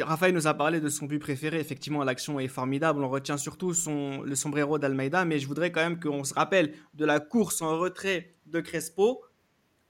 Raphaël 0.00 0.32
nous 0.34 0.46
a 0.46 0.54
parlé 0.54 0.80
de 0.80 0.88
son 0.88 1.04
but 1.06 1.18
préféré. 1.18 1.60
Effectivement, 1.60 2.02
l'action 2.04 2.40
est 2.40 2.48
formidable. 2.48 3.02
On 3.04 3.10
retient 3.10 3.36
surtout 3.36 3.74
son, 3.74 4.22
le 4.22 4.34
sombrero 4.34 4.78
d'Almeida, 4.78 5.24
mais 5.26 5.38
je 5.38 5.46
voudrais 5.46 5.70
quand 5.70 5.82
même 5.82 6.00
qu'on 6.00 6.24
se 6.24 6.32
rappelle 6.32 6.72
de 6.94 7.04
la 7.04 7.20
course 7.20 7.60
en 7.60 7.78
retrait 7.78 8.34
de 8.46 8.60
Crespo 8.60 9.22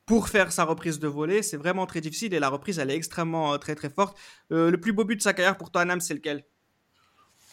pour 0.04 0.28
faire 0.28 0.50
sa 0.50 0.64
reprise 0.64 0.98
de 0.98 1.06
volée. 1.06 1.42
C'est 1.42 1.56
vraiment 1.56 1.86
très 1.86 2.00
difficile 2.00 2.34
et 2.34 2.40
la 2.40 2.48
reprise, 2.48 2.80
elle 2.80 2.90
est 2.90 2.96
extrêmement 2.96 3.54
euh, 3.54 3.58
très 3.58 3.76
très 3.76 3.90
forte. 3.90 4.18
Euh, 4.50 4.70
le 4.72 4.80
plus 4.80 4.92
beau 4.92 5.04
but 5.04 5.16
de 5.16 5.22
sa 5.22 5.32
carrière 5.32 5.56
pour 5.56 5.70
Tottenham, 5.70 6.00
c'est 6.00 6.14
lequel? 6.14 6.44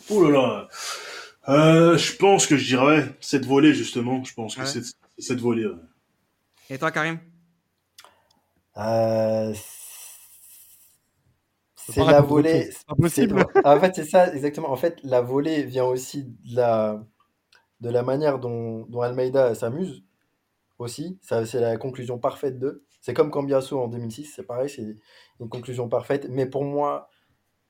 Oh 0.10 0.28
là 0.28 0.32
là. 0.32 0.68
Euh, 1.50 1.98
je 1.98 2.16
pense 2.16 2.48
que 2.48 2.58
je 2.58 2.66
dirais 2.66 3.16
cette 3.22 3.46
volée, 3.46 3.74
justement. 3.74 4.24
Je 4.24 4.34
pense 4.34 4.56
que 4.56 4.62
Ouais. 4.62 4.66
c'est 4.66 4.84
c'est 4.84 4.94
cette 5.20 5.40
volée. 5.40 5.66
ouais. 5.68 5.76
Et 6.72 6.78
toi, 6.80 6.92
Karim? 6.92 7.20
Euh, 8.78 9.54
c'est 11.92 12.06
la 12.06 12.22
volée. 12.22 12.70
c'est 12.72 12.86
possible. 12.96 13.46
c'est- 13.56 13.66
En 13.66 13.80
fait, 13.80 13.96
c'est 13.96 14.06
ça, 14.06 14.34
exactement. 14.34 14.72
En 14.72 14.76
fait, 14.76 15.00
la 15.04 15.22
volée 15.22 15.64
vient 15.64 15.86
aussi 15.86 16.26
de 16.26 16.56
la, 16.56 17.04
de 17.82 17.90
la 17.90 18.04
manière 18.04 18.40
dont, 18.40 18.86
dont 18.88 19.02
Almeida 19.02 19.56
s'amuse 19.56 20.04
aussi. 20.80 21.20
C'est 21.22 21.60
la 21.62 21.78
conclusion 21.78 22.20
parfaite 22.20 22.60
d'eux. 22.60 22.86
C'est 23.02 23.14
comme 23.14 23.32
Cambiasso 23.32 23.80
en 23.80 23.88
2006, 23.88 24.26
c'est 24.36 24.44
pareil, 24.44 24.70
c'est 24.70 24.96
une 25.40 25.50
conclusion 25.50 25.88
parfaite. 25.90 26.28
Mais 26.30 26.46
pour 26.46 26.66
moi, 26.66 27.10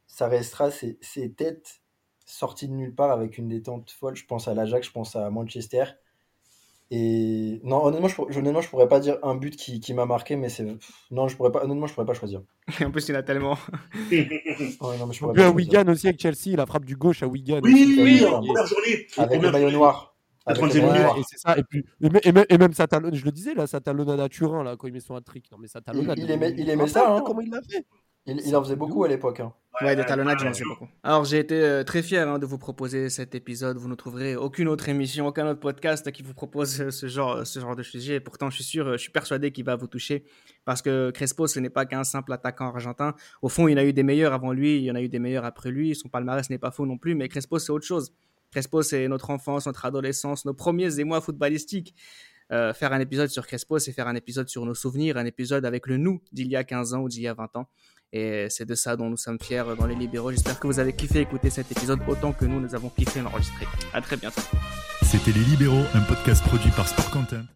ça 0.08 0.28
restera 0.28 0.72
ces, 0.72 0.98
ces 1.02 1.32
têtes 1.34 1.82
sorties 2.26 2.68
de 2.68 2.74
nulle 2.74 2.96
part 2.96 3.12
avec 3.12 3.38
une 3.38 3.48
détente 3.48 3.92
folle. 3.92 4.16
Je 4.16 4.26
pense 4.26 4.48
à 4.48 4.54
l'Ajax, 4.56 4.88
je 4.88 4.92
pense 4.92 5.16
à 5.16 5.30
Manchester. 5.30 5.86
Et 6.92 7.60
non, 7.64 7.86
honnêtement, 7.86 8.08
je, 8.08 8.16
pour- 8.16 8.28
honnêtement, 8.36 8.62
je 8.62 8.70
pourrais 8.70 8.88
pas 8.88 9.00
dire 9.00 9.18
un 9.22 9.36
but 9.36 9.56
qui, 9.56 9.80
qui 9.80 9.94
m'a 9.94 10.06
marqué, 10.06 10.36
mais 10.36 10.50
c'est. 10.50 10.66
Non, 11.12 11.28
je 11.28 11.36
pourrais 11.38 11.52
pas, 11.52 11.64
honnêtement, 11.64 11.86
je 11.86 11.94
pourrais 11.94 12.06
pas 12.08 12.14
choisir. 12.16 12.42
En 12.84 12.90
plus, 12.92 13.08
il 13.08 13.12
y 13.14 13.16
en 13.16 13.20
a 13.20 13.24
tellement. 13.24 13.58
Ouais, 14.12 14.98
non, 14.98 15.06
mais 15.06 15.14
je 15.14 15.20
pourrais 15.20 15.44
à. 15.44 15.52
Wigan 15.52 15.88
aussi 15.88 16.08
avec 16.08 16.20
Chelsea, 16.20 16.56
la 16.58 16.66
frappe 16.66 16.86
du 16.86 16.96
gauche 16.96 17.22
à 17.22 17.28
Wigan. 17.28 17.60
Oui, 17.64 17.74
aussi, 17.74 18.02
oui, 18.04 18.18
il- 18.22 18.26
première 18.26 18.66
journée. 18.66 19.08
Avec 19.18 19.42
le 19.42 19.52
maillot 19.52 19.72
noir. 19.72 20.16
Avec 20.46 20.62
le 20.64 20.68
90e 20.70 20.82
maillot 20.82 20.94
Ouais, 20.94 21.00
noir. 21.04 21.18
et 21.20 21.22
c'est 21.30 21.38
ça. 21.38 21.58
Et 21.60 21.64
puis, 21.64 21.86
et 22.02 22.10
même, 22.10 22.22
et 22.24 22.32
même- 22.32 22.46
et 22.50 22.58
même 22.58 22.74
sa 22.74 22.88
talonne, 22.88 23.14
je 23.14 23.24
le 23.26 23.32
disais 23.32 23.54
là, 23.54 23.68
sa 23.68 23.80
talonnade 23.82 24.20
à 24.20 24.28
Turin 24.30 24.64
là, 24.64 24.76
quand 24.76 24.88
il 24.88 24.94
met 24.94 25.00
son 25.00 25.16
hat-trick. 25.16 25.52
Non 25.52 25.58
mais 25.60 25.68
sa 25.68 25.82
talonnade. 25.82 26.18
il 26.18 26.32
aimait- 26.32 26.56
il 26.58 26.68
aimait 26.70 26.88
ça, 26.88 27.14
hein. 27.16 27.22
Comment 27.24 27.42
il 27.42 27.52
l'a 27.52 27.62
fait 27.62 27.86
Il, 28.30 28.42
il 28.46 28.56
en 28.56 28.64
faisait 28.64 28.76
beaucoup 28.76 29.04
à 29.04 29.08
l'époque. 29.08 29.40
hein. 29.40 29.54
Ouais, 29.82 29.96
des 29.96 30.04
talonnades, 30.06 30.40
j'en 30.40 30.52
sais 30.52 30.66
beaucoup. 30.66 30.88
Alors, 31.04 31.24
j'ai 31.24 31.40
été 31.40 31.56
euh, 31.56 31.84
très 31.86 32.02
fier 32.04 32.28
hein, 32.28 32.38
de 32.38 32.46
vous 32.46 32.58
proposer 32.58 33.10
cet 33.10 33.34
épisode. 33.34 33.78
Vous 33.78 33.88
ne 33.88 33.96
trouverez 33.96 34.36
aucune 34.36 34.68
autre 34.68 34.90
émission, 34.90 35.28
aucun 35.28 35.48
autre 35.50 35.62
podcast 35.62 36.12
qui 36.12 36.22
vous 36.22 36.34
propose 36.34 36.82
euh, 36.82 36.92
ce 36.92 37.08
genre, 37.08 37.48
ce 37.48 37.60
genre 37.62 37.76
de 37.78 37.84
sujet. 37.84 38.16
Et 38.16 38.20
pourtant, 38.20 38.50
je 38.50 38.56
suis 38.56 38.64
sûr, 38.66 38.88
euh, 38.88 38.92
je 38.94 38.98
suis 38.98 39.12
persuadé 39.12 39.52
qu'il 39.52 39.64
va 39.64 39.76
vous 39.78 39.88
toucher 39.88 40.26
parce 40.66 40.82
que 40.82 41.12
Crespo, 41.12 41.48
ce 41.48 41.60
n'est 41.60 41.70
pas 41.70 41.86
qu'un 41.86 42.04
simple 42.04 42.34
attaquant 42.34 42.68
argentin. 42.68 43.14
Au 43.42 43.48
fond, 43.48 43.68
il 43.70 43.72
y 43.72 43.76
en 43.76 43.78
a 43.78 43.86
eu 43.86 43.94
des 43.94 44.04
meilleurs 44.04 44.34
avant 44.34 44.52
lui, 44.52 44.78
il 44.78 44.84
y 44.84 44.92
en 44.92 44.96
a 44.96 45.02
eu 45.02 45.08
des 45.08 45.20
meilleurs 45.20 45.46
après 45.46 45.72
lui. 45.72 45.96
Son 45.96 46.10
palmarès 46.10 46.50
n'est 46.50 46.58
pas 46.58 46.72
faux 46.72 46.86
non 46.86 46.98
plus, 46.98 47.16
mais 47.16 47.30
Crespo, 47.30 47.58
c'est 47.58 47.72
autre 47.72 47.86
chose. 47.86 48.12
Crespo, 48.52 48.82
c'est 48.82 49.08
notre 49.08 49.30
enfance, 49.30 49.68
notre 49.68 49.86
adolescence, 49.86 50.44
nos 50.44 50.54
premiers 50.56 51.00
émois 51.00 51.22
footballistiques. 51.22 51.96
Euh, 52.52 52.74
faire 52.74 52.92
un 52.94 53.00
épisode 53.00 53.30
sur 53.30 53.46
Crespo, 53.46 53.78
c'est 53.78 53.92
faire 53.92 54.08
un 54.08 54.16
épisode 54.16 54.50
sur 54.50 54.66
nos 54.66 54.74
souvenirs, 54.74 55.18
un 55.18 55.26
épisode 55.26 55.66
avec 55.66 55.86
le 55.86 55.98
nous 55.98 56.20
d'il 56.32 56.48
y 56.48 56.56
a 56.56 56.64
15 56.64 56.96
ans 56.96 57.02
ou 57.02 57.08
d'il 57.08 57.22
y 57.22 57.28
a 57.28 57.34
20 57.36 57.56
ans. 57.58 57.70
Et 58.12 58.48
c'est 58.50 58.66
de 58.66 58.76
ça 58.76 58.96
dont 58.96 59.10
nous 59.10 59.18
sommes 59.18 59.40
fiers 59.40 59.64
dans 59.78 59.86
les 59.86 59.96
libéraux. 59.96 60.32
J'espère 60.32 60.60
que 60.60 60.68
vous 60.68 60.80
avez 60.80 60.94
kiffé 60.94 61.20
écouter 61.20 61.50
cet 61.50 61.72
épisode 61.72 62.00
autant 62.08 62.34
que 62.34 62.46
nous, 62.46 62.60
nous 62.60 62.74
avons 62.74 62.90
kiffé 62.90 63.22
l'enregistrer. 63.22 63.68
À 63.94 64.02
très 64.02 64.18
bientôt. 64.18 64.42
C'était 65.04 65.32
Les 65.32 65.44
Libéraux, 65.46 65.86
un 65.94 66.02
podcast 66.02 66.44
produit 66.44 66.72
par 66.72 66.88
Sport 66.88 67.10
Content. 67.12 67.50